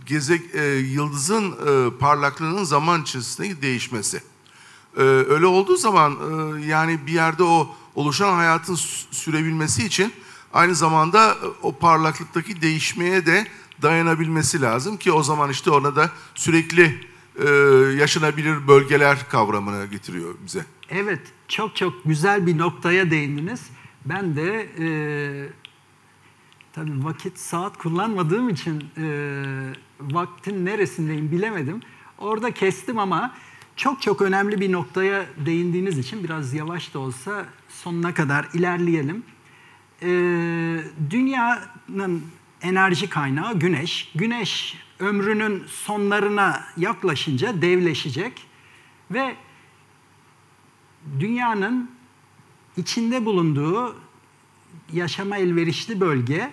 geze, 0.07 0.43
e, 0.53 0.65
yıldızın 0.75 1.53
e, 1.53 1.99
parlaklığının 1.99 2.65
zaman 2.65 3.03
içerisinde 3.03 3.63
değişmesi. 3.63 4.32
E, 4.97 5.01
öyle 5.03 5.47
olduğu 5.47 5.77
zaman 5.77 6.13
e, 6.13 6.67
yani 6.67 7.07
bir 7.07 7.13
yerde 7.13 7.43
o 7.43 7.77
oluşan 7.95 8.35
hayatın 8.35 8.75
sürebilmesi 9.11 9.87
için 9.87 10.13
aynı 10.53 10.75
zamanda 10.75 11.31
e, 11.31 11.37
o 11.63 11.73
parlaklıktaki 11.73 12.63
değişmeye 12.63 13.27
de 13.27 13.47
dayanabilmesi 13.83 14.61
lazım 14.61 14.97
ki 14.97 15.13
o 15.13 15.23
zaman 15.23 15.51
işte 15.51 15.71
ona 15.71 15.97
da 15.97 16.11
sürekli 16.35 17.01
e, 17.45 17.49
yaşanabilir 17.99 18.69
bölgeler 18.69 19.29
kavramını 19.29 19.87
getiriyor 19.87 20.35
bize. 20.47 20.65
Evet, 20.91 21.21
çok 21.49 21.77
çok 21.77 22.05
güzel 22.05 22.47
bir 22.47 22.59
noktaya 22.59 23.11
değindiniz. 23.11 23.61
Ben 24.05 24.37
de 24.37 24.69
e, 24.79 24.87
tabii 26.73 27.05
vakit 27.05 27.39
saat 27.39 27.79
kullanmadığım 27.79 28.49
için 28.49 28.85
e, 28.97 29.07
vaktin 30.01 30.67
neresindeyim 30.67 31.31
bilemedim. 31.31 31.81
Orada 32.19 32.51
kestim 32.51 32.99
ama 32.99 33.35
çok 33.77 34.03
çok 34.03 34.23
önemli 34.23 34.61
bir 34.61 34.73
noktaya 34.73 35.27
değindiğiniz 35.47 35.99
için 35.99 36.25
biraz 36.25 36.55
yavaş 36.55 36.95
da 36.95 36.99
olsa 36.99 37.47
sonuna 37.69 38.15
kadar 38.15 38.49
ilerleyelim. 38.55 39.23
E, 40.03 40.09
dünyanın 41.11 42.25
enerji 42.63 43.09
kaynağı 43.09 43.59
güneş. 43.59 44.13
Güneş 44.15 44.79
ömrünün 44.99 45.63
sonlarına 45.67 46.65
yaklaşınca 46.77 47.63
devleşecek 47.63 48.33
ve 49.11 49.37
dünyanın 51.21 51.91
içinde 52.77 53.25
bulunduğu 53.25 53.97
yaşama 54.93 55.37
elverişli 55.37 56.01
bölge 56.01 56.51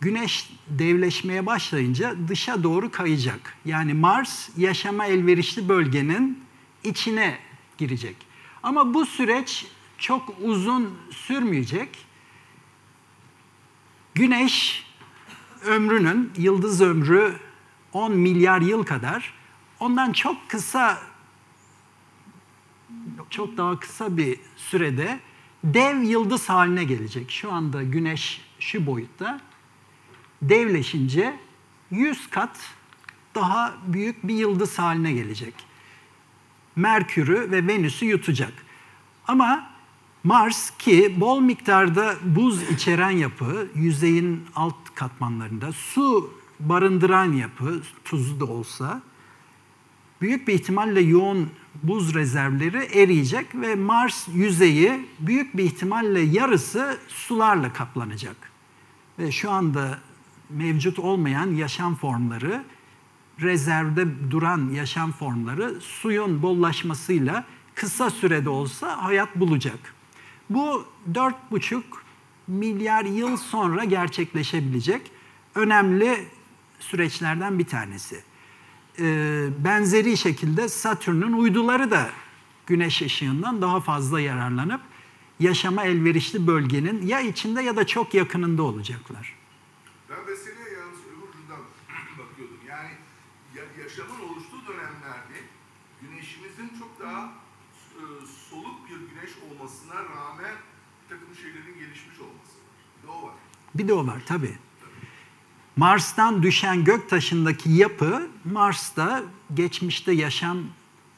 güneş 0.00 0.50
devleşmeye 0.68 1.46
başlayınca 1.46 2.14
dışa 2.28 2.62
doğru 2.62 2.90
kayacak. 2.90 3.56
Yani 3.64 3.94
Mars 3.94 4.48
yaşama 4.56 5.06
elverişli 5.06 5.68
bölgenin 5.68 6.47
içine 6.84 7.38
girecek. 7.78 8.16
Ama 8.62 8.94
bu 8.94 9.06
süreç 9.06 9.66
çok 9.98 10.34
uzun 10.42 10.98
sürmeyecek. 11.10 12.06
Güneş 14.14 14.86
ömrünün, 15.64 16.32
yıldız 16.36 16.80
ömrü 16.80 17.36
10 17.92 18.12
milyar 18.12 18.60
yıl 18.60 18.84
kadar 18.84 19.34
ondan 19.80 20.12
çok 20.12 20.48
kısa 20.48 20.98
çok 23.30 23.56
daha 23.56 23.80
kısa 23.80 24.16
bir 24.16 24.40
sürede 24.56 25.20
dev 25.64 26.02
yıldız 26.02 26.48
haline 26.48 26.84
gelecek. 26.84 27.30
Şu 27.30 27.52
anda 27.52 27.82
Güneş 27.82 28.40
şu 28.58 28.86
boyutta. 28.86 29.40
Devleşince 30.42 31.38
100 31.90 32.30
kat 32.30 32.58
daha 33.34 33.74
büyük 33.86 34.28
bir 34.28 34.34
yıldız 34.34 34.78
haline 34.78 35.12
gelecek. 35.12 35.54
Merkür'ü 36.78 37.50
ve 37.50 37.66
Venüs'ü 37.66 38.06
yutacak. 38.06 38.52
Ama 39.28 39.70
Mars 40.24 40.70
ki 40.78 41.14
bol 41.16 41.40
miktarda 41.40 42.14
buz 42.24 42.62
içeren 42.70 43.10
yapı, 43.10 43.68
yüzeyin 43.74 44.44
alt 44.54 44.94
katmanlarında 44.94 45.72
su 45.72 46.34
barındıran 46.60 47.32
yapı, 47.32 47.82
tuzlu 48.04 48.40
da 48.40 48.44
olsa 48.44 49.02
büyük 50.20 50.48
bir 50.48 50.52
ihtimalle 50.52 51.00
yoğun 51.00 51.50
buz 51.82 52.14
rezervleri 52.14 52.76
eriyecek 52.76 53.54
ve 53.54 53.74
Mars 53.74 54.28
yüzeyi 54.34 55.06
büyük 55.20 55.56
bir 55.56 55.64
ihtimalle 55.64 56.20
yarısı 56.20 56.98
sularla 57.08 57.72
kaplanacak. 57.72 58.36
Ve 59.18 59.32
şu 59.32 59.50
anda 59.50 59.98
mevcut 60.50 60.98
olmayan 60.98 61.54
yaşam 61.54 61.94
formları, 61.94 62.64
rezervde 63.40 64.30
duran 64.30 64.70
yaşam 64.70 65.12
formları 65.12 65.80
suyun 65.80 66.42
bollaşmasıyla 66.42 67.44
kısa 67.74 68.10
sürede 68.10 68.48
olsa 68.48 69.02
hayat 69.04 69.36
bulacak. 69.36 69.94
Bu 70.50 70.86
4,5 71.12 71.82
milyar 72.46 73.04
yıl 73.04 73.36
sonra 73.36 73.84
gerçekleşebilecek 73.84 75.10
önemli 75.54 76.26
süreçlerden 76.80 77.58
bir 77.58 77.64
tanesi. 77.66 78.22
Ee, 79.00 79.48
benzeri 79.64 80.16
şekilde 80.16 80.68
Satürn'ün 80.68 81.32
uyduları 81.32 81.90
da 81.90 82.10
güneş 82.66 83.02
ışığından 83.02 83.62
daha 83.62 83.80
fazla 83.80 84.20
yararlanıp 84.20 84.80
yaşama 85.40 85.84
elverişli 85.84 86.46
bölgenin 86.46 87.06
ya 87.06 87.20
içinde 87.20 87.62
ya 87.62 87.76
da 87.76 87.86
çok 87.86 88.14
yakınında 88.14 88.62
olacaklar. 88.62 89.34
Ben 90.10 90.18
meseleye 90.30 90.78
yalnız 90.78 90.98
öbür 90.98 91.28
ucundan 91.28 91.60
bakıyordum. 92.18 92.58
Yani 92.68 92.90
ya- 93.56 93.82
yaşamın 93.84 94.20
oluştuğu 94.28 94.66
dönemlerde 94.68 95.38
güneşimizin 96.02 96.78
çok 96.78 97.00
daha 97.00 97.24
e, 97.96 98.02
soluk 98.50 98.88
bir 98.90 98.96
güneş 99.10 99.30
olmasına 99.50 99.94
rağmen 99.94 100.54
bir 101.02 101.08
takım 101.16 101.34
şeylerin 101.42 101.78
gelişmiş 101.98 102.20
olması 102.20 103.26
var. 103.26 103.34
Bir 103.74 103.88
de 103.88 103.92
o 103.92 104.06
var. 104.06 104.08
Bir 104.08 104.12
de 104.12 104.12
o 104.12 104.14
var 104.14 104.22
tabii. 104.26 104.58
Mars'tan 105.76 106.42
düşen 106.42 106.84
gök 106.84 107.10
taşındaki 107.10 107.70
yapı 107.70 108.28
Mars'ta 108.44 109.22
geçmişte 109.54 110.12
yaşam 110.12 110.58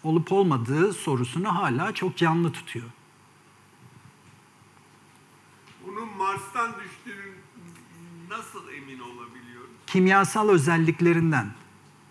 olup 0.03 0.33
olmadığı 0.33 0.93
sorusunu 0.93 1.57
hala 1.57 1.95
çok 1.95 2.17
canlı 2.17 2.53
tutuyor. 2.53 2.87
Bunun 5.87 6.09
Mars'tan 6.17 6.71
düştüğünün 6.85 7.35
nasıl 8.31 8.69
emin 8.69 8.99
olabiliyoruz? 9.01 9.71
Kimyasal 9.87 10.49
özelliklerinden 10.49 11.47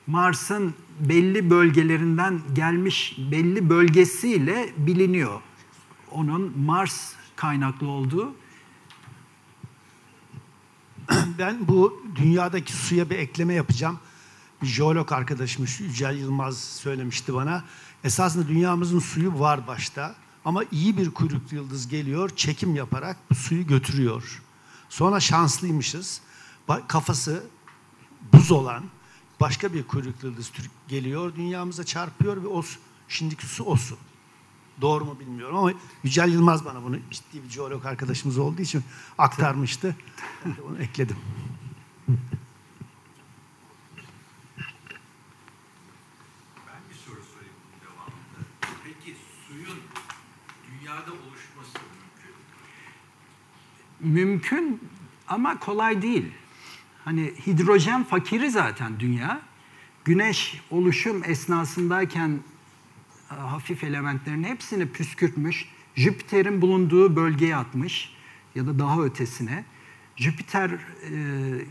Mars'ın 0.08 0.74
belli 1.00 1.50
bölgelerinden 1.50 2.42
gelmiş 2.54 3.16
belli 3.32 3.70
bölgesiyle 3.70 4.74
biliniyor. 4.78 5.42
Onun 6.12 6.60
Mars 6.60 7.14
kaynaklı 7.36 7.88
olduğu 7.88 8.34
Ben 11.40 11.68
bu 11.68 12.04
dünyadaki 12.16 12.74
suya 12.74 13.10
bir 13.10 13.18
ekleme 13.18 13.54
yapacağım. 13.54 14.00
Bir 14.62 14.68
jeolog 14.68 15.12
arkadaşımız 15.12 15.80
Yücel 15.80 16.18
Yılmaz 16.18 16.58
söylemişti 16.58 17.34
bana. 17.34 17.64
Esasında 18.04 18.48
dünyamızın 18.48 19.00
suyu 19.00 19.40
var 19.40 19.68
başta. 19.68 20.16
Ama 20.46 20.64
iyi 20.72 20.98
bir 20.98 21.12
kuyruklu 21.12 21.56
yıldız 21.56 21.88
geliyor, 21.88 22.30
çekim 22.36 22.76
yaparak 22.76 23.18
bu 23.30 23.36
suyu 23.36 23.68
götürüyor. 23.68 24.42
Sonra 24.90 25.20
şanslıymışız. 25.20 26.22
Kafası 26.88 27.44
buz 28.34 28.52
olan 28.52 28.84
başka 29.40 29.74
bir 29.74 29.88
kuyruklu 29.88 30.28
yıldız 30.28 30.52
geliyor, 30.88 31.36
dünyamıza 31.36 31.84
çarpıyor 31.84 32.44
ve 32.44 32.48
o 32.48 32.64
şimdiki 33.08 33.46
su 33.46 33.64
o 33.64 33.76
su. 33.76 33.98
Doğru 34.82 35.06
mu 35.06 35.20
bilmiyorum 35.20 35.58
ama 35.58 35.74
Yücel 36.04 36.34
Yılmaz 36.34 36.66
bana 36.66 36.84
bunu 36.84 36.98
ciddi 37.12 37.44
bir 37.44 37.50
jeolog 37.50 37.86
arkadaşımız 37.86 38.38
olduğu 38.38 38.62
için 38.62 38.84
aktarmıştı. 39.18 39.96
Ben 40.46 40.56
de 40.56 40.62
onu 40.62 40.82
ekledim. 40.82 41.16
Ben 42.08 42.16
bir 46.90 46.96
soru 46.96 47.24
sorayım 47.34 47.56
bunun 47.64 47.82
devamında. 47.82 48.40
Peki 48.84 49.16
suyun 49.48 49.80
dünyada 50.72 51.12
oluşması 51.12 51.80
mümkün 52.00 52.32
mü? 54.00 54.22
mümkün 54.22 54.82
ama 55.28 55.60
kolay 55.60 56.02
değil. 56.02 56.26
Hani 57.06 57.34
hidrojen 57.48 58.04
fakiri 58.04 58.52
zaten 58.52 59.00
dünya. 59.00 59.42
Güneş 60.06 60.62
oluşum 60.72 61.24
esnasındayken 61.26 62.40
hafif 63.30 63.84
elementlerin 63.84 64.44
hepsini 64.44 64.92
püskürtmüş. 64.92 65.66
Jüpiter'in 65.96 66.62
bulunduğu 66.62 67.16
bölgeye 67.16 67.56
atmış 67.56 68.14
ya 68.56 68.68
da 68.68 68.80
daha 68.80 69.02
ötesine. 69.04 69.66
Jüpiter 70.16 70.70
e, 70.70 70.78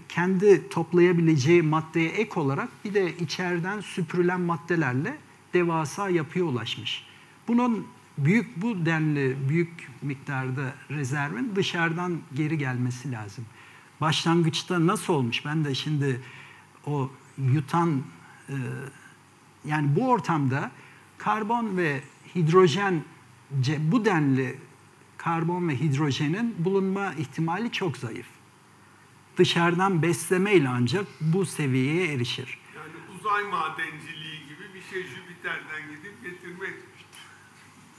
kendi 0.09 0.69
toplayabileceği 0.69 1.63
maddeye 1.63 2.09
ek 2.09 2.41
olarak 2.41 2.69
bir 2.85 2.95
de 2.95 3.17
içeriden 3.17 3.81
süpürülen 3.81 4.41
maddelerle 4.41 5.19
devasa 5.55 6.09
yapıya 6.09 6.45
ulaşmış. 6.45 7.07
Bunun 7.49 7.87
büyük 8.19 8.63
bu 8.63 8.87
denli 8.87 9.37
büyük 9.49 9.89
miktarda 10.03 10.75
rezervin 10.91 11.53
dışarıdan 11.57 12.19
geri 12.35 12.59
gelmesi 12.59 13.13
lazım. 13.13 13.45
Başlangıçta 14.01 14.87
nasıl 14.87 15.13
olmuş? 15.13 15.45
Ben 15.45 15.65
de 15.65 15.75
şimdi 15.75 16.21
o 16.87 17.11
yutan 17.39 18.03
e, 18.49 18.55
yani 19.65 19.97
bu 19.97 20.09
ortamda 20.09 20.71
karbon 21.19 21.77
ve 21.77 22.01
hidrojen 22.35 23.05
bu 23.79 24.05
denli 24.05 24.59
karbon 25.17 25.69
ve 25.69 25.81
hidrojenin 25.81 26.55
bulunma 26.59 27.15
ihtimali 27.15 27.73
çok 27.73 27.97
zayıf. 27.97 28.27
Dışarıdan 29.37 30.03
beslemeyle 30.03 30.69
ancak 30.69 31.07
bu 31.21 31.47
seviyeye 31.47 32.13
erişir. 32.15 32.59
Yani 32.77 33.19
uzay 33.19 33.45
madenciliği 33.45 34.41
gibi 34.49 34.75
bir 34.75 34.83
şey 34.83 35.03
Jüpiter'den 35.03 35.83
gidip 35.91 36.23
getirmek. 36.23 36.75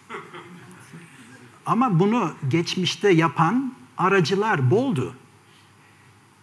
Ama 1.66 2.00
bunu 2.00 2.34
geçmişte 2.48 3.10
yapan 3.10 3.74
aracılar 3.98 4.72
boldu. 4.72 5.16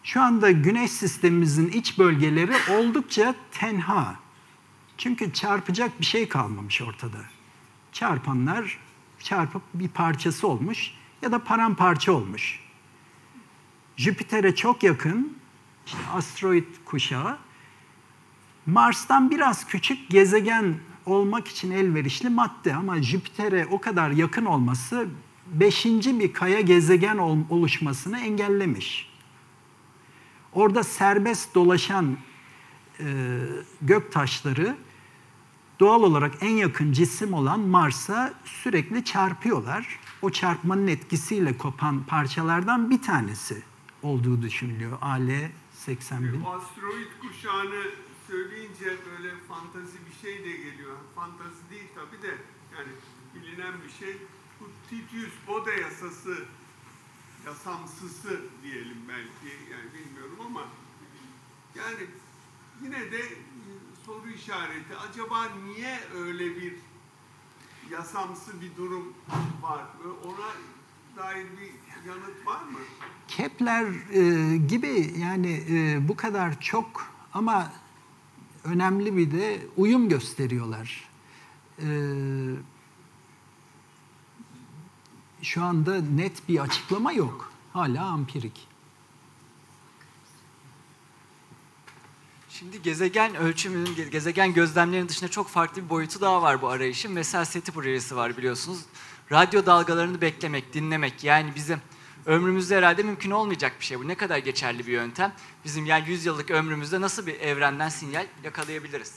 Şu 0.03 0.23
anda 0.23 0.51
güneş 0.51 0.91
sistemimizin 0.91 1.69
iç 1.69 1.99
bölgeleri 1.99 2.53
oldukça 2.71 3.35
tenha. 3.53 4.26
Çünkü 4.99 5.33
çarpacak 5.33 6.01
bir 6.01 6.07
şey 6.07 6.29
kalmamış 6.29 6.83
ortada. 6.83 7.19
Çarpanlar 7.93 8.79
çarpıp 9.19 9.63
bir 9.75 9.89
parçası 9.89 10.49
olmuş 10.49 10.95
ya 11.23 11.33
da 11.33 11.45
paramparça 11.45 12.13
olmuş. 12.13 12.61
Jüpiter'e 13.97 14.55
çok 14.55 14.83
yakın 14.83 15.37
işte 15.87 15.99
asteroid 16.15 16.65
kuşağı 16.85 17.39
Mars'tan 18.67 19.31
biraz 19.31 19.67
küçük 19.67 20.11
gezegen 20.11 20.75
olmak 21.07 21.49
için 21.49 21.71
elverişli 21.71 22.29
madde 22.29 22.75
ama 22.75 23.03
Jüpiter'e 23.03 23.67
o 23.67 23.81
kadar 23.81 24.11
yakın 24.11 24.45
olması 24.45 25.09
beşinci 25.47 26.21
bir 26.21 26.33
kaya 26.33 26.61
gezegen 26.61 27.19
ol- 27.19 27.45
oluşmasını 27.51 28.21
engellemiş. 28.21 29.13
Orada 30.53 30.83
serbest 30.83 31.55
dolaşan 31.55 32.17
e, 33.01 33.05
gök 33.83 34.13
taşları 34.13 34.77
doğal 35.81 36.03
olarak 36.03 36.35
en 36.41 36.51
yakın 36.51 36.93
cisim 36.93 37.35
olan 37.35 37.61
Mars'a 37.61 38.35
sürekli 38.45 39.05
çarpıyorlar. 39.05 39.99
O 40.23 40.31
çarpmanın 40.31 40.87
etkisiyle 40.87 41.59
kopan 41.59 42.05
parçalardan 42.05 42.91
bir 42.91 43.03
tanesi 43.03 43.63
olduğu 44.03 44.43
düşünülüyor. 44.43 44.99
AL 45.03 45.31
81. 45.73 46.45
O 46.47 46.51
asteroid 46.51 47.07
kuşağını 47.21 47.83
söyleyince 48.27 48.85
böyle 48.85 49.35
fantazi 49.49 49.99
bir 50.09 50.29
şey 50.29 50.45
de 50.45 50.57
geliyor. 50.57 50.97
Fantazi 51.15 51.71
değil 51.71 51.89
tabii 51.95 52.23
de 52.23 52.35
yani 52.77 52.93
bilinen 53.35 53.75
bir 53.85 54.07
şey. 54.07 54.17
Bu 54.61 54.65
Titius 54.91 55.33
Bode 55.49 55.71
yasası 55.71 56.37
yasamsısı 57.47 58.41
diyelim 58.63 58.99
belki 59.09 59.55
yani 59.73 59.87
bilmiyorum 59.95 60.39
ama 60.47 60.63
yani 61.75 62.07
yine 62.83 63.13
de 63.13 63.23
soru 64.07 64.31
işareti 64.31 64.97
acaba 65.11 65.49
niye 65.65 65.99
öyle 66.15 66.57
bir 66.57 66.75
yasamsı 67.91 68.61
bir 68.61 68.77
durum 68.77 69.15
var 69.63 69.81
ona 70.25 70.51
dair 71.17 71.45
bir 71.45 72.09
yanıt 72.09 72.47
var 72.47 72.63
mı? 72.63 72.79
Kepler 73.29 73.87
e, 74.13 74.57
gibi 74.57 75.15
yani 75.19 75.65
e, 75.71 76.09
bu 76.09 76.17
kadar 76.17 76.61
çok 76.61 77.13
ama 77.35 77.73
önemli 78.65 79.17
bir 79.17 79.31
de 79.31 79.67
uyum 79.77 80.09
gösteriyorlar. 80.09 81.09
Ee, 81.83 81.87
şu 85.43 85.65
anda 85.65 86.01
net 86.01 86.49
bir 86.49 86.59
açıklama 86.59 87.13
yok. 87.13 87.53
Hala 87.73 88.05
ampirik. 88.05 88.69
Şimdi 92.59 92.83
gezegen 92.83 93.37
ölçümünün, 93.37 93.95
ge- 93.95 94.09
gezegen 94.09 94.55
gözlemlerinin 94.55 95.09
dışında 95.09 95.31
çok 95.31 95.49
farklı 95.49 95.85
bir 95.85 95.89
boyutu 95.89 96.21
daha 96.21 96.43
var 96.43 96.63
bu 96.63 96.69
arayışın. 96.69 97.13
Mesela 97.13 97.45
SETI 97.45 97.73
projesi 97.73 98.17
var 98.17 98.37
biliyorsunuz. 98.37 98.79
Radyo 99.33 99.67
dalgalarını 99.67 100.21
beklemek, 100.21 100.75
dinlemek 100.75 101.25
yani 101.25 101.53
bizim 101.55 101.79
ömrümüzde 102.27 102.77
herhalde 102.77 103.03
mümkün 103.03 103.31
olmayacak 103.31 103.73
bir 103.81 103.85
şey 103.85 103.99
bu. 103.99 104.09
Ne 104.09 104.15
kadar 104.15 104.39
geçerli 104.39 104.87
bir 104.87 104.93
yöntem. 104.93 105.33
Bizim 105.65 105.87
yani 105.87 106.11
100 106.11 106.27
yıllık 106.27 106.51
ömrümüzde 106.51 107.01
nasıl 107.01 107.27
bir 107.27 107.41
evrenden 107.41 107.89
sinyal 107.89 108.27
yakalayabiliriz? 108.45 109.13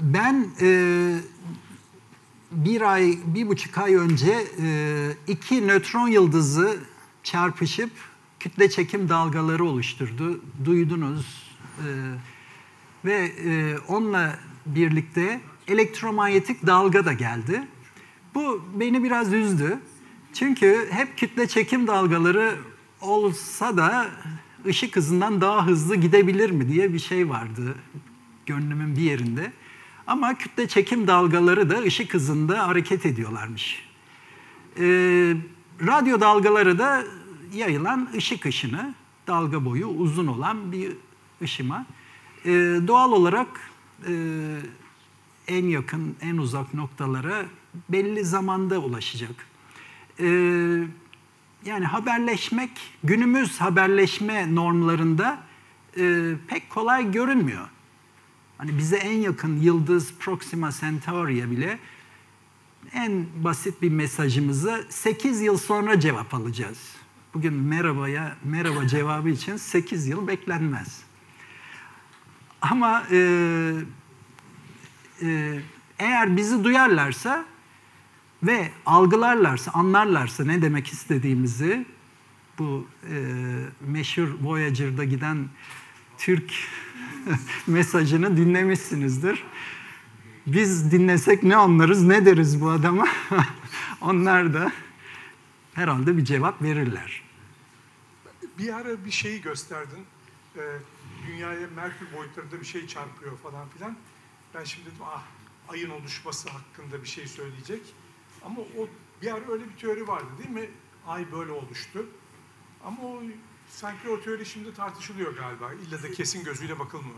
Ben 0.00 0.48
e, 0.60 0.68
bir 2.52 2.80
ay, 2.80 3.18
bir 3.26 3.48
buçuk 3.48 3.78
ay 3.78 3.94
önce 3.94 4.46
e, 4.62 5.10
iki 5.26 5.66
nötron 5.66 6.08
yıldızı 6.08 6.78
çarpışıp 7.22 7.90
kütle 8.46 8.70
çekim 8.70 9.08
dalgaları 9.08 9.64
oluşturdu. 9.64 10.40
Duydunuz. 10.64 11.52
E, 11.78 11.86
ve 13.04 13.32
e, 13.44 13.78
onunla 13.88 14.38
birlikte 14.66 15.40
elektromanyetik 15.68 16.66
dalga 16.66 17.04
da 17.04 17.12
geldi. 17.12 17.62
Bu 18.34 18.64
beni 18.74 19.04
biraz 19.04 19.32
üzdü. 19.32 19.78
Çünkü 20.34 20.88
hep 20.90 21.18
kütle 21.18 21.48
çekim 21.48 21.86
dalgaları 21.86 22.54
olsa 23.00 23.76
da 23.76 24.06
ışık 24.66 24.96
hızından 24.96 25.40
daha 25.40 25.66
hızlı 25.66 25.96
gidebilir 25.96 26.50
mi 26.50 26.68
diye 26.68 26.92
bir 26.92 26.98
şey 26.98 27.28
vardı 27.28 27.74
gönlümün 28.46 28.96
bir 28.96 29.02
yerinde. 29.02 29.52
Ama 30.06 30.38
kütle 30.38 30.68
çekim 30.68 31.06
dalgaları 31.06 31.70
da 31.70 31.78
ışık 31.78 32.14
hızında 32.14 32.68
hareket 32.68 33.06
ediyorlarmış. 33.06 33.88
Ee, 34.78 34.82
radyo 35.86 36.20
dalgaları 36.20 36.78
da 36.78 37.04
yayılan 37.54 38.08
ışık 38.16 38.46
ışını, 38.46 38.94
dalga 39.26 39.64
boyu 39.64 39.86
uzun 39.86 40.26
olan 40.26 40.72
bir 40.72 40.92
ışıma. 41.42 41.86
Ee, 42.44 42.50
doğal 42.86 43.12
olarak 43.12 43.70
e, 44.08 44.12
en 45.48 45.64
yakın, 45.64 46.16
en 46.20 46.36
uzak 46.36 46.74
noktalara 46.74 47.44
belli 47.88 48.24
zamanda 48.24 48.78
ulaşacak. 48.78 49.46
Ee, 50.20 50.26
yani 51.64 51.84
haberleşmek, 51.84 52.70
günümüz 53.04 53.60
haberleşme 53.60 54.54
normlarında 54.54 55.38
e, 55.98 56.32
pek 56.48 56.70
kolay 56.70 57.12
görünmüyor. 57.12 57.68
Hani 58.58 58.78
bize 58.78 58.96
en 58.96 59.18
yakın 59.18 59.60
yıldız 59.60 60.14
Proxima 60.18 60.70
Centauri'ye 60.80 61.50
bile 61.50 61.78
en 62.92 63.26
basit 63.44 63.82
bir 63.82 63.90
mesajımızı 63.90 64.86
8 64.88 65.40
yıl 65.40 65.56
sonra 65.56 66.00
cevap 66.00 66.34
alacağız. 66.34 66.95
Bugün 67.36 67.54
merhabaya 67.54 68.36
merhaba 68.44 68.86
cevabı 68.86 69.28
için 69.28 69.56
8 69.56 70.06
yıl 70.06 70.26
beklenmez. 70.26 71.02
Ama 72.60 73.02
e, 73.10 73.18
e, 75.22 75.58
eğer 75.98 76.36
bizi 76.36 76.64
duyarlarsa 76.64 77.44
ve 78.42 78.70
algılarlarsa, 78.86 79.70
anlarlarsa 79.70 80.44
ne 80.44 80.62
demek 80.62 80.86
istediğimizi 80.86 81.86
bu 82.58 82.86
e, 83.10 83.16
meşhur 83.80 84.28
Voyager'da 84.42 85.04
giden 85.04 85.48
Türk 86.18 86.52
mesajını 87.66 88.36
dinlemişsinizdir. 88.36 89.44
Biz 90.46 90.92
dinlesek 90.92 91.42
ne 91.42 91.56
anlarız, 91.56 92.02
ne 92.02 92.26
deriz 92.26 92.60
bu 92.60 92.70
adama? 92.70 93.06
Onlar 94.00 94.54
da 94.54 94.72
herhalde 95.74 96.16
bir 96.16 96.24
cevap 96.24 96.62
verirler. 96.62 97.25
Bir 98.58 98.74
ara 98.76 99.04
bir 99.04 99.10
şeyi 99.10 99.40
gösterdin. 99.42 100.06
Ee, 100.56 100.60
dünyaya 101.26 101.68
Merkür 101.76 102.06
boyutlarında 102.16 102.60
bir 102.60 102.66
şey 102.66 102.86
çarpıyor 102.86 103.38
falan 103.38 103.68
filan. 103.68 103.96
Ben 104.54 104.64
şimdi 104.64 104.86
dedim 104.86 104.98
ah 105.04 105.22
ayın 105.68 105.90
oluşması 105.90 106.48
hakkında 106.48 107.02
bir 107.02 107.08
şey 107.08 107.26
söyleyecek. 107.26 107.82
Ama 108.44 108.60
o 108.60 108.88
bir 109.22 109.34
ara 109.34 109.52
öyle 109.52 109.64
bir 109.64 109.76
teori 109.80 110.08
vardı 110.08 110.26
değil 110.38 110.50
mi? 110.50 110.70
Ay 111.06 111.32
böyle 111.32 111.52
oluştu. 111.52 112.06
Ama 112.84 113.02
o 113.02 113.22
sanki 113.70 114.08
o 114.08 114.20
teori 114.20 114.46
şimdi 114.46 114.74
tartışılıyor 114.74 115.36
galiba. 115.36 115.72
İlla 115.72 116.02
da 116.02 116.12
kesin 116.12 116.44
gözüyle 116.44 116.78
bakılmıyor. 116.78 117.16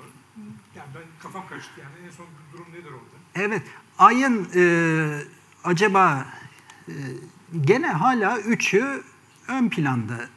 Yani 0.77 0.89
ben 0.95 1.03
kafam 1.23 1.49
karıştı 1.49 1.81
yani. 1.81 2.07
En 2.07 2.11
son 2.11 2.27
durum 2.53 2.67
nedir 2.73 2.91
orada? 2.91 3.19
Evet, 3.35 3.63
ayın 3.99 4.49
e, 4.55 4.63
acaba 5.65 6.27
e, 6.89 6.95
gene 7.61 7.89
hala 7.89 8.39
üçü 8.39 9.03
ön 9.49 9.69
planda. 9.69 10.29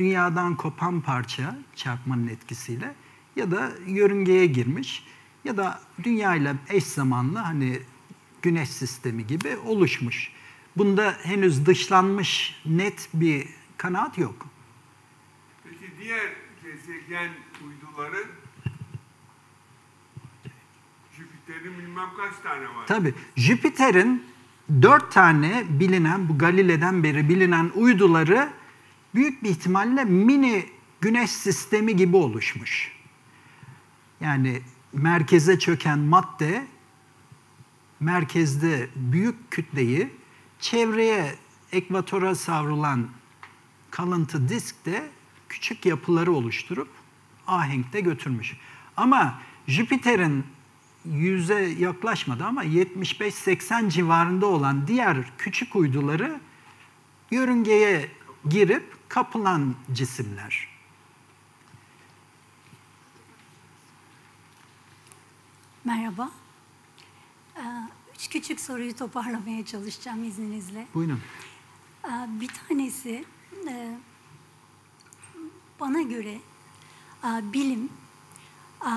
Dünyadan 0.00 0.56
kopan 0.56 1.00
parça 1.00 1.58
çarpmanın 1.76 2.28
etkisiyle 2.28 2.94
ya 3.36 3.50
da 3.50 3.72
yörüngeye 3.86 4.46
girmiş 4.46 5.04
ya 5.44 5.56
da 5.56 5.80
dünya 6.02 6.34
ile 6.34 6.54
eş 6.68 6.84
zamanlı 6.84 7.38
hani 7.38 7.80
güneş 8.42 8.68
sistemi 8.70 9.26
gibi 9.26 9.56
oluşmuş. 9.56 10.32
Bunda 10.76 11.16
henüz 11.22 11.66
dışlanmış 11.66 12.60
net 12.66 13.08
bir 13.14 13.48
kanaat 13.76 14.18
yok. 14.18 14.46
Peki 15.64 15.92
diğer 16.00 16.28
gezegen 16.62 17.30
uyduları 17.64 18.24
Jüpiter'in 21.16 21.78
bilmem 21.78 22.08
kaç 22.16 22.42
tane 22.42 22.64
var. 22.64 22.86
Tabii 22.86 23.14
Jüpiter'in 23.36 24.24
dört 24.82 25.12
tane 25.12 25.64
bilinen, 25.68 26.28
bu 26.28 26.38
Galile'den 26.38 27.02
beri 27.02 27.28
bilinen 27.28 27.70
uyduları 27.74 28.59
büyük 29.14 29.42
bir 29.42 29.48
ihtimalle 29.48 30.04
mini 30.04 30.66
güneş 31.00 31.30
sistemi 31.30 31.96
gibi 31.96 32.16
oluşmuş. 32.16 32.92
Yani 34.20 34.62
merkeze 34.92 35.58
çöken 35.58 35.98
madde, 35.98 36.66
merkezde 38.00 38.88
büyük 38.96 39.50
kütleyi, 39.50 40.10
çevreye, 40.60 41.34
ekvatora 41.72 42.34
savrulan 42.34 43.08
kalıntı 43.90 44.48
disk 44.48 44.86
de 44.86 45.10
küçük 45.48 45.86
yapıları 45.86 46.32
oluşturup 46.32 46.88
ahenkte 47.46 48.00
götürmüş. 48.00 48.56
Ama 48.96 49.40
Jüpiter'in 49.66 50.44
yüze 51.04 51.60
yaklaşmadı 51.78 52.44
ama 52.44 52.64
75-80 52.64 53.90
civarında 53.90 54.46
olan 54.46 54.86
diğer 54.86 55.16
küçük 55.38 55.76
uyduları 55.76 56.40
yörüngeye 57.30 58.08
girip 58.48 58.99
kapılan 59.10 59.74
cisimler. 59.92 60.68
Merhaba. 65.84 66.30
Ee, 67.56 67.60
Üç 68.14 68.28
küçük 68.28 68.60
soruyu 68.60 68.96
toparlamaya 68.96 69.66
çalışacağım 69.66 70.24
izninizle. 70.24 70.86
Buyurun. 70.94 71.20
Ee, 72.04 72.08
Bir 72.28 72.48
tanesi 72.68 73.24
e, 73.68 73.98
bana 75.80 76.02
göre 76.02 76.38
e, 77.24 77.52
bilim 77.52 77.88
e, 78.86 78.92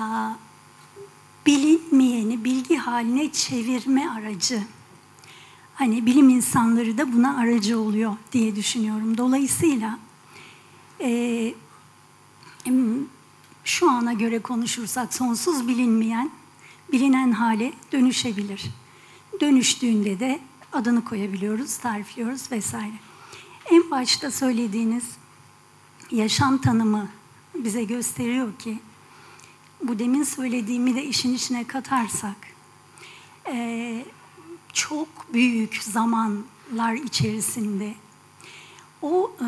bilinmeyeni 1.46 2.44
bilgi 2.44 2.76
haline 2.76 3.32
çevirme 3.32 4.08
aracı. 4.10 4.62
Hani 5.74 6.06
bilim 6.06 6.28
insanları 6.28 6.98
da 6.98 7.12
buna 7.12 7.36
aracı 7.38 7.78
oluyor 7.80 8.16
diye 8.32 8.56
düşünüyorum. 8.56 9.18
Dolayısıyla 9.18 9.98
e, 11.00 11.54
şu 13.64 13.90
ana 13.90 14.12
göre 14.12 14.38
konuşursak 14.38 15.14
sonsuz 15.14 15.68
bilinmeyen 15.68 16.30
bilinen 16.92 17.32
hale 17.32 17.72
dönüşebilir. 17.92 18.64
Dönüştüğünde 19.40 20.20
de 20.20 20.40
adını 20.72 21.04
koyabiliyoruz, 21.04 21.76
tarifliyoruz 21.76 22.52
vesaire. 22.52 22.94
En 23.70 23.90
başta 23.90 24.30
söylediğiniz 24.30 25.04
yaşam 26.10 26.58
tanımı 26.58 27.08
bize 27.54 27.84
gösteriyor 27.84 28.58
ki 28.58 28.78
bu 29.82 29.98
demin 29.98 30.22
söylediğimi 30.22 30.94
de 30.94 31.04
işin 31.04 31.34
içine 31.34 31.64
katarsak 31.64 32.36
eee, 33.48 34.04
çok 34.74 35.08
büyük 35.32 35.82
zamanlar 35.82 36.94
içerisinde 36.94 37.94
o 39.02 39.30
eee, 39.40 39.46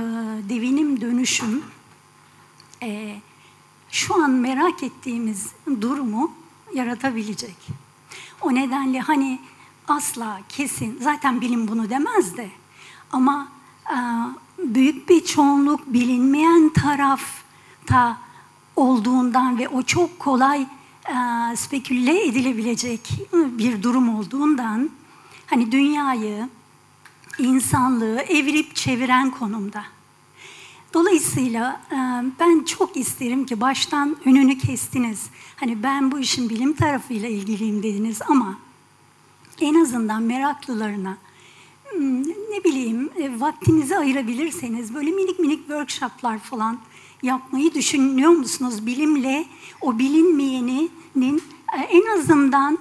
devinim 0.49 1.01
dönüşüm 1.01 1.63
eee, 2.83 3.21
şu 3.91 4.23
an 4.23 4.31
merak 4.31 4.83
ettiğimiz 4.83 5.53
durumu 5.81 6.33
yaratabilecek. 6.75 7.57
O 8.43 8.55
nedenle 8.55 9.01
hani 9.01 9.39
asla 9.89 10.41
kesin 10.49 10.99
zaten 11.03 11.41
bilim 11.41 11.69
bunu 11.69 11.91
demez 11.91 12.37
de 12.37 12.51
ama 13.13 13.49
e, 13.91 13.97
büyük 14.59 15.09
bir 15.09 15.25
çoğunluk 15.25 15.93
bilinmeyen 15.93 16.69
tarafta 16.69 18.19
olduğundan 18.77 19.59
ve 19.59 19.69
o 19.69 19.83
çok 19.83 20.19
kolay 20.19 20.67
e, 21.09 21.57
speküle 21.57 22.27
edilebilecek 22.27 23.13
bir 23.33 23.83
durum 23.83 24.19
olduğundan 24.19 24.91
hani 25.47 25.73
dünyayı, 25.73 26.49
insanlığı 27.39 28.21
evirip 28.21 28.77
çeviren 28.77 29.31
konumda. 29.31 29.85
Dolayısıyla 30.95 31.81
e, 31.93 31.97
ben 32.41 32.65
çok 32.65 32.97
isterim 32.97 33.47
ki 33.47 33.61
baştan 33.61 34.17
önünü 34.25 34.59
kestiniz. 34.59 35.31
Hani 35.57 35.83
ben 35.83 36.13
bu 36.13 36.19
işin 36.19 36.49
bilim 36.49 36.73
tarafıyla 36.73 37.29
ilgiliyim 37.29 37.83
dediniz 37.83 38.23
ama 38.29 38.59
en 39.61 39.75
azından 39.75 40.23
meraklılarına 40.23 41.17
hmm, 41.91 42.23
ne 42.23 42.65
bileyim 42.65 43.11
e, 43.17 43.41
vaktinizi 43.41 43.97
ayırabilirseniz 43.97 44.95
böyle 44.95 45.11
minik 45.11 45.39
minik 45.39 45.59
workshoplar 45.59 46.39
falan 46.39 46.79
yapmayı 47.23 47.75
düşünüyor 47.75 48.31
musunuz? 48.31 48.87
Bilimle 48.87 49.47
o 49.81 49.99
bilinmeyeninin 49.99 51.43
e, 51.79 51.81
en 51.81 52.19
azından 52.19 52.79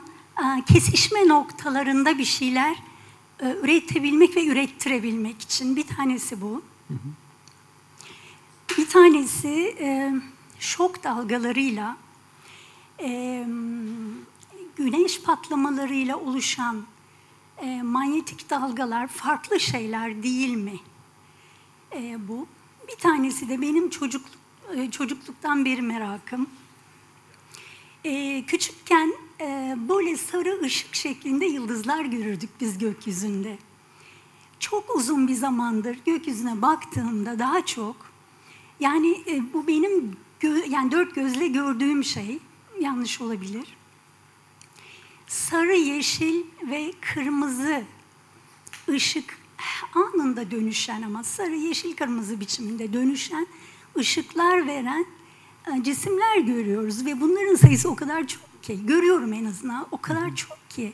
kesişme 0.67 1.27
noktalarında 1.27 2.17
bir 2.17 2.25
şeyler 2.25 2.75
e, 3.39 3.55
üretebilmek 3.63 4.35
ve 4.35 4.45
ürettirebilmek 4.45 5.41
için. 5.41 5.75
Bir 5.75 5.87
tanesi 5.87 6.41
bu. 6.41 6.63
Bir 8.77 8.89
tanesi 8.89 9.75
e, 9.79 10.13
şok 10.59 11.03
dalgalarıyla 11.03 11.97
e, 12.99 13.45
güneş 14.75 15.21
patlamalarıyla 15.21 16.17
oluşan 16.17 16.83
manyetik 17.83 18.49
dalgalar 18.49 19.07
farklı 19.07 19.59
şeyler 19.59 20.23
değil 20.23 20.53
mi? 20.53 20.79
Bu. 22.17 22.47
Bir 22.87 22.95
tanesi 22.95 23.49
de 23.49 23.61
benim 23.61 23.89
çocuk 23.89 24.25
e, 24.75 24.91
çocukluktan 24.91 25.65
beri 25.65 25.81
merakım. 25.81 26.49
E, 28.03 28.43
küçükken 28.45 29.13
e, 29.41 29.75
böyle 29.89 30.17
sarı 30.17 30.61
ışık 30.61 30.95
şeklinde 30.95 31.45
yıldızlar 31.45 32.05
görürdük 32.05 32.49
biz 32.61 32.77
gökyüzünde. 32.77 33.57
Çok 34.59 34.95
uzun 34.95 35.27
bir 35.27 35.35
zamandır 35.35 35.97
gökyüzüne 36.05 36.61
baktığımda 36.61 37.39
daha 37.39 37.65
çok 37.65 37.95
yani 38.79 39.23
e, 39.27 39.53
bu 39.53 39.67
benim 39.67 40.17
gö- 40.41 40.69
yani 40.69 40.91
dört 40.91 41.15
gözle 41.15 41.47
gördüğüm 41.47 42.03
şey 42.03 42.39
yanlış 42.79 43.21
olabilir. 43.21 43.77
Sarı, 45.27 45.75
yeşil 45.75 46.43
ve 46.61 46.93
kırmızı 47.01 47.83
ışık 48.89 49.39
anında 49.95 50.51
dönüşen 50.51 51.01
ama 51.01 51.23
sarı, 51.23 51.55
yeşil, 51.55 51.95
kırmızı 51.95 52.39
biçiminde 52.39 52.93
dönüşen 52.93 53.47
ışıklar 53.97 54.67
veren 54.67 55.05
e, 55.67 55.83
cisimler 55.83 56.37
görüyoruz 56.37 57.05
ve 57.05 57.21
bunların 57.21 57.55
sayısı 57.55 57.89
o 57.89 57.95
kadar 57.95 58.27
çok 58.27 58.41
ki 58.65 58.85
görüyorum 58.85 59.33
en 59.33 59.45
azından 59.45 59.87
o 59.91 60.01
kadar 60.01 60.35
çok 60.35 60.69
ki 60.69 60.93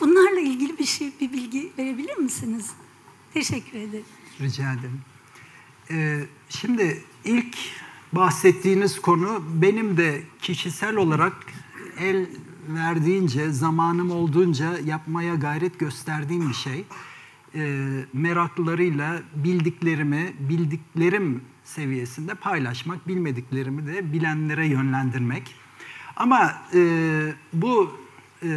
bunlarla 0.00 0.40
ilgili 0.40 0.78
bir 0.78 0.84
şey 0.84 1.12
bir 1.20 1.32
bilgi 1.32 1.72
verebilir 1.78 2.16
misiniz? 2.16 2.70
Teşekkür 3.34 3.78
ederim. 3.78 4.04
Rica 4.40 4.72
ederim. 4.72 5.00
Ee, 5.90 6.24
şimdi 6.48 7.04
ilk 7.24 7.56
bahsettiğiniz 8.12 9.00
konu 9.00 9.44
benim 9.62 9.96
de 9.96 10.22
kişisel 10.42 10.96
olarak 10.96 11.32
el 11.98 12.26
verdiğince, 12.68 13.52
zamanım 13.52 14.10
olduğunca 14.10 14.78
yapmaya 14.78 15.34
gayret 15.34 15.78
gösterdiğim 15.78 16.48
bir 16.48 16.54
şey. 16.54 16.84
Ee, 17.54 18.04
meraklılarıyla 18.12 19.22
bildiklerimi, 19.34 20.34
bildiklerim 20.40 21.40
seviyesinde 21.64 22.34
paylaşmak, 22.34 23.08
bilmediklerimi 23.08 23.86
de 23.86 24.12
bilenlere 24.12 24.66
yönlendirmek. 24.66 25.61
Ama 26.16 26.62
e, 26.74 26.78
bu 27.52 27.96
e, 28.42 28.48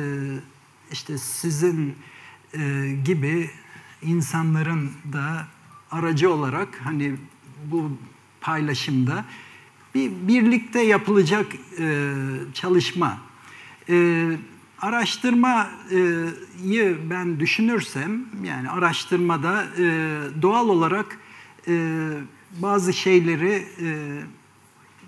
işte 0.91 1.17
sizin 1.17 1.95
e, 2.53 2.91
gibi 3.05 3.49
insanların 4.01 4.91
da 5.13 5.47
aracı 5.91 6.31
olarak 6.31 6.81
hani 6.83 7.15
bu 7.71 7.91
paylaşımda 8.41 9.25
bir 9.95 10.11
birlikte 10.27 10.81
yapılacak 10.81 11.45
e, 11.79 12.13
çalışma. 12.53 13.17
E, 13.89 14.27
araştırmayı 14.81 16.97
ben 17.09 17.39
düşünürsem 17.39 18.25
yani 18.43 18.69
araştırmada 18.69 19.63
e, 19.63 20.17
doğal 20.41 20.69
olarak 20.69 21.19
e, 21.67 22.07
bazı 22.61 22.93
şeyleri 22.93 23.65
e, 23.81 24.19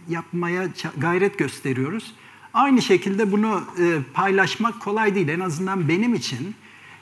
yapmaya 0.10 0.68
gayret 0.98 1.39
gösteriyoruz. 1.39 2.14
Aynı 2.58 2.82
şekilde 2.82 3.32
bunu 3.32 3.64
e, 3.80 3.97
paylaşmak 4.14 4.80
kolay 4.80 5.16
değil. 5.16 5.28
En 5.28 5.39
azından 5.39 5.88
benim 5.88 6.16
için 6.16 6.55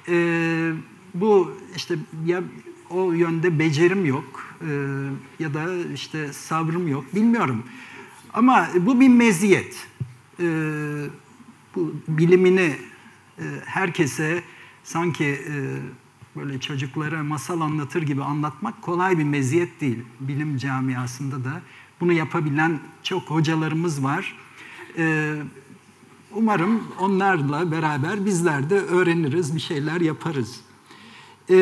e, 0.08 0.72
bu 1.14 1.52
işte 1.76 1.96
ya 2.26 2.44
o 2.90 3.12
yönde 3.12 3.60
becerim 3.60 4.06
yok 4.06 4.56
e, 4.62 4.68
ya 5.40 5.54
da 5.54 5.64
işte 5.94 6.34
sabrım 6.34 6.88
yok 6.88 7.16
bilmiyorum. 7.16 7.64
Ama 8.34 8.68
bu 8.80 9.00
bir 9.00 9.10
meziyet. 9.10 9.88
E, 10.40 10.46
bu 11.76 11.94
bilimini 12.08 12.76
e, 13.40 13.44
herkese 13.66 14.44
sanki 14.84 15.26
e, 15.26 15.78
böyle 16.36 16.60
çocuklara 16.60 17.24
masal 17.24 17.62
anlatır 17.62 18.02
gibi 18.02 18.24
anlatmak 18.24 18.82
kolay 18.82 19.18
bir 19.18 19.24
meziyet 19.24 19.82
değil. 19.82 20.00
Bilim 20.20 20.58
camiasında 20.58 21.44
da 21.44 21.62
bunu 22.02 22.14
yapabilen 22.14 22.80
çok 23.04 23.24
hocalarımız 23.24 24.04
var. 24.04 24.45
E, 24.98 25.36
umarım 26.36 26.84
onlarla 27.00 27.72
beraber 27.72 28.26
bizler 28.26 28.70
de 28.70 28.76
öğreniriz, 28.80 29.56
bir 29.56 29.60
şeyler 29.60 30.02
yaparız. 30.02 30.62
E, 31.50 31.58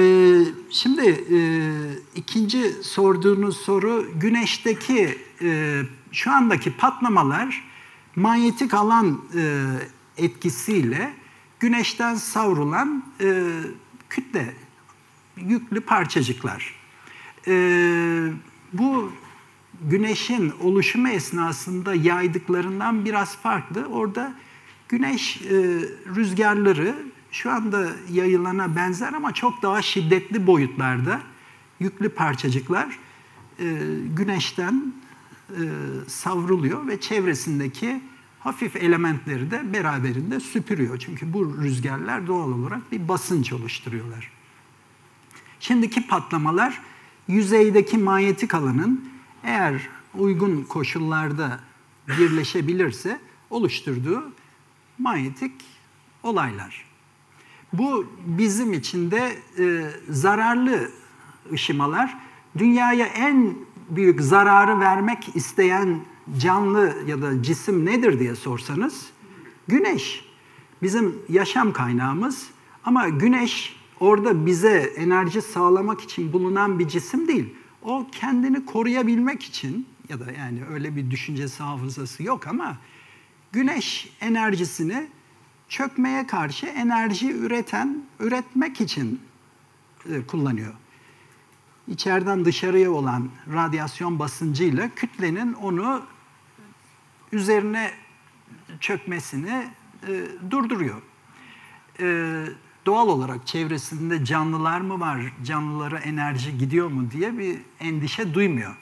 şimdi 0.70 1.26
e, 1.32 1.38
ikinci 2.16 2.72
sorduğunuz 2.84 3.58
soru 3.58 4.08
güneşteki 4.16 5.18
e, 5.42 5.82
şu 6.12 6.32
andaki 6.32 6.78
patlamalar 6.78 7.64
manyetik 8.16 8.74
alan 8.74 9.22
e, 9.36 9.64
etkisiyle 10.18 11.14
güneşten 11.60 12.16
savrulan 12.16 13.04
kütle 14.10 14.56
yüklü 15.38 15.82
parçacıklar. 15.82 16.76
E, 17.48 17.54
bu 18.74 19.12
güneşin 19.90 20.54
oluşumu 20.62 21.10
esnasında 21.10 21.96
yaydıklarından 21.96 23.06
biraz 23.06 23.38
farklı. 23.38 23.86
Orada 23.86 24.34
güneş 24.90 25.42
e, 25.42 25.52
rüzgarları 26.16 26.96
şu 27.32 27.52
anda 27.52 27.90
yayılana 28.12 28.76
benzer 28.76 29.14
ama 29.14 29.34
çok 29.34 29.62
daha 29.62 29.82
şiddetli 29.82 30.48
boyutlarda 30.48 31.22
yüklü 31.80 32.10
parçacıklar 32.10 33.00
e, 33.60 33.66
güneşten 34.16 34.94
e, 35.50 35.62
savruluyor 36.08 36.88
ve 36.88 37.02
çevresindeki 37.02 38.02
hafif 38.40 38.76
elementleri 38.76 39.52
de 39.52 39.74
beraberinde 39.74 40.40
süpürüyor. 40.40 40.98
Çünkü 40.98 41.34
bu 41.34 41.58
rüzgarlar 41.62 42.28
doğal 42.28 42.52
olarak 42.52 42.92
bir 42.92 43.08
basınç 43.08 43.54
oluşturuyorlar. 43.54 44.32
Şimdiki 45.60 46.08
patlamalar 46.08 46.82
yüzeydeki 47.28 47.98
manyetik 47.98 48.54
alanın 48.54 49.13
eğer 49.44 49.90
uygun 50.16 50.64
koşullarda 50.64 51.60
birleşebilirse 52.08 53.20
oluşturduğu 53.50 54.32
manyetik 55.00 55.52
olaylar. 56.24 56.86
Bu 57.74 58.06
bizim 58.26 58.74
için 58.74 59.12
de 59.12 59.38
e, 59.60 59.92
zararlı 60.10 60.92
ışımalar. 61.52 62.18
Dünyaya 62.58 63.06
en 63.06 63.56
büyük 63.90 64.22
zararı 64.22 64.80
vermek 64.80 65.36
isteyen 65.36 66.00
canlı 66.38 66.96
ya 67.08 67.22
da 67.22 67.44
cisim 67.44 67.86
nedir 67.86 68.20
diye 68.20 68.36
sorsanız 68.36 69.06
güneş. 69.68 70.26
Bizim 70.82 71.16
yaşam 71.30 71.74
kaynağımız 71.74 72.48
ama 72.86 73.10
güneş 73.10 73.76
orada 74.00 74.46
bize 74.46 74.94
enerji 74.98 75.42
sağlamak 75.42 76.02
için 76.02 76.34
bulunan 76.34 76.80
bir 76.80 76.88
cisim 76.88 77.28
değil. 77.28 77.54
O 77.84 78.08
kendini 78.12 78.66
koruyabilmek 78.66 79.44
için 79.44 79.88
ya 80.10 80.20
da 80.20 80.32
yani 80.32 80.66
öyle 80.66 80.96
bir 80.96 81.12
düşüncesi 81.12 81.64
hafızası 81.64 82.24
yok 82.24 82.48
ama 82.48 82.78
güneş 83.52 84.10
enerjisini 84.22 85.08
çökmeye 85.70 86.28
karşı 86.28 86.66
enerji 86.66 87.32
üreten, 87.32 88.04
üretmek 88.20 88.82
için 88.82 89.22
e, 90.10 90.28
kullanıyor. 90.28 90.74
İçeriden 91.88 92.46
dışarıya 92.46 92.92
olan 92.92 93.30
radyasyon 93.54 94.20
basıncıyla 94.20 94.90
kütlenin 94.96 95.54
onu 95.54 96.02
üzerine 97.32 97.92
çökmesini 98.80 99.68
e, 100.08 100.26
durduruyor. 100.52 101.02
E, 102.00 102.46
doğal 102.86 103.08
olarak 103.08 103.48
çevresinde 103.48 104.26
canlılar 104.26 104.82
mı 104.82 105.00
var, 105.00 105.34
canlılara 105.44 106.00
enerji 106.00 106.58
gidiyor 106.58 106.88
mu 106.88 107.12
diye 107.12 107.38
bir 107.38 107.58
endişe 107.80 108.34
duymuyor. 108.34 108.76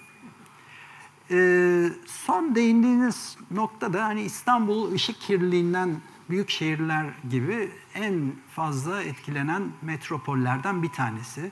Ee, 1.32 1.90
son 2.06 2.56
değindiğiniz 2.56 3.38
noktada 3.52 4.06
hani 4.06 4.22
İstanbul 4.22 4.92
ışık 4.92 5.22
kirliliğinden 5.22 6.02
büyük 6.30 6.50
şehirler 6.50 7.06
gibi 7.30 7.72
en 7.96 8.32
fazla 8.56 9.04
etkilenen 9.04 9.64
metropollerden 9.82 10.84
bir 10.84 10.90
tanesi. 10.90 11.52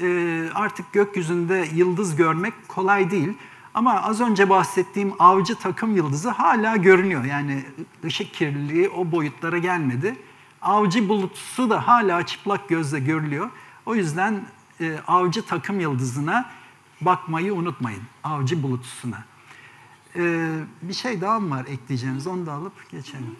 Ee, 0.00 0.48
artık 0.54 0.92
gökyüzünde 0.92 1.68
yıldız 1.74 2.16
görmek 2.16 2.68
kolay 2.68 3.10
değil. 3.10 3.32
Ama 3.74 4.02
az 4.02 4.20
önce 4.20 4.50
bahsettiğim 4.50 5.12
avcı 5.18 5.54
takım 5.54 5.96
yıldızı 5.96 6.30
hala 6.30 6.76
görünüyor. 6.76 7.24
Yani 7.24 7.64
ışık 8.04 8.34
kirliliği 8.34 8.88
o 8.88 9.12
boyutlara 9.12 9.58
gelmedi. 9.58 10.16
Avcı 10.62 11.08
bulutusu 11.08 11.70
da 11.70 11.86
hala 11.88 12.26
çıplak 12.26 12.68
gözle 12.68 13.00
görülüyor. 13.00 13.50
O 13.86 13.94
yüzden 13.94 14.44
e, 14.80 14.98
avcı 15.06 15.46
takım 15.46 15.80
yıldızına 15.80 16.50
bakmayı 17.00 17.54
unutmayın. 17.54 18.02
Avcı 18.24 18.62
bulutusuna. 18.62 19.24
Ee, 20.16 20.58
bir 20.82 20.94
şey 20.94 21.20
daha 21.20 21.40
mı 21.40 21.50
var 21.50 21.64
ekleyeceğiniz? 21.66 22.26
Onu 22.26 22.46
da 22.46 22.52
alıp 22.52 22.90
geçelim. 22.90 23.36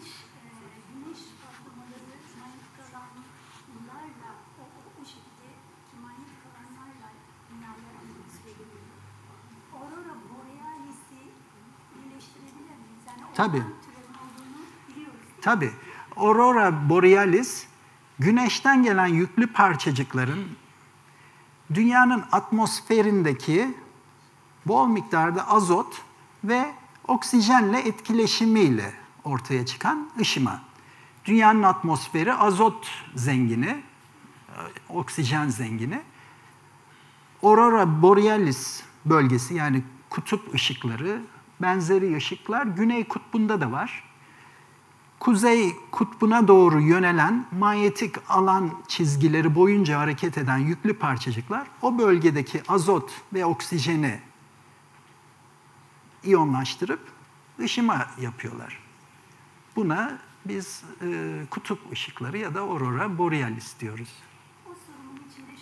Yani 13.06 13.34
Tabii. 13.34 13.62
Tabii. 15.40 15.72
Aurora 16.16 16.88
Borealis, 16.88 17.66
güneşten 18.18 18.82
gelen 18.82 19.06
yüklü 19.06 19.46
parçacıkların 19.46 20.46
dünyanın 21.74 22.24
atmosferindeki 22.32 23.74
bol 24.66 24.86
miktarda 24.86 25.48
azot 25.48 26.02
ve 26.44 26.74
oksijenle 27.08 27.78
etkileşimiyle 27.78 28.92
ortaya 29.24 29.66
çıkan 29.66 30.10
ışıma. 30.20 30.60
Dünyanın 31.24 31.62
atmosferi 31.62 32.34
azot 32.34 32.88
zengini, 33.14 33.66
e, 33.68 33.82
oksijen 34.88 35.48
zengini. 35.48 36.00
Aurora 37.42 38.02
Borealis 38.02 38.82
bölgesi 39.04 39.54
yani 39.54 39.82
kutup 40.10 40.54
ışıkları, 40.54 41.22
benzeri 41.62 42.16
ışıklar 42.16 42.66
Güney 42.66 43.04
Kutbu'nda 43.04 43.60
da 43.60 43.72
var. 43.72 44.11
Kuzey 45.22 45.76
kutbuna 45.90 46.48
doğru 46.48 46.80
yönelen 46.80 47.46
manyetik 47.58 48.14
alan 48.28 48.70
çizgileri 48.88 49.54
boyunca 49.54 49.98
hareket 49.98 50.38
eden 50.38 50.58
yüklü 50.58 50.98
parçacıklar 50.98 51.66
o 51.82 51.98
bölgedeki 51.98 52.62
azot 52.68 53.10
ve 53.32 53.44
oksijeni 53.44 54.20
iyonlaştırıp 56.24 57.00
ışıma 57.60 58.06
yapıyorlar. 58.20 58.78
Buna 59.76 60.18
biz 60.44 60.84
e, 61.02 61.40
kutup 61.50 61.92
ışıkları 61.92 62.38
ya 62.38 62.54
da 62.54 62.60
aurora 62.60 63.18
borealis 63.18 63.80
diyoruz. 63.80 64.08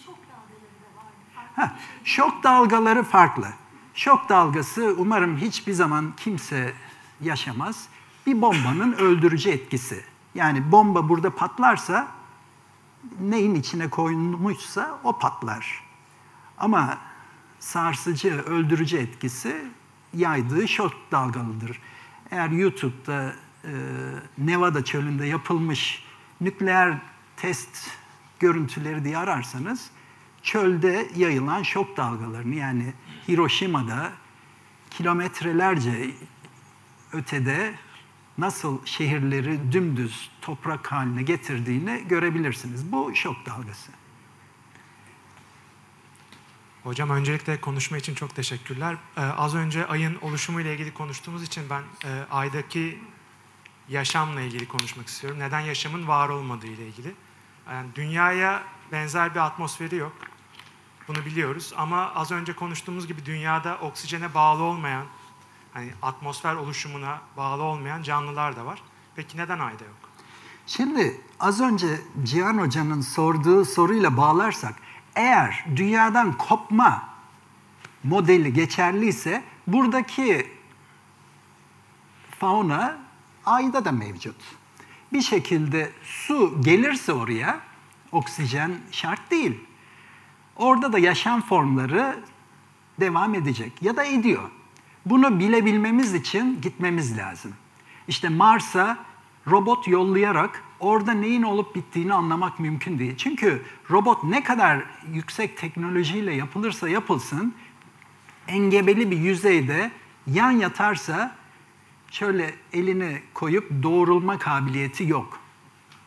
Şok 0.04 0.18
dalgaları 0.18 0.72
da 0.82 1.62
Ha, 1.62 1.76
şok 2.04 2.42
dalgaları 2.42 3.02
farklı. 3.02 3.48
Şok 3.94 4.28
dalgası 4.28 4.94
umarım 4.98 5.36
hiçbir 5.36 5.72
zaman 5.72 6.12
kimse 6.16 6.74
yaşamaz. 7.20 7.88
Bir 8.26 8.42
bombanın 8.42 8.92
öldürücü 8.92 9.50
etkisi. 9.50 10.04
Yani 10.34 10.72
bomba 10.72 11.08
burada 11.08 11.30
patlarsa 11.30 12.08
neyin 13.20 13.54
içine 13.54 13.90
koyulmuşsa 13.90 15.00
o 15.04 15.18
patlar. 15.18 15.84
Ama 16.58 16.98
sarsıcı, 17.58 18.42
öldürücü 18.42 18.96
etkisi 18.96 19.64
yaydığı 20.14 20.68
şok 20.68 20.92
dalgalıdır. 21.12 21.80
Eğer 22.30 22.48
YouTube'da 22.48 23.34
e, 23.64 23.72
Nevada 24.38 24.84
çölünde 24.84 25.26
yapılmış 25.26 26.04
nükleer 26.40 26.98
test 27.36 27.90
görüntüleri 28.40 29.04
diye 29.04 29.18
ararsanız 29.18 29.90
çölde 30.42 31.08
yayılan 31.16 31.62
şok 31.62 31.96
dalgalarını 31.96 32.54
yani 32.54 32.92
Hiroşima'da 33.28 34.12
kilometrelerce 34.90 36.10
ötede 37.12 37.74
nasıl 38.38 38.86
şehirleri 38.86 39.72
dümdüz 39.72 40.30
toprak 40.42 40.92
haline 40.92 41.22
getirdiğini 41.22 42.04
görebilirsiniz. 42.08 42.92
Bu 42.92 43.14
şok 43.14 43.46
dalgası. 43.46 43.92
Hocam 46.82 47.10
öncelikle 47.10 47.60
konuşma 47.60 47.96
için 47.98 48.14
çok 48.14 48.34
teşekkürler. 48.34 48.96
Ee, 49.16 49.20
az 49.20 49.54
önce 49.54 49.86
ayın 49.86 50.18
oluşumu 50.22 50.60
ile 50.60 50.74
ilgili 50.74 50.94
konuştuğumuz 50.94 51.42
için 51.42 51.64
ben 51.70 51.82
e, 52.04 52.24
aydaki 52.30 52.98
yaşamla 53.88 54.40
ilgili 54.40 54.68
konuşmak 54.68 55.08
istiyorum. 55.08 55.38
Neden 55.38 55.60
yaşamın 55.60 56.08
var 56.08 56.28
olmadığı 56.28 56.66
ile 56.66 56.86
ilgili. 56.86 57.14
Yani 57.70 57.88
dünyaya 57.94 58.62
benzer 58.92 59.34
bir 59.34 59.40
atmosferi 59.40 59.96
yok. 59.96 60.12
Bunu 61.08 61.24
biliyoruz 61.24 61.72
ama 61.76 62.14
az 62.14 62.30
önce 62.30 62.52
konuştuğumuz 62.52 63.06
gibi 63.06 63.26
dünyada 63.26 63.78
oksijene 63.78 64.34
bağlı 64.34 64.62
olmayan, 64.62 65.06
hani 65.72 65.90
atmosfer 66.02 66.54
oluşumuna 66.54 67.20
bağlı 67.36 67.62
olmayan 67.62 68.02
canlılar 68.02 68.56
da 68.56 68.66
var. 68.66 68.82
Peki 69.16 69.38
neden 69.38 69.58
ayda 69.58 69.84
yok? 69.84 70.10
Şimdi 70.66 71.20
az 71.40 71.60
önce 71.60 71.86
Cihan 72.22 72.58
Hoca'nın 72.58 73.00
sorduğu 73.00 73.64
soruyla 73.64 74.16
bağlarsak 74.16 74.74
eğer 75.16 75.64
dünyadan 75.76 76.38
kopma 76.38 77.08
modeli 78.04 78.52
geçerliyse 78.52 79.44
buradaki 79.66 80.46
fauna 82.38 82.98
ayda 83.46 83.84
da 83.84 83.92
mevcut. 83.92 84.36
Bir 85.12 85.22
şekilde 85.22 85.92
su 86.02 86.62
gelirse 86.62 87.12
oraya 87.12 87.60
oksijen 88.12 88.78
şart 88.90 89.30
değil. 89.30 89.64
Orada 90.56 90.92
da 90.92 90.98
yaşam 90.98 91.42
formları 91.42 92.24
devam 93.00 93.34
edecek 93.34 93.82
ya 93.82 93.96
da 93.96 94.04
ediyor. 94.04 94.50
Bunu 95.06 95.38
bilebilmemiz 95.38 96.14
için 96.14 96.60
gitmemiz 96.60 97.18
lazım. 97.18 97.52
İşte 98.08 98.28
Mars'a 98.28 98.98
robot 99.46 99.88
yollayarak 99.88 100.64
orada 100.80 101.12
neyin 101.12 101.42
olup 101.42 101.74
bittiğini 101.74 102.14
anlamak 102.14 102.60
mümkün 102.60 102.98
değil. 102.98 103.16
Çünkü 103.16 103.62
robot 103.90 104.24
ne 104.24 104.44
kadar 104.44 104.84
yüksek 105.12 105.56
teknolojiyle 105.56 106.34
yapılırsa 106.34 106.88
yapılsın, 106.88 107.54
engebeli 108.48 109.10
bir 109.10 109.18
yüzeyde 109.18 109.90
yan 110.26 110.50
yatarsa 110.50 111.36
şöyle 112.10 112.54
elini 112.72 113.22
koyup 113.34 113.82
doğrulma 113.82 114.38
kabiliyeti 114.38 115.08
yok. 115.08 115.40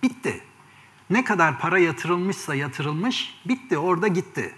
Bitti. 0.03 0.41
Ne 1.09 1.23
kadar 1.23 1.59
para 1.59 1.79
yatırılmışsa 1.79 2.55
yatırılmış, 2.55 3.41
bitti, 3.45 3.77
orada 3.77 4.07
gitti. 4.07 4.55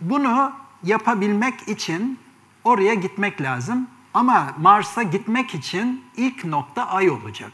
Bunu 0.00 0.52
yapabilmek 0.84 1.68
için 1.68 2.18
oraya 2.64 2.94
gitmek 2.94 3.40
lazım. 3.40 3.88
Ama 4.14 4.54
Mars'a 4.58 5.02
gitmek 5.02 5.54
için 5.54 6.04
ilk 6.16 6.44
nokta 6.44 6.86
Ay 6.86 7.10
olacak. 7.10 7.52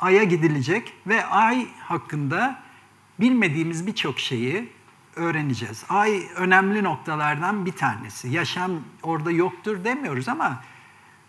Ay'a 0.00 0.22
gidilecek 0.24 0.92
ve 1.06 1.24
Ay 1.26 1.66
hakkında 1.80 2.62
bilmediğimiz 3.20 3.86
birçok 3.86 4.18
şeyi 4.18 4.68
öğreneceğiz. 5.16 5.84
Ay 5.88 6.22
önemli 6.36 6.84
noktalardan 6.84 7.66
bir 7.66 7.72
tanesi. 7.72 8.28
Yaşam 8.28 8.70
orada 9.02 9.30
yoktur 9.30 9.84
demiyoruz 9.84 10.28
ama 10.28 10.62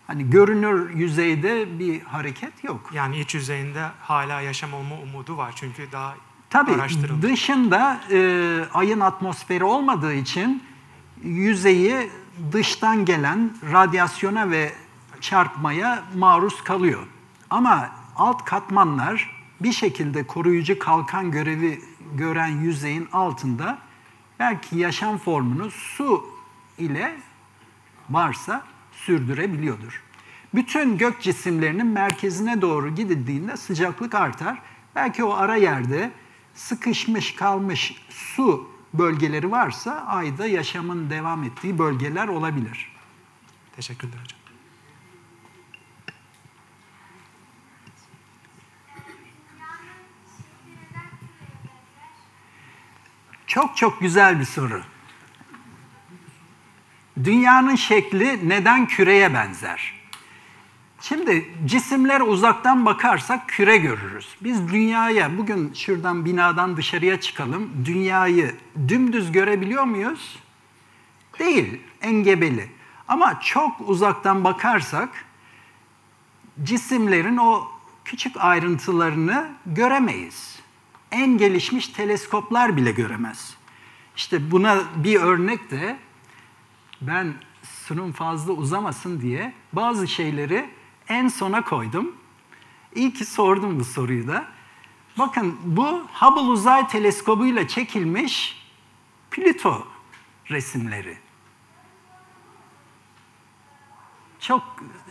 hani 0.06 0.30
görünür 0.30 0.94
yüzeyde 0.94 1.78
bir 1.78 2.00
hareket 2.00 2.64
yok. 2.64 2.90
Yani 2.94 3.18
iç 3.20 3.34
yüzeyinde 3.34 3.86
hala 4.00 4.40
yaşam 4.40 4.74
olma 4.74 4.94
umudu 4.98 5.36
var 5.36 5.52
çünkü 5.56 5.92
daha 5.92 6.14
Tabii 6.50 6.72
araştırılmış. 6.72 7.22
dışında 7.22 8.00
e, 8.10 8.60
ayın 8.74 9.00
atmosferi 9.00 9.64
olmadığı 9.64 10.14
için 10.14 10.62
yüzeyi 11.24 12.10
dıştan 12.52 13.04
gelen 13.04 13.50
radyasyona 13.72 14.50
ve 14.50 14.72
çarpmaya 15.20 16.04
maruz 16.16 16.64
kalıyor. 16.64 17.06
Ama 17.50 17.90
alt 18.16 18.44
katmanlar 18.44 19.44
bir 19.60 19.72
şekilde 19.72 20.26
koruyucu 20.26 20.78
kalkan 20.78 21.30
görevi 21.30 21.80
gören 22.14 22.60
yüzeyin 22.60 23.08
altında 23.12 23.78
belki 24.38 24.78
yaşam 24.78 25.18
formunu 25.18 25.70
su 25.70 26.26
ile 26.78 27.16
varsa 28.10 28.62
sürdürebiliyordur. 28.92 30.02
Bütün 30.54 30.98
gök 30.98 31.22
cisimlerinin 31.22 31.86
merkezine 31.86 32.60
doğru 32.60 32.94
gidildiğinde 32.94 33.56
sıcaklık 33.56 34.14
artar. 34.14 34.62
Belki 34.94 35.24
o 35.24 35.32
ara 35.32 35.56
yerde 35.56 36.10
sıkışmış 36.54 37.34
kalmış 37.34 38.06
su 38.08 38.73
bölgeleri 38.94 39.50
varsa 39.50 40.04
ayda 40.06 40.46
yaşamın 40.46 41.10
devam 41.10 41.44
ettiği 41.44 41.78
bölgeler 41.78 42.28
olabilir. 42.28 42.92
Teşekkürler 43.76 44.18
hocam. 44.22 44.38
Çok 53.46 53.76
çok 53.76 54.00
güzel 54.00 54.40
bir 54.40 54.44
soru. 54.44 54.82
Dünyanın 57.24 57.74
şekli 57.74 58.48
neden 58.48 58.86
küreye 58.86 59.34
benzer? 59.34 60.03
Şimdi 61.08 61.54
cisimlere 61.64 62.22
uzaktan 62.22 62.86
bakarsak 62.86 63.48
küre 63.48 63.76
görürüz. 63.76 64.28
Biz 64.40 64.68
dünyaya, 64.68 65.38
bugün 65.38 65.72
şuradan 65.74 66.24
binadan 66.24 66.76
dışarıya 66.76 67.20
çıkalım, 67.20 67.70
dünyayı 67.84 68.54
dümdüz 68.88 69.32
görebiliyor 69.32 69.84
muyuz? 69.84 70.38
Değil, 71.38 71.80
engebeli. 72.02 72.68
Ama 73.08 73.40
çok 73.40 73.88
uzaktan 73.88 74.44
bakarsak 74.44 75.24
cisimlerin 76.62 77.36
o 77.36 77.68
küçük 78.04 78.36
ayrıntılarını 78.36 79.48
göremeyiz. 79.66 80.60
En 81.12 81.38
gelişmiş 81.38 81.88
teleskoplar 81.88 82.76
bile 82.76 82.92
göremez. 82.92 83.56
İşte 84.16 84.50
buna 84.50 84.78
bir 84.96 85.20
örnek 85.20 85.70
de 85.70 85.96
ben 87.00 87.34
sunum 87.62 88.12
fazla 88.12 88.52
uzamasın 88.52 89.20
diye 89.20 89.52
bazı 89.72 90.08
şeyleri 90.08 90.70
en 91.08 91.28
sona 91.28 91.64
koydum. 91.64 92.12
İyi 92.94 93.12
ki 93.12 93.24
sordum 93.24 93.80
bu 93.80 93.84
soruyu 93.84 94.28
da. 94.28 94.44
Bakın 95.18 95.56
bu 95.64 96.06
Hubble 96.14 96.40
Uzay 96.40 96.88
Teleskobu 96.88 97.46
ile 97.46 97.68
çekilmiş 97.68 98.64
Plüto 99.30 99.86
resimleri. 100.50 101.18
Çok 104.40 104.62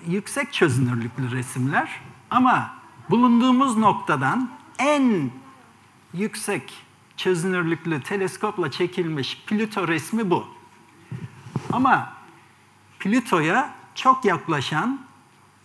yüksek 0.08 0.54
çözünürlüklü 0.54 1.32
resimler 1.32 2.02
ama 2.32 2.76
bulunduğumuz 3.10 3.78
noktadan 3.78 4.50
en 4.80 5.32
yüksek 6.14 6.74
çözünürlüklü 7.18 8.02
teleskopla 8.02 8.72
çekilmiş 8.72 9.44
Plüto 9.48 9.88
resmi 9.88 10.30
bu. 10.30 10.48
Ama 11.72 12.14
Plüto'ya 13.00 13.76
çok 13.96 14.26
yaklaşan 14.26 15.00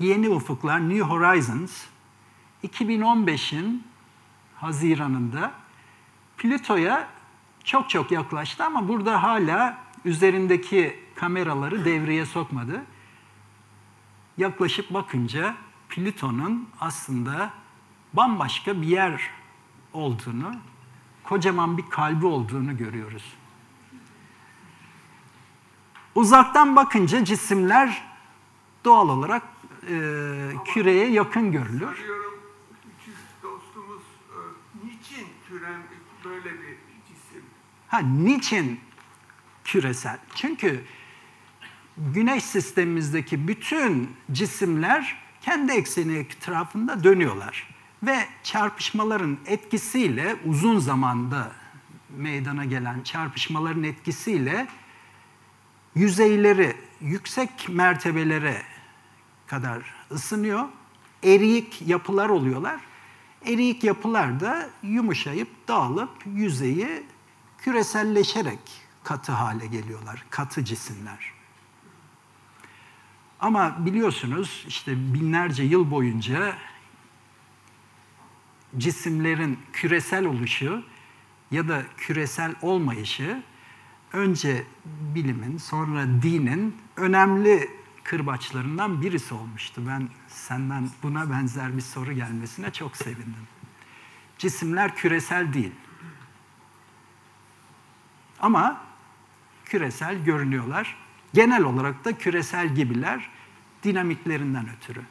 yeni 0.01 0.29
ufuklar 0.29 0.81
New 0.89 1.03
Horizons 1.03 1.85
2015'in 2.65 3.87
Haziran'ında 4.57 5.53
Plüto'ya 6.37 7.09
çok 7.65 7.91
çok 7.91 8.11
yaklaştı 8.11 8.65
ama 8.65 8.89
burada 8.89 9.23
hala 9.23 9.79
üzerindeki 10.05 11.01
kameraları 11.15 11.85
devreye 11.85 12.27
sokmadı. 12.27 12.83
Yaklaşıp 14.39 14.95
bakınca 14.95 15.55
Plüton'un 15.89 16.69
aslında 16.81 17.51
bambaşka 18.13 18.83
bir 18.83 18.87
yer 18.87 19.31
olduğunu, 19.93 20.55
kocaman 21.25 21.79
bir 21.79 21.91
kalbi 21.91 22.27
olduğunu 22.27 22.77
görüyoruz. 22.77 23.25
Uzaktan 26.15 26.77
bakınca 26.77 27.25
cisimler 27.25 28.03
doğal 28.85 29.09
olarak 29.09 29.43
e, 29.89 30.53
küreye 30.65 31.11
yakın 31.11 31.53
görülür. 31.53 32.05
Dostumuz 33.43 34.03
e, 34.03 34.39
niçin 34.87 35.27
türen 35.49 35.83
böyle 36.25 36.45
bir 36.45 36.77
cisim? 37.09 37.43
Ha 37.89 37.99
niçin 37.99 38.81
küresel? 39.65 40.19
Çünkü 40.35 40.85
Güneş 42.15 42.45
sistemimizdeki 42.45 43.49
bütün 43.49 44.11
cisimler 44.33 45.17
kendi 45.41 45.73
ekseni 45.73 46.17
etrafında 46.17 47.05
dönüyorlar. 47.05 47.69
Ve 48.03 48.19
çarpışmaların 48.43 49.39
etkisiyle 49.47 50.37
uzun 50.45 50.79
zamanda 50.79 51.53
meydana 52.17 52.65
gelen 52.65 53.03
çarpışmaların 53.03 53.83
etkisiyle 53.83 54.67
yüzeyleri 55.95 56.77
yüksek 57.01 57.69
mertebelere 57.69 58.63
kadar 59.49 59.95
ısınıyor. 60.11 60.65
Eriyik 61.25 61.83
yapılar 61.83 62.29
oluyorlar. 62.29 62.81
Eriyik 63.47 63.85
yapılar 63.85 64.41
da 64.41 64.71
yumuşayıp 64.83 65.49
dağılıp 65.69 66.11
yüzeyi 66.27 67.07
küreselleşerek 67.59 68.59
katı 69.05 69.33
hale 69.33 69.67
geliyorlar. 69.67 70.25
Katı 70.31 70.65
cisimler. 70.65 71.33
Ama 73.41 73.87
biliyorsunuz 73.87 74.65
işte 74.69 75.15
binlerce 75.15 75.63
yıl 75.63 75.91
boyunca 75.91 76.55
cisimlerin 78.79 79.59
küresel 79.73 80.27
oluşu 80.27 80.83
ya 81.51 81.69
da 81.69 81.83
küresel 81.97 82.55
olmayışı 82.63 83.43
önce 84.13 84.65
bilimin 85.15 85.59
sonra 85.59 86.07
dinin 86.23 86.77
önemli 86.97 87.78
kırbaçlarından 88.09 89.03
birisi 89.03 89.35
olmuştu. 89.35 89.83
Ben 89.87 90.09
senden 90.29 90.91
buna 91.03 91.31
benzer 91.31 91.77
bir 91.77 91.83
soru 91.83 92.13
gelmesine 92.13 92.73
çok 92.73 92.97
sevindim. 92.97 93.47
Cisimler 94.39 94.97
küresel 94.97 95.53
değil. 95.53 95.73
Ama 98.41 98.81
küresel 99.65 100.25
görünüyorlar. 100.25 100.97
Genel 101.35 101.63
olarak 101.63 102.05
da 102.05 102.19
küresel 102.19 102.75
gibiler 102.75 103.31
dinamiklerinden 103.83 104.69
ötürü. 104.77 105.03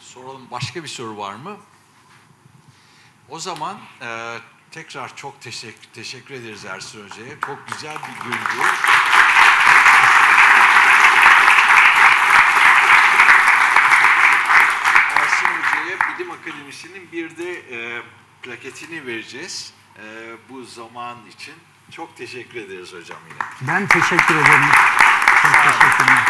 Soralım 0.00 0.50
başka 0.50 0.82
bir 0.82 0.88
soru 0.88 1.16
var 1.16 1.34
mı? 1.34 1.56
O 3.28 3.38
zaman 3.38 3.76
e, 4.02 4.38
tekrar 4.70 5.16
çok 5.16 5.40
teşekkür, 5.40 5.88
teşekkür 5.94 6.34
ederiz 6.34 6.64
Ersin 6.64 7.04
Hoca'ya. 7.04 7.40
Çok 7.46 7.68
güzel 7.68 7.96
bir 7.96 8.24
gündü. 8.24 8.62
Ersin 15.16 15.46
Hoca'ya 15.46 15.98
Bilim 16.18 16.30
Akademisi'nin 16.30 17.12
bir 17.12 17.36
de 17.36 17.52
e, 17.52 18.02
plaketini 18.42 19.06
vereceğiz. 19.06 19.74
E, 19.98 20.02
bu 20.48 20.64
zaman 20.64 21.16
için 21.26 21.54
çok 21.90 22.16
teşekkür 22.16 22.58
ederiz 22.60 22.92
hocam 22.92 23.18
yine. 23.30 23.70
Ben 23.72 23.86
teşekkür 23.86 24.34
ederim. 24.34 24.70
Çok 25.42 25.52
teşekkürler. 25.52 26.22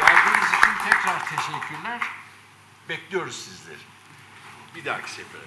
Geldiğiniz 0.00 0.48
için 0.48 0.90
tekrar 0.90 1.26
teşekkürler. 1.28 2.00
Bekliyoruz 2.88 3.36
sizleri. 3.44 3.93
Bir 4.74 4.84
dahaki 4.84 5.10
sefere. 5.10 5.42